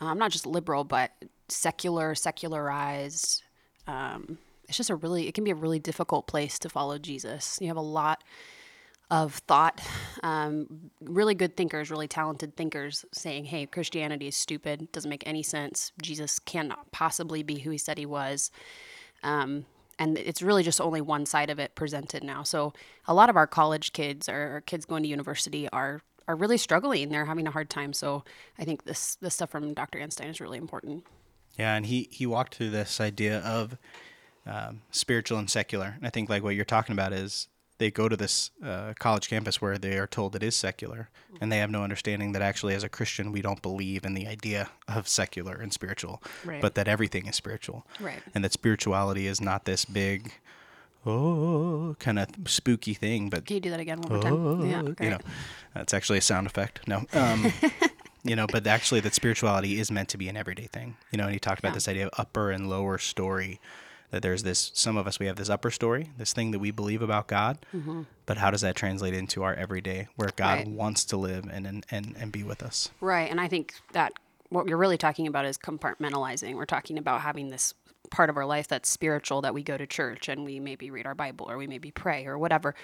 Um, 0.00 0.18
not 0.18 0.30
just 0.30 0.46
liberal, 0.46 0.84
but 0.84 1.10
secular, 1.48 2.14
secularized. 2.14 3.42
Um, 3.86 4.38
it's 4.68 4.76
just 4.76 4.90
a 4.90 4.94
really, 4.94 5.26
it 5.26 5.34
can 5.34 5.44
be 5.44 5.50
a 5.50 5.56
really 5.56 5.78
difficult 5.78 6.26
place 6.26 6.58
to 6.60 6.68
follow 6.68 6.98
Jesus. 6.98 7.58
You 7.60 7.68
have 7.68 7.76
a 7.76 7.80
lot 7.80 8.22
of 9.10 9.34
thought. 9.34 9.80
Um, 10.22 10.90
really 11.00 11.34
good 11.34 11.56
thinkers, 11.56 11.90
really 11.90 12.08
talented 12.08 12.56
thinkers 12.56 13.04
saying, 13.12 13.46
hey, 13.46 13.66
Christianity 13.66 14.28
is 14.28 14.36
stupid, 14.36 14.92
doesn't 14.92 15.08
make 15.08 15.26
any 15.26 15.42
sense. 15.42 15.92
Jesus 16.02 16.38
cannot 16.38 16.92
possibly 16.92 17.42
be 17.42 17.58
who 17.58 17.70
he 17.70 17.78
said 17.78 17.98
he 17.98 18.06
was. 18.06 18.50
Um, 19.22 19.64
and 19.98 20.16
it's 20.18 20.42
really 20.42 20.62
just 20.62 20.80
only 20.80 21.00
one 21.00 21.26
side 21.26 21.50
of 21.50 21.58
it 21.58 21.74
presented 21.74 22.22
now. 22.22 22.42
So 22.42 22.72
a 23.06 23.14
lot 23.14 23.30
of 23.30 23.36
our 23.36 23.46
college 23.46 23.92
kids 23.92 24.28
or, 24.28 24.62
kids 24.66 24.84
going 24.84 25.02
to 25.02 25.08
university 25.08 25.68
are 25.70 26.02
are 26.26 26.36
really 26.36 26.58
struggling. 26.58 27.08
They're 27.08 27.24
having 27.24 27.46
a 27.46 27.50
hard 27.50 27.70
time. 27.70 27.92
So 27.92 28.22
I 28.58 28.64
think 28.64 28.84
this 28.84 29.16
this 29.16 29.34
stuff 29.34 29.50
from 29.50 29.74
Dr. 29.74 30.00
Einstein 30.00 30.28
is 30.28 30.40
really 30.40 30.58
important. 30.58 31.04
Yeah, 31.58 31.74
and 31.74 31.86
he 31.86 32.08
he 32.10 32.26
walked 32.26 32.54
through 32.54 32.70
this 32.70 33.00
idea 33.00 33.40
of 33.40 33.78
um, 34.46 34.82
spiritual 34.90 35.38
and 35.38 35.50
secular. 35.50 35.94
And 35.96 36.06
I 36.06 36.10
think 36.10 36.28
like 36.28 36.42
what 36.42 36.54
you're 36.54 36.64
talking 36.64 36.92
about 36.92 37.12
is 37.12 37.48
they 37.78 37.90
go 37.90 38.08
to 38.08 38.16
this 38.16 38.50
uh, 38.64 38.92
college 38.98 39.28
campus 39.28 39.60
where 39.62 39.78
they 39.78 39.98
are 39.98 40.06
told 40.06 40.34
it 40.36 40.42
is 40.42 40.54
secular, 40.56 41.08
and 41.40 41.50
they 41.50 41.58
have 41.58 41.70
no 41.70 41.82
understanding 41.84 42.32
that 42.32 42.42
actually, 42.42 42.74
as 42.74 42.82
a 42.82 42.88
Christian, 42.88 43.32
we 43.32 43.40
don't 43.42 43.62
believe 43.62 44.04
in 44.04 44.14
the 44.14 44.26
idea 44.26 44.68
of 44.88 45.06
secular 45.08 45.54
and 45.54 45.72
spiritual, 45.72 46.22
Right. 46.44 46.60
but 46.60 46.74
that 46.74 46.88
everything 46.88 47.26
is 47.26 47.36
spiritual, 47.36 47.86
Right. 48.00 48.20
and 48.34 48.44
that 48.44 48.52
spirituality 48.52 49.26
is 49.26 49.40
not 49.40 49.64
this 49.64 49.84
big, 49.84 50.32
oh, 51.06 51.96
kind 51.98 52.18
of 52.18 52.28
spooky 52.46 52.94
thing, 52.94 53.28
but 53.30 53.46
Can 53.46 53.54
you 53.54 53.60
do 53.60 53.70
that 53.70 53.80
again 53.80 54.00
one 54.00 54.12
more 54.12 54.22
time? 54.22 54.68
Yeah, 54.70 54.80
Oh, 54.80 54.92
great. 54.92 55.00
you 55.06 55.10
know, 55.10 55.18
that's 55.74 55.94
actually 55.94 56.18
a 56.18 56.22
sound 56.22 56.46
effect. 56.46 56.86
No, 56.88 57.06
um, 57.12 57.52
you 58.24 58.36
know, 58.36 58.46
but 58.46 58.66
actually, 58.66 59.00
that 59.00 59.14
spirituality 59.14 59.78
is 59.78 59.90
meant 59.90 60.08
to 60.10 60.18
be 60.18 60.28
an 60.28 60.36
everyday 60.36 60.66
thing. 60.66 60.96
You 61.12 61.18
know, 61.18 61.24
and 61.24 61.32
he 61.32 61.38
talked 61.38 61.60
about 61.60 61.70
Yeah. 61.70 61.74
this 61.74 61.88
idea 61.88 62.06
of 62.06 62.12
upper 62.18 62.50
and 62.50 62.68
lower 62.68 62.98
story. 62.98 63.60
That 64.10 64.22
there's 64.22 64.42
this. 64.42 64.70
Some 64.74 64.96
of 64.96 65.06
us 65.06 65.18
we 65.18 65.26
have 65.26 65.36
this 65.36 65.50
upper 65.50 65.70
story, 65.70 66.10
this 66.16 66.32
thing 66.32 66.50
that 66.52 66.58
we 66.60 66.70
believe 66.70 67.02
about 67.02 67.26
God, 67.26 67.58
but 68.26 68.38
how 68.38 68.50
does 68.50 68.62
that 68.62 68.74
translate 68.74 69.12
into 69.14 69.42
our 69.42 69.54
everyday, 69.54 70.08
where 70.16 70.30
God 70.34 70.58
Mm-hmm. 70.60 70.70
Right. 70.70 70.76
wants 70.78 71.04
to 71.06 71.16
live 71.16 71.44
and 71.52 71.66
and 71.66 71.84
and, 71.90 72.14
and 72.18 72.32
be 72.32 72.42
with 72.42 72.62
us? 72.62 72.90
Right. 73.00 73.30
And 73.30 73.40
I 73.40 73.48
think 73.48 73.74
that 73.92 74.12
what 74.48 74.66
you're 74.66 74.78
really 74.78 74.96
talking 74.96 75.26
about 75.26 75.44
is 75.44 75.58
compartmentalizing. 75.58 76.54
We're 76.54 76.64
talking 76.64 76.96
about 76.96 77.20
having 77.20 77.50
this 77.50 77.74
part 78.10 78.30
of 78.30 78.38
our 78.38 78.46
life 78.46 78.66
that's 78.68 78.88
spiritual 78.88 79.42
that 79.42 79.52
we 79.52 79.62
go 79.62 79.76
to 79.76 79.86
church 79.86 80.28
and 80.30 80.42
we 80.42 80.58
maybe 80.58 80.90
read 80.90 81.04
our 81.04 81.14
Bible 81.14 81.44
or 81.50 81.58
we 81.58 81.66
maybe 81.66 81.90
pray 81.90 82.24
or 82.24 82.38
whatever. 82.38 82.74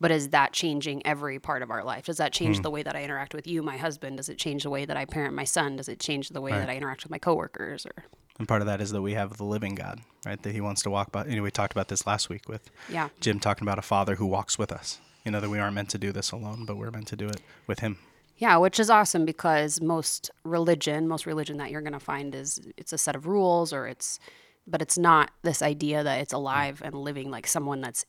But 0.00 0.10
is 0.10 0.30
that 0.30 0.54
changing 0.54 1.04
every 1.06 1.38
part 1.38 1.60
of 1.62 1.70
our 1.70 1.84
life? 1.84 2.06
Does 2.06 2.16
that 2.16 2.32
change 2.32 2.62
the 2.62 2.70
way 2.70 2.82
that 2.82 2.96
I 2.96 3.02
interact 3.04 3.34
with 3.34 3.46
you, 3.46 3.62
my 3.62 3.76
husband? 3.76 4.16
Does 4.16 4.30
it 4.30 4.38
change 4.38 4.62
the 4.62 4.70
way 4.70 4.86
that 4.86 4.96
I 4.96 5.04
parent 5.04 5.34
my 5.34 5.44
son? 5.44 5.76
Does 5.76 5.90
it 5.90 6.00
change 6.00 6.30
the 6.30 6.40
way 6.40 6.52
that 6.52 6.70
I 6.70 6.76
interact 6.76 7.02
with 7.04 7.10
my 7.10 7.18
coworkers 7.18 7.84
or 7.84 8.04
And 8.42 8.48
part 8.48 8.60
of 8.60 8.66
that 8.66 8.80
is 8.80 8.90
that 8.90 9.02
we 9.02 9.14
have 9.14 9.36
the 9.36 9.44
living 9.44 9.76
God, 9.76 10.00
right? 10.26 10.42
That 10.42 10.52
He 10.52 10.60
wants 10.60 10.82
to 10.82 10.90
walk 10.90 11.12
by. 11.12 11.26
You 11.26 11.36
know, 11.36 11.44
we 11.44 11.52
talked 11.52 11.70
about 11.72 11.86
this 11.86 12.08
last 12.08 12.28
week 12.28 12.48
with 12.48 12.72
Yeah. 12.88 13.08
Jim 13.20 13.38
talking 13.38 13.64
about 13.64 13.78
a 13.78 13.82
Father 13.82 14.16
who 14.16 14.26
walks 14.26 14.58
with 14.58 14.72
us. 14.72 14.98
You 15.24 15.30
know 15.30 15.38
that 15.38 15.48
we 15.48 15.60
aren't 15.60 15.76
meant 15.76 15.90
to 15.90 15.98
do 15.98 16.10
this 16.10 16.32
alone, 16.32 16.64
but 16.66 16.76
we're 16.76 16.90
meant 16.90 17.06
to 17.06 17.14
do 17.14 17.28
it 17.28 17.40
with 17.68 17.78
Him. 17.78 17.98
Yeah, 18.38 18.56
which 18.56 18.80
is 18.80 18.90
awesome 18.90 19.24
because 19.24 19.80
most 19.80 20.32
religion, 20.42 21.06
most 21.06 21.24
religion 21.24 21.56
that 21.58 21.70
you're 21.70 21.82
going 21.82 21.92
to 21.92 22.00
find 22.00 22.34
is 22.34 22.60
it's 22.76 22.92
a 22.92 22.98
set 22.98 23.14
of 23.14 23.28
rules 23.28 23.72
or 23.72 23.86
it's 23.86 24.18
but 24.66 24.82
it's 24.82 24.98
not 24.98 25.30
this 25.42 25.62
idea 25.62 26.02
that 26.02 26.18
it's 26.18 26.32
alive 26.32 26.82
and 26.84 26.96
living 26.96 27.30
like 27.30 27.46
someone 27.46 27.80
that's 27.80 28.04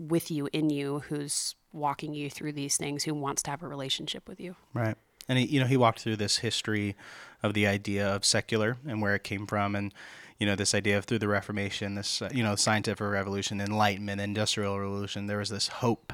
with 0.00 0.28
you 0.28 0.48
in 0.52 0.70
you 0.70 1.04
who's 1.08 1.54
walking 1.72 2.14
you 2.14 2.28
through 2.28 2.52
these 2.52 2.76
things 2.76 3.04
who 3.04 3.14
wants 3.14 3.44
to 3.44 3.50
have 3.52 3.62
a 3.62 3.68
relationship 3.68 4.28
with 4.28 4.40
you. 4.40 4.56
Right. 4.74 4.96
And 5.28 5.38
he, 5.38 5.46
you 5.46 5.60
know, 5.60 5.66
he 5.66 5.76
walked 5.76 6.00
through 6.00 6.16
this 6.16 6.38
history 6.38 6.96
of 7.42 7.54
the 7.54 7.66
idea 7.66 8.06
of 8.06 8.24
secular 8.24 8.76
and 8.86 9.02
where 9.02 9.14
it 9.14 9.24
came 9.24 9.46
from, 9.46 9.74
and 9.76 9.92
you 10.38 10.46
know, 10.46 10.54
this 10.54 10.74
idea 10.74 10.96
of 10.96 11.04
through 11.04 11.18
the 11.18 11.28
Reformation, 11.28 11.96
this 11.96 12.22
uh, 12.22 12.28
you 12.32 12.42
know, 12.42 12.56
scientific 12.56 13.06
revolution, 13.06 13.60
Enlightenment, 13.60 14.20
Industrial 14.20 14.78
Revolution. 14.78 15.26
There 15.26 15.38
was 15.38 15.50
this 15.50 15.68
hope 15.68 16.12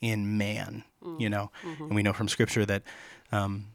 in 0.00 0.38
man, 0.38 0.84
you 1.18 1.28
know, 1.28 1.50
and 1.80 1.94
we 1.94 2.02
know 2.02 2.12
from 2.12 2.28
Scripture 2.28 2.64
that 2.66 2.82
um, 3.32 3.66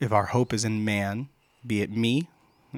if 0.00 0.12
our 0.12 0.26
hope 0.26 0.52
is 0.52 0.64
in 0.64 0.84
man, 0.84 1.28
be 1.66 1.82
it 1.82 1.90
me, 1.90 2.28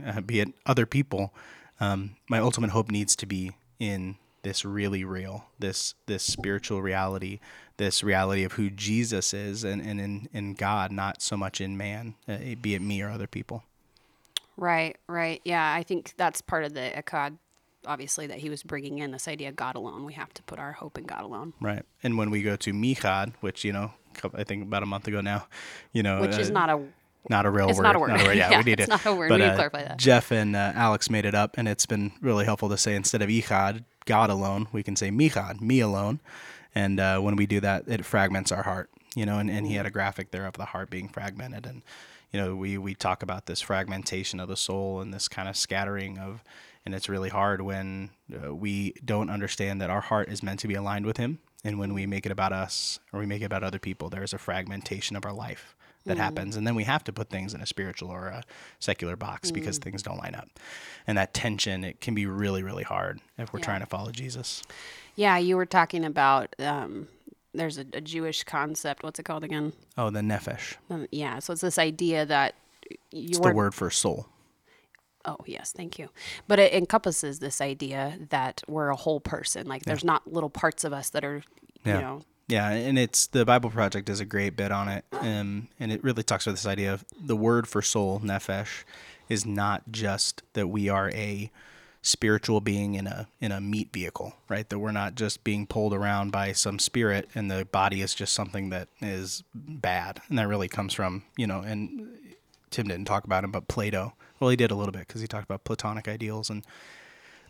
uh, 0.07 0.20
be 0.20 0.41
it 0.41 0.49
other 0.66 0.87
people, 0.87 1.35
um, 1.81 2.16
my 2.28 2.39
ultimate 2.39 2.70
hope 2.70 2.91
needs 2.91 3.14
to 3.16 3.26
be 3.26 3.53
in 3.78 4.16
this 4.43 4.64
really 4.64 5.05
real, 5.05 5.47
this 5.59 5.95
this 6.07 6.22
spiritual 6.22 6.82
reality, 6.82 7.41
this 7.76 8.03
reality 8.03 8.45
of 8.45 8.53
who 8.53 8.70
Jesus 8.70 9.34
is, 9.34 9.64
and, 9.64 9.80
and 9.82 10.01
in, 10.01 10.28
in 10.32 10.55
God, 10.55 10.93
not 10.93 11.22
so 11.22 11.36
much 11.36 11.61
in 11.61 11.76
man, 11.76 12.14
uh, 12.28 12.38
be 12.61 12.74
it 12.74 12.82
me 12.82 13.03
or 13.03 13.11
other 13.11 13.26
people. 13.26 13.64
Right, 14.57 14.97
right. 15.07 15.41
Yeah, 15.45 15.72
I 15.72 15.82
think 15.82 16.14
that's 16.16 16.41
part 16.41 16.64
of 16.64 16.74
the 16.74 16.93
Echad 16.95 17.38
obviously 17.86 18.26
that 18.26 18.38
he 18.38 18.51
was 18.51 18.62
bringing 18.62 18.99
in 18.99 19.11
this 19.11 19.26
idea 19.28 19.49
of 19.49 19.57
God 19.57 19.74
alone. 19.74 20.05
We 20.05 20.12
have 20.14 20.32
to 20.34 20.43
put 20.43 20.59
our 20.59 20.72
hope 20.72 20.99
in 20.99 21.05
God 21.05 21.22
alone. 21.22 21.55
Right. 21.61 21.82
And 22.03 22.18
when 22.18 22.30
we 22.30 22.43
go 22.43 22.57
to 22.57 22.72
Michad, 22.72 23.32
which 23.41 23.64
you 23.64 23.72
know, 23.72 23.93
I 24.34 24.45
think 24.45 24.64
about 24.64 24.82
a 24.82 24.86
month 24.86 25.09
ago 25.09 25.20
now, 25.20 25.47
you 25.93 26.03
know, 26.03 26.20
Which 26.20 26.36
is 26.36 26.51
uh, 26.51 26.55
not 26.55 26.70
a 26.70 26.82
not 27.29 27.47
a 27.47 27.51
real 27.51 27.68
It's 27.68 27.79
word. 27.79 27.85
not 27.85 27.97
a 27.97 27.99
word. 27.99 28.11
Yeah, 28.11 28.33
Yeah, 28.51 28.59
we 28.59 28.64
need 28.64 28.81
it's 28.81 28.85
to. 28.87 28.91
not 28.91 29.07
a 29.07 29.14
word. 29.14 29.29
But, 29.29 29.41
We 29.41 29.47
need 29.47 29.51
to 29.51 29.53
uh, 29.53 29.57
clarify 29.57 29.83
that. 29.85 29.99
Jeff 29.99 30.31
and 30.33 30.57
uh, 30.57 30.73
Alex 30.75 31.11
made 31.11 31.25
it 31.25 31.35
up, 31.35 31.57
and 31.59 31.68
it's 31.68 31.87
been 31.87 32.12
really 32.21 32.45
helpful 32.45 32.68
to 32.71 32.79
say 32.79 32.95
instead 32.95 33.23
of 33.23 33.29
Echad, 33.29 33.85
God 34.07 34.31
alone, 34.31 34.68
we 34.73 34.83
can 34.83 34.97
say 34.97 35.11
Michad, 35.11 35.61
me 35.61 35.81
alone. 35.81 36.21
And 36.75 36.99
uh, 37.01 37.21
when 37.21 37.37
we 37.37 37.47
do 37.47 37.61
that, 37.61 37.89
it 37.89 38.05
fragments 38.05 38.53
our 38.53 38.62
heart, 38.62 38.91
you 39.14 39.27
know. 39.27 39.39
And, 39.39 39.51
and 39.51 39.66
he 39.66 39.75
had 39.75 39.87
a 39.87 39.91
graphic 39.91 40.31
there 40.31 40.47
of 40.47 40.55
the 40.55 40.66
heart 40.66 40.89
being 40.89 41.09
fragmented, 41.09 41.66
and 41.66 41.83
you 42.33 42.41
know, 42.41 42.55
we 42.55 42.79
we 42.79 42.95
talk 42.95 43.23
about 43.25 43.47
this 43.47 43.61
fragmentation 43.61 44.39
of 44.39 44.49
the 44.49 44.57
soul 44.57 45.01
and 45.01 45.12
this 45.12 45.27
kind 45.27 45.49
of 45.49 45.57
scattering 45.57 46.16
of, 46.18 46.45
and 46.87 46.95
it's 46.95 47.09
really 47.09 47.29
hard 47.29 47.61
when 47.61 48.11
uh, 48.33 48.55
we 48.55 48.93
don't 49.05 49.31
understand 49.31 49.81
that 49.81 49.91
our 49.91 50.01
heart 50.01 50.29
is 50.29 50.43
meant 50.45 50.61
to 50.61 50.68
be 50.68 50.75
aligned 50.75 51.07
with 51.07 51.16
Him, 51.16 51.41
and 51.64 51.77
when 51.79 51.93
we 51.93 52.07
make 52.07 52.25
it 52.25 52.31
about 52.33 52.53
us 52.53 53.01
or 53.12 53.18
we 53.18 53.27
make 53.27 53.43
it 53.43 53.47
about 53.47 53.64
other 53.64 53.81
people, 53.81 54.09
there's 54.09 54.33
a 54.33 54.39
fragmentation 54.39 55.16
of 55.16 55.25
our 55.27 55.33
life 55.33 55.75
that 56.07 56.17
happens 56.17 56.57
and 56.57 56.67
then 56.67 56.75
we 56.75 56.85
have 56.85 57.05
to 57.05 57.13
put 57.13 57.29
things 57.29 57.53
in 57.55 57.61
a 57.61 57.67
spiritual 57.67 58.11
or 58.11 58.29
a 58.29 58.43
secular 58.79 59.17
box 59.17 59.51
because 59.51 59.79
things 59.79 60.03
don't 60.03 60.19
line 60.19 60.35
up 60.35 60.49
and 61.07 61.19
that 61.19 61.35
tension 61.35 61.85
it 61.85 62.01
can 62.01 62.15
be 62.15 62.25
really 62.27 62.63
really 62.63 62.83
hard 62.85 63.21
if 63.39 63.53
we're 63.53 63.59
Yeah. 63.61 63.65
trying 63.67 63.81
to 63.81 63.87
follow 63.87 64.11
jesus 64.11 64.63
Yeah, 65.17 65.37
you 65.39 65.57
were 65.57 65.67
talking 65.67 66.05
about 66.05 66.55
um, 66.59 67.09
there's 67.53 67.79
a, 67.79 67.85
a 67.95 68.01
Jewish 68.01 68.45
concept. 68.45 69.03
What's 69.03 69.19
it 69.19 69.25
called 69.25 69.45
again? 69.45 69.73
oh 69.99 70.09
the 70.11 70.21
nefesh 70.21 70.77
Um, 70.89 71.07
yeah, 71.13 71.39
so 71.41 71.53
it's 71.53 71.63
this 71.63 71.79
idea 71.79 72.25
that 72.27 72.55
you 73.13 73.29
it's 73.31 73.39
the 73.41 73.53
word 73.53 73.75
for 73.75 73.91
soul 73.91 74.27
Oh, 75.27 75.37
yes, 75.45 75.71
thank 75.71 75.99
you. 75.99 76.09
But 76.49 76.59
it 76.59 76.73
encompasses 76.73 77.41
this 77.41 77.61
idea 77.61 78.19
that 78.31 78.63
we're 78.67 78.89
a 78.89 78.97
whole 78.97 79.21
person. 79.21 79.67
Like 79.69 79.85
there's 79.85 80.03
not 80.03 80.33
little 80.33 80.49
parts 80.49 80.83
of 80.83 80.95
us 80.95 81.11
that 81.11 81.25
are, 81.27 81.43
Yeah. 81.85 81.97
you 81.97 82.01
know, 82.01 82.23
Yeah, 82.51 82.69
and 82.71 82.99
it's 82.99 83.29
the 83.29 83.45
Bible 83.45 83.71
Project 83.71 84.09
does 84.09 84.19
a 84.19 84.25
great 84.25 84.57
bit 84.57 84.73
on 84.73 84.89
it, 84.89 85.05
um, 85.13 85.69
and 85.79 85.93
it 85.93 86.03
really 86.03 86.25
talks 86.25 86.47
about 86.47 86.55
this 86.55 86.67
idea 86.67 86.93
of 86.93 87.05
the 87.17 87.37
word 87.37 87.69
for 87.69 87.81
soul, 87.81 88.19
nefesh, 88.19 88.83
is 89.29 89.47
not 89.47 89.85
just 89.93 90.43
that 90.55 90.67
we 90.67 90.89
are 90.89 91.11
a 91.13 91.49
spiritual 92.03 92.61
being 92.61 92.95
in 92.95 93.07
a 93.07 93.29
in 93.41 93.53
a 93.53 93.61
meat 93.61 93.93
vehicle, 93.93 94.35
right? 94.49 94.69
That 94.69 94.81
we're 94.81 94.91
not 94.91 95.15
just 95.15 95.45
being 95.45 95.65
pulled 95.65 95.95
around 95.95 96.33
by 96.33 96.51
some 96.51 96.81
spirit, 96.81 97.29
and 97.37 97.49
the 97.49 97.67
body 97.67 98.01
is 98.01 98.15
just 98.15 98.33
something 98.33 98.71
that 98.71 98.89
is 99.01 99.45
bad, 99.55 100.21
and 100.29 100.37
that 100.37 100.49
really 100.49 100.69
comes 100.69 100.93
from 100.93 101.23
you 101.37 101.47
know. 101.47 101.61
And 101.61 102.09
Tim 102.71 102.89
didn't 102.89 103.07
talk 103.07 103.23
about 103.23 103.45
him, 103.45 103.53
but 103.53 103.69
Plato. 103.69 104.15
Well, 104.41 104.51
he 104.51 104.57
did 104.57 104.73
a 104.73 104.75
little 104.75 104.93
bit 104.93 105.07
because 105.07 105.21
he 105.21 105.29
talked 105.29 105.45
about 105.45 105.63
Platonic 105.63 106.09
ideals 106.09 106.51
and 106.51 106.65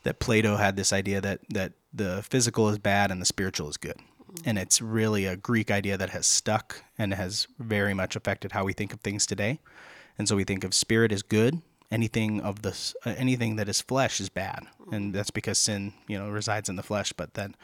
that 0.03 0.19
Plato 0.19 0.57
had 0.57 0.77
this 0.77 0.93
idea 0.93 1.23
that 1.23 1.41
that 1.49 1.73
the 1.91 2.23
physical 2.23 2.69
is 2.69 2.79
bad 2.79 3.11
and 3.11 3.19
the 3.19 3.27
spiritual 3.27 3.71
is 3.71 3.79
good. 3.79 3.97
And 4.45 4.59
it's 4.59 4.81
really 4.81 5.27
a 5.27 5.37
Greek 5.37 5.71
idea 5.71 5.97
that 5.97 6.11
has 6.11 6.27
stuck 6.27 6.83
and 6.99 7.15
has 7.15 7.47
very 7.59 7.95
much 7.95 8.17
affected 8.17 8.53
how 8.53 8.65
we 8.65 8.73
think 8.73 8.93
of 8.93 9.01
things 9.01 9.27
today. 9.27 9.61
And 10.19 10.29
so 10.29 10.37
we 10.37 10.45
think 10.45 10.65
of 10.65 10.75
spirit 10.75 11.13
as 11.13 11.23
good, 11.23 11.63
anything 11.91 12.41
of 12.41 12.63
this 12.63 12.95
uh, 13.05 13.15
anything 13.17 13.57
that 13.57 13.69
is 13.69 13.81
flesh 13.81 14.21
is 14.21 14.29
bad. 14.29 14.67
And 14.93 15.15
that's 15.15 15.31
because 15.31 15.59
sin, 15.59 15.95
you 16.09 16.19
know, 16.19 16.29
resides 16.31 16.69
in 16.69 16.77
the 16.77 16.83
flesh, 16.83 17.13
but 17.13 17.35
then 17.35 17.55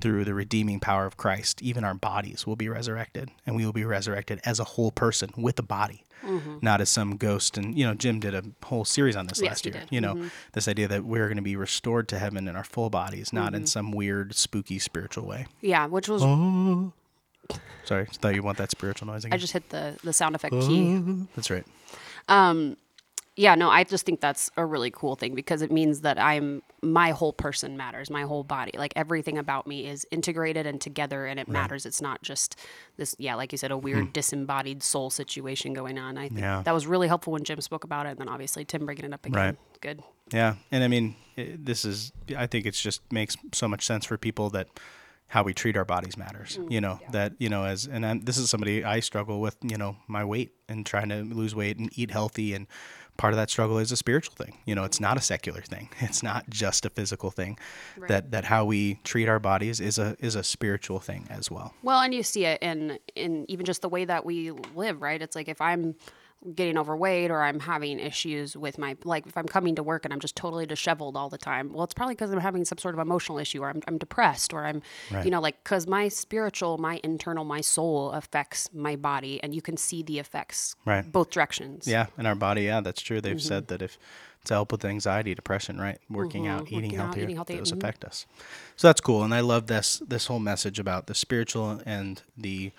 through 0.00 0.24
the 0.24 0.34
redeeming 0.34 0.80
power 0.80 1.06
of 1.06 1.16
Christ, 1.16 1.62
even 1.62 1.84
our 1.84 1.94
bodies 1.94 2.46
will 2.46 2.56
be 2.56 2.68
resurrected 2.68 3.30
and 3.46 3.56
we 3.56 3.64
will 3.64 3.72
be 3.72 3.84
resurrected 3.84 4.40
as 4.44 4.58
a 4.58 4.64
whole 4.64 4.90
person 4.90 5.30
with 5.36 5.58
a 5.58 5.62
body, 5.62 6.04
mm-hmm. 6.22 6.58
not 6.60 6.80
as 6.80 6.88
some 6.88 7.16
ghost. 7.16 7.56
And, 7.56 7.76
you 7.78 7.86
know, 7.86 7.94
Jim 7.94 8.20
did 8.20 8.34
a 8.34 8.42
whole 8.64 8.84
series 8.84 9.16
on 9.16 9.26
this 9.26 9.40
Yes, 9.40 9.50
last 9.50 9.66
year, 9.66 9.74
did. 9.74 9.88
you 9.90 10.00
know, 10.00 10.14
mm-hmm. 10.14 10.28
this 10.52 10.68
idea 10.68 10.88
that 10.88 11.04
we're 11.04 11.26
going 11.26 11.36
to 11.36 11.42
be 11.42 11.56
restored 11.56 12.08
to 12.08 12.18
heaven 12.18 12.48
in 12.48 12.56
our 12.56 12.64
full 12.64 12.90
bodies, 12.90 13.32
not 13.32 13.54
in 13.54 13.60
mm-hmm. 13.60 13.66
some 13.66 13.92
weird, 13.92 14.34
spooky 14.34 14.78
spiritual 14.78 15.26
way. 15.26 15.46
yeah, 15.60 15.86
which 15.86 16.08
was 16.08 16.22
Sorry, 17.84 18.02
I 18.02 18.04
thought 18.06 18.34
you 18.34 18.42
want 18.42 18.56
that 18.58 18.70
spiritual 18.70 19.08
noise 19.08 19.24
again. 19.24 19.34
I 19.34 19.36
just 19.36 19.52
hit 19.52 19.68
the 19.68 19.98
the 20.02 20.14
sound 20.14 20.34
effect 20.34 20.54
oh. 20.54 20.66
key. 20.66 21.26
That's 21.36 21.50
right. 21.50 21.66
Um, 22.28 22.78
Yeah, 23.36 23.56
no, 23.56 23.68
I 23.68 23.82
just 23.82 24.06
think 24.06 24.20
that's 24.20 24.48
a 24.56 24.64
really 24.64 24.92
cool 24.92 25.16
thing 25.16 25.34
because 25.34 25.60
it 25.60 25.72
means 25.72 26.02
that 26.02 26.20
I'm 26.20 26.62
my 26.82 27.10
whole 27.10 27.32
person 27.32 27.76
matters, 27.76 28.08
my 28.08 28.22
whole 28.22 28.44
body, 28.44 28.72
like 28.78 28.92
everything 28.94 29.38
about 29.38 29.66
me 29.66 29.86
is 29.86 30.06
integrated 30.12 30.66
and 30.66 30.80
together, 30.80 31.26
and 31.26 31.40
it 31.40 31.48
matters. 31.48 31.84
It's 31.84 32.00
not 32.00 32.22
just 32.22 32.56
this, 32.96 33.16
yeah, 33.18 33.34
like 33.34 33.50
you 33.50 33.58
said, 33.58 33.72
a 33.72 33.76
weird 33.76 34.04
hmm. 34.04 34.10
disembodied 34.12 34.84
soul 34.84 35.10
situation 35.10 35.72
going 35.72 35.98
on. 35.98 36.16
I 36.16 36.28
think 36.28 36.40
Yeah. 36.40 36.62
that 36.64 36.72
was 36.72 36.86
really 36.86 37.08
helpful 37.08 37.32
when 37.32 37.42
Jim 37.42 37.60
spoke 37.60 37.82
about 37.82 38.06
it, 38.06 38.10
and 38.10 38.18
then 38.18 38.28
obviously 38.28 38.64
Tim 38.64 38.86
bringing 38.86 39.04
it 39.04 39.12
up 39.12 39.26
again. 39.26 39.40
Right. 39.40 39.56
Good. 39.80 40.02
Yeah, 40.32 40.54
and 40.70 40.84
I 40.84 40.88
mean, 40.88 41.16
i 41.36 41.56
this 41.58 41.84
is. 41.84 42.12
I 42.36 42.46
think 42.46 42.66
it's 42.66 42.80
just 42.80 43.00
makes 43.12 43.36
so 43.52 43.66
much 43.66 43.84
sense 43.84 44.04
for 44.04 44.16
people 44.16 44.50
that 44.50 44.68
how 45.26 45.42
we 45.42 45.52
treat 45.52 45.76
our 45.76 45.84
bodies 45.84 46.16
matters. 46.16 46.58
Mm, 46.58 46.70
you 46.70 46.80
know 46.80 47.00
that 47.10 47.32
you 47.38 47.48
know 47.48 47.64
as 47.64 47.86
and 47.86 48.06
I'm, 48.06 48.20
this 48.20 48.38
is 48.38 48.48
somebody 48.48 48.84
I 48.84 49.00
struggle 49.00 49.40
with. 49.40 49.56
You 49.62 49.76
know 49.76 49.96
my 50.06 50.24
weight 50.24 50.52
and 50.68 50.86
trying 50.86 51.08
to 51.08 51.22
lose 51.22 51.54
weight 51.54 51.78
and 51.78 51.90
eat 51.98 52.10
healthy 52.10 52.54
and 52.54 52.66
part 53.16 53.32
of 53.32 53.36
that 53.36 53.50
struggle 53.50 53.78
is 53.78 53.92
a 53.92 53.96
spiritual 53.96 54.34
thing. 54.34 54.58
You 54.64 54.74
know, 54.74 54.84
it's 54.84 55.00
not 55.00 55.16
a 55.16 55.20
secular 55.20 55.62
thing. 55.62 55.88
It's 56.00 56.22
not 56.22 56.48
just 56.48 56.84
a 56.84 56.90
physical 56.90 57.30
thing. 57.30 57.58
Right. 57.96 58.08
That 58.08 58.30
that 58.32 58.44
how 58.44 58.64
we 58.64 59.00
treat 59.04 59.28
our 59.28 59.38
bodies 59.38 59.80
is 59.80 59.98
a 59.98 60.16
is 60.20 60.34
a 60.34 60.42
spiritual 60.42 61.00
thing 61.00 61.26
as 61.30 61.50
well. 61.50 61.74
Well, 61.82 62.00
and 62.00 62.14
you 62.14 62.22
see 62.22 62.44
it 62.44 62.62
in 62.62 62.98
in 63.14 63.46
even 63.48 63.64
just 63.66 63.82
the 63.82 63.88
way 63.88 64.04
that 64.04 64.24
we 64.24 64.50
live, 64.50 65.02
right? 65.02 65.20
It's 65.20 65.34
like 65.34 65.48
if 65.48 65.60
I'm 65.60 65.94
getting 66.54 66.76
overweight 66.76 67.30
or 67.30 67.42
I'm 67.42 67.60
having 67.60 67.98
issues 67.98 68.56
with 68.56 68.76
my 68.76 68.96
like 69.04 69.26
if 69.26 69.36
I'm 69.36 69.46
coming 69.46 69.74
to 69.76 69.82
work 69.82 70.04
and 70.04 70.12
I'm 70.12 70.20
just 70.20 70.36
totally 70.36 70.66
disheveled 70.66 71.16
all 71.16 71.30
the 71.30 71.38
time. 71.38 71.72
Well, 71.72 71.84
it's 71.84 71.94
probably 71.94 72.14
because 72.14 72.30
I'm 72.30 72.40
having 72.40 72.64
some 72.64 72.76
sort 72.78 72.94
of 72.94 72.98
emotional 73.00 73.38
issue 73.38 73.62
or 73.62 73.70
I'm 73.70 73.80
I'm 73.88 73.96
depressed 73.96 74.52
or 74.52 74.66
I'm 74.66 74.82
Right. 75.10 75.24
you 75.24 75.30
know 75.30 75.40
like 75.40 75.64
cuz 75.64 75.86
my 75.86 76.08
spiritual, 76.08 76.76
my 76.76 77.00
internal, 77.02 77.44
my 77.44 77.60
soul 77.62 78.10
affects 78.12 78.68
my 78.74 78.94
body 78.96 79.42
and 79.42 79.54
you 79.54 79.62
can 79.62 79.76
see 79.76 80.02
the 80.02 80.18
effects 80.18 80.76
Right. 80.84 81.10
both 81.10 81.30
directions. 81.30 81.86
Yeah, 81.86 82.06
in 82.18 82.26
our 82.26 82.34
body, 82.34 82.62
yeah, 82.62 82.80
that's 82.80 83.00
true. 83.00 83.20
They've 83.20 83.40
said 83.40 83.68
that 83.68 83.80
if 83.80 83.98
to 84.44 84.52
help 84.52 84.72
with 84.72 84.84
anxiety, 84.84 85.34
depression, 85.34 85.80
right, 85.80 85.98
working 86.10 86.46
out, 86.46 86.64
Mhm, 86.64 86.66
eating 86.66 86.74
working 86.82 86.96
out, 86.98 87.04
healthier, 87.06 87.22
eating 87.24 87.36
healthy, 87.36 87.56
does 87.56 87.72
mhm. 87.72 87.78
affect 87.78 88.04
us. 88.04 88.26
So 88.76 88.88
that's 88.88 89.00
cool, 89.00 89.22
and 89.22 89.32
I 89.32 89.40
love 89.40 89.68
this 89.68 90.02
this 90.06 90.26
whole 90.26 90.38
message 90.40 90.78
about 90.78 91.06
the 91.06 91.14
spiritual 91.14 91.80
and 91.86 92.20
the 92.36 92.72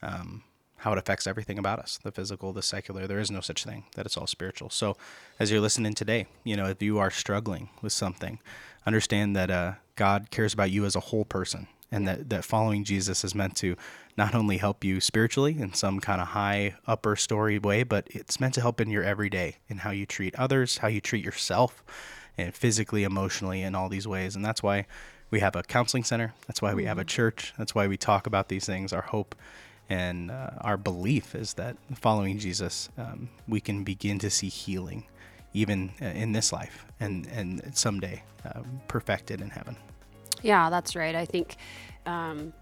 um, 0.00 0.42
how 0.80 0.92
it 0.92 0.98
affects 0.98 1.26
everything 1.26 1.58
about 1.58 1.78
us, 1.78 1.98
the 2.02 2.10
physical, 2.10 2.52
the 2.52 2.62
secular. 2.62 3.06
There 3.06 3.20
is 3.20 3.30
no 3.30 3.40
such 3.40 3.64
thing 3.64 3.84
that 3.96 4.06
it's 4.06 4.16
all 4.16 4.26
spiritual. 4.26 4.70
So 4.70 4.96
as 5.38 5.50
you're 5.50 5.60
listening 5.60 5.94
today, 5.94 6.26
you 6.42 6.56
know, 6.56 6.66
if 6.66 6.82
you 6.82 6.98
are 6.98 7.10
struggling 7.10 7.68
with 7.82 7.92
something, 7.92 8.38
understand 8.86 9.36
that 9.36 9.50
uh, 9.50 9.72
God 9.96 10.30
cares 10.30 10.54
about 10.54 10.70
you 10.70 10.86
as 10.86 10.96
a 10.96 11.00
whole 11.00 11.26
person. 11.26 11.66
And 11.92 12.08
that, 12.08 12.30
that 12.30 12.44
following 12.44 12.84
Jesus 12.84 13.24
is 13.24 13.34
meant 13.34 13.56
to 13.56 13.76
not 14.16 14.34
only 14.34 14.56
help 14.56 14.82
you 14.82 15.00
spiritually 15.00 15.58
in 15.58 15.74
some 15.74 16.00
kind 16.00 16.20
of 16.20 16.28
high 16.28 16.76
upper 16.86 17.14
story 17.16 17.58
way, 17.58 17.82
but 17.82 18.06
it's 18.10 18.40
meant 18.40 18.54
to 18.54 18.60
help 18.60 18.80
in 18.80 18.90
your 18.90 19.02
everyday 19.02 19.56
in 19.68 19.78
how 19.78 19.90
you 19.90 20.06
treat 20.06 20.34
others, 20.36 20.78
how 20.78 20.88
you 20.88 21.00
treat 21.00 21.24
yourself, 21.24 21.82
and 22.38 22.54
physically, 22.54 23.02
emotionally, 23.02 23.60
in 23.60 23.74
all 23.74 23.88
these 23.88 24.08
ways. 24.08 24.34
And 24.34 24.44
that's 24.44 24.62
why 24.62 24.86
we 25.30 25.40
have 25.40 25.56
a 25.56 25.62
counseling 25.62 26.04
center. 26.04 26.32
That's 26.46 26.62
why 26.62 26.74
we 26.74 26.84
have 26.84 26.98
a 26.98 27.04
church. 27.04 27.52
That's 27.58 27.74
why 27.74 27.86
we 27.86 27.96
talk 27.96 28.26
about 28.26 28.48
these 28.48 28.64
things. 28.64 28.92
Our 28.92 29.02
hope 29.02 29.34
and 29.90 30.30
uh, 30.30 30.50
our 30.62 30.76
belief 30.78 31.34
is 31.34 31.54
that 31.54 31.76
following 31.94 32.38
Jesus, 32.38 32.88
um, 32.96 33.28
we 33.46 33.60
can 33.60 33.84
begin 33.84 34.18
to 34.20 34.30
see 34.30 34.48
healing, 34.48 35.04
even 35.52 35.90
uh, 36.00 36.06
in 36.06 36.32
this 36.32 36.52
life, 36.52 36.86
and 37.00 37.26
and 37.26 37.76
someday 37.76 38.22
um, 38.54 38.80
perfected 38.88 39.40
in 39.42 39.50
heaven. 39.50 39.76
Yeah, 40.42 40.70
that's 40.70 40.96
right. 40.96 41.14
I 41.14 41.26
think 41.26 41.56
um, 42.06 42.52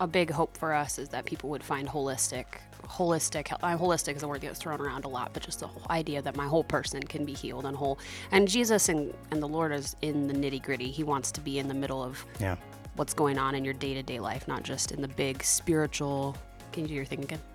a 0.00 0.06
big 0.06 0.30
hope 0.30 0.56
for 0.56 0.72
us 0.72 0.98
is 0.98 1.08
that 1.10 1.24
people 1.26 1.50
would 1.50 1.62
find 1.62 1.86
holistic, 1.88 2.46
holistic. 2.84 3.52
Uh, 3.62 3.76
holistic 3.76 4.16
is 4.16 4.22
a 4.22 4.28
word 4.28 4.40
that 4.40 4.46
gets 4.46 4.60
thrown 4.60 4.80
around 4.80 5.04
a 5.04 5.08
lot, 5.08 5.32
but 5.34 5.42
just 5.42 5.60
the 5.60 5.66
whole 5.66 5.82
idea 5.90 6.22
that 6.22 6.36
my 6.36 6.46
whole 6.46 6.64
person 6.64 7.02
can 7.02 7.24
be 7.26 7.34
healed 7.34 7.66
and 7.66 7.76
whole. 7.76 7.98
And 8.30 8.48
Jesus 8.48 8.88
and, 8.88 9.12
and 9.32 9.42
the 9.42 9.48
Lord 9.48 9.72
is 9.72 9.96
in 10.02 10.28
the 10.28 10.34
nitty 10.34 10.62
gritty. 10.62 10.90
He 10.90 11.02
wants 11.04 11.30
to 11.32 11.40
be 11.40 11.58
in 11.58 11.68
the 11.68 11.74
middle 11.74 12.02
of 12.02 12.24
Yeah. 12.40 12.56
what's 12.94 13.12
going 13.12 13.38
on 13.38 13.54
in 13.54 13.64
your 13.64 13.74
day 13.74 13.92
to 13.94 14.02
day 14.02 14.18
life, 14.20 14.46
not 14.48 14.62
just 14.62 14.92
in 14.92 15.02
the 15.02 15.08
big 15.08 15.42
spiritual. 15.42 16.36
Can 16.76 16.84
you 16.84 16.88
do 16.88 16.94
your 16.94 17.04
thing 17.06 17.22
again? 17.24 17.40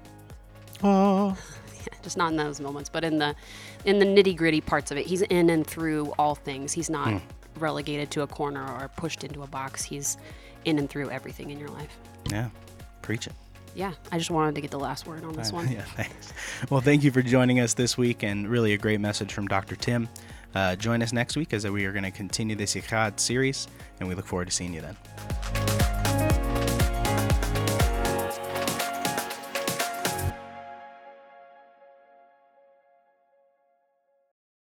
Oh. 0.83 1.37
just 2.01 2.17
not 2.17 2.31
in 2.31 2.37
those 2.37 2.59
moments, 2.59 2.89
but 2.89 3.03
in 3.03 3.19
the 3.19 3.35
in 3.85 3.99
the 3.99 4.05
nitty 4.05 4.35
gritty 4.35 4.61
parts 4.61 4.89
of 4.89 4.97
it. 4.97 5.05
He's 5.05 5.21
in 5.21 5.51
and 5.51 5.65
through 5.65 6.11
all 6.17 6.33
things. 6.33 6.73
He's 6.73 6.89
not 6.89 7.21
relegated 7.59 8.09
to 8.11 8.23
a 8.23 8.27
corner 8.27 8.65
or 8.65 8.89
pushed 8.97 9.23
into 9.23 9.43
a 9.43 9.47
box. 9.47 9.83
He's 9.83 10.17
in 10.65 10.79
and 10.79 10.89
through 10.89 11.11
everything 11.11 11.51
in 11.51 11.59
your 11.59 11.69
life. 11.69 11.95
Yeah. 12.31 12.49
Preach 13.03 13.27
it. 13.27 13.33
Yeah, 13.75 13.93
I 14.11 14.17
just 14.17 14.31
wanted 14.31 14.55
to 14.55 14.61
get 14.61 14.71
the 14.71 14.79
last 14.79 15.05
word 15.05 15.23
on 15.23 15.33
this 15.33 15.51
one. 15.51 15.67
Yeah, 15.71 15.83
thanks. 15.83 16.33
Well, 16.71 16.81
thank 16.81 17.03
you 17.03 17.11
for 17.11 17.21
joining 17.21 17.59
us 17.59 17.75
this 17.75 17.95
week, 17.95 18.23
and 18.23 18.47
really 18.47 18.73
a 18.73 18.77
great 18.79 18.99
message 18.99 19.31
from 19.31 19.47
Dr. 19.47 19.75
Tim. 19.75 20.09
Uh, 20.55 20.75
join 20.75 21.03
us 21.03 21.13
next 21.13 21.37
week 21.37 21.53
as 21.53 21.67
we 21.67 21.85
are 21.85 21.91
going 21.91 22.05
to 22.05 22.11
continue 22.11 22.55
this 22.55 22.73
Echad 22.73 23.19
series, 23.19 23.67
and 23.99 24.09
we 24.09 24.15
look 24.15 24.25
forward 24.25 24.47
to 24.47 24.51
seeing 24.51 24.73
you 24.73 24.81
then. 24.81 25.80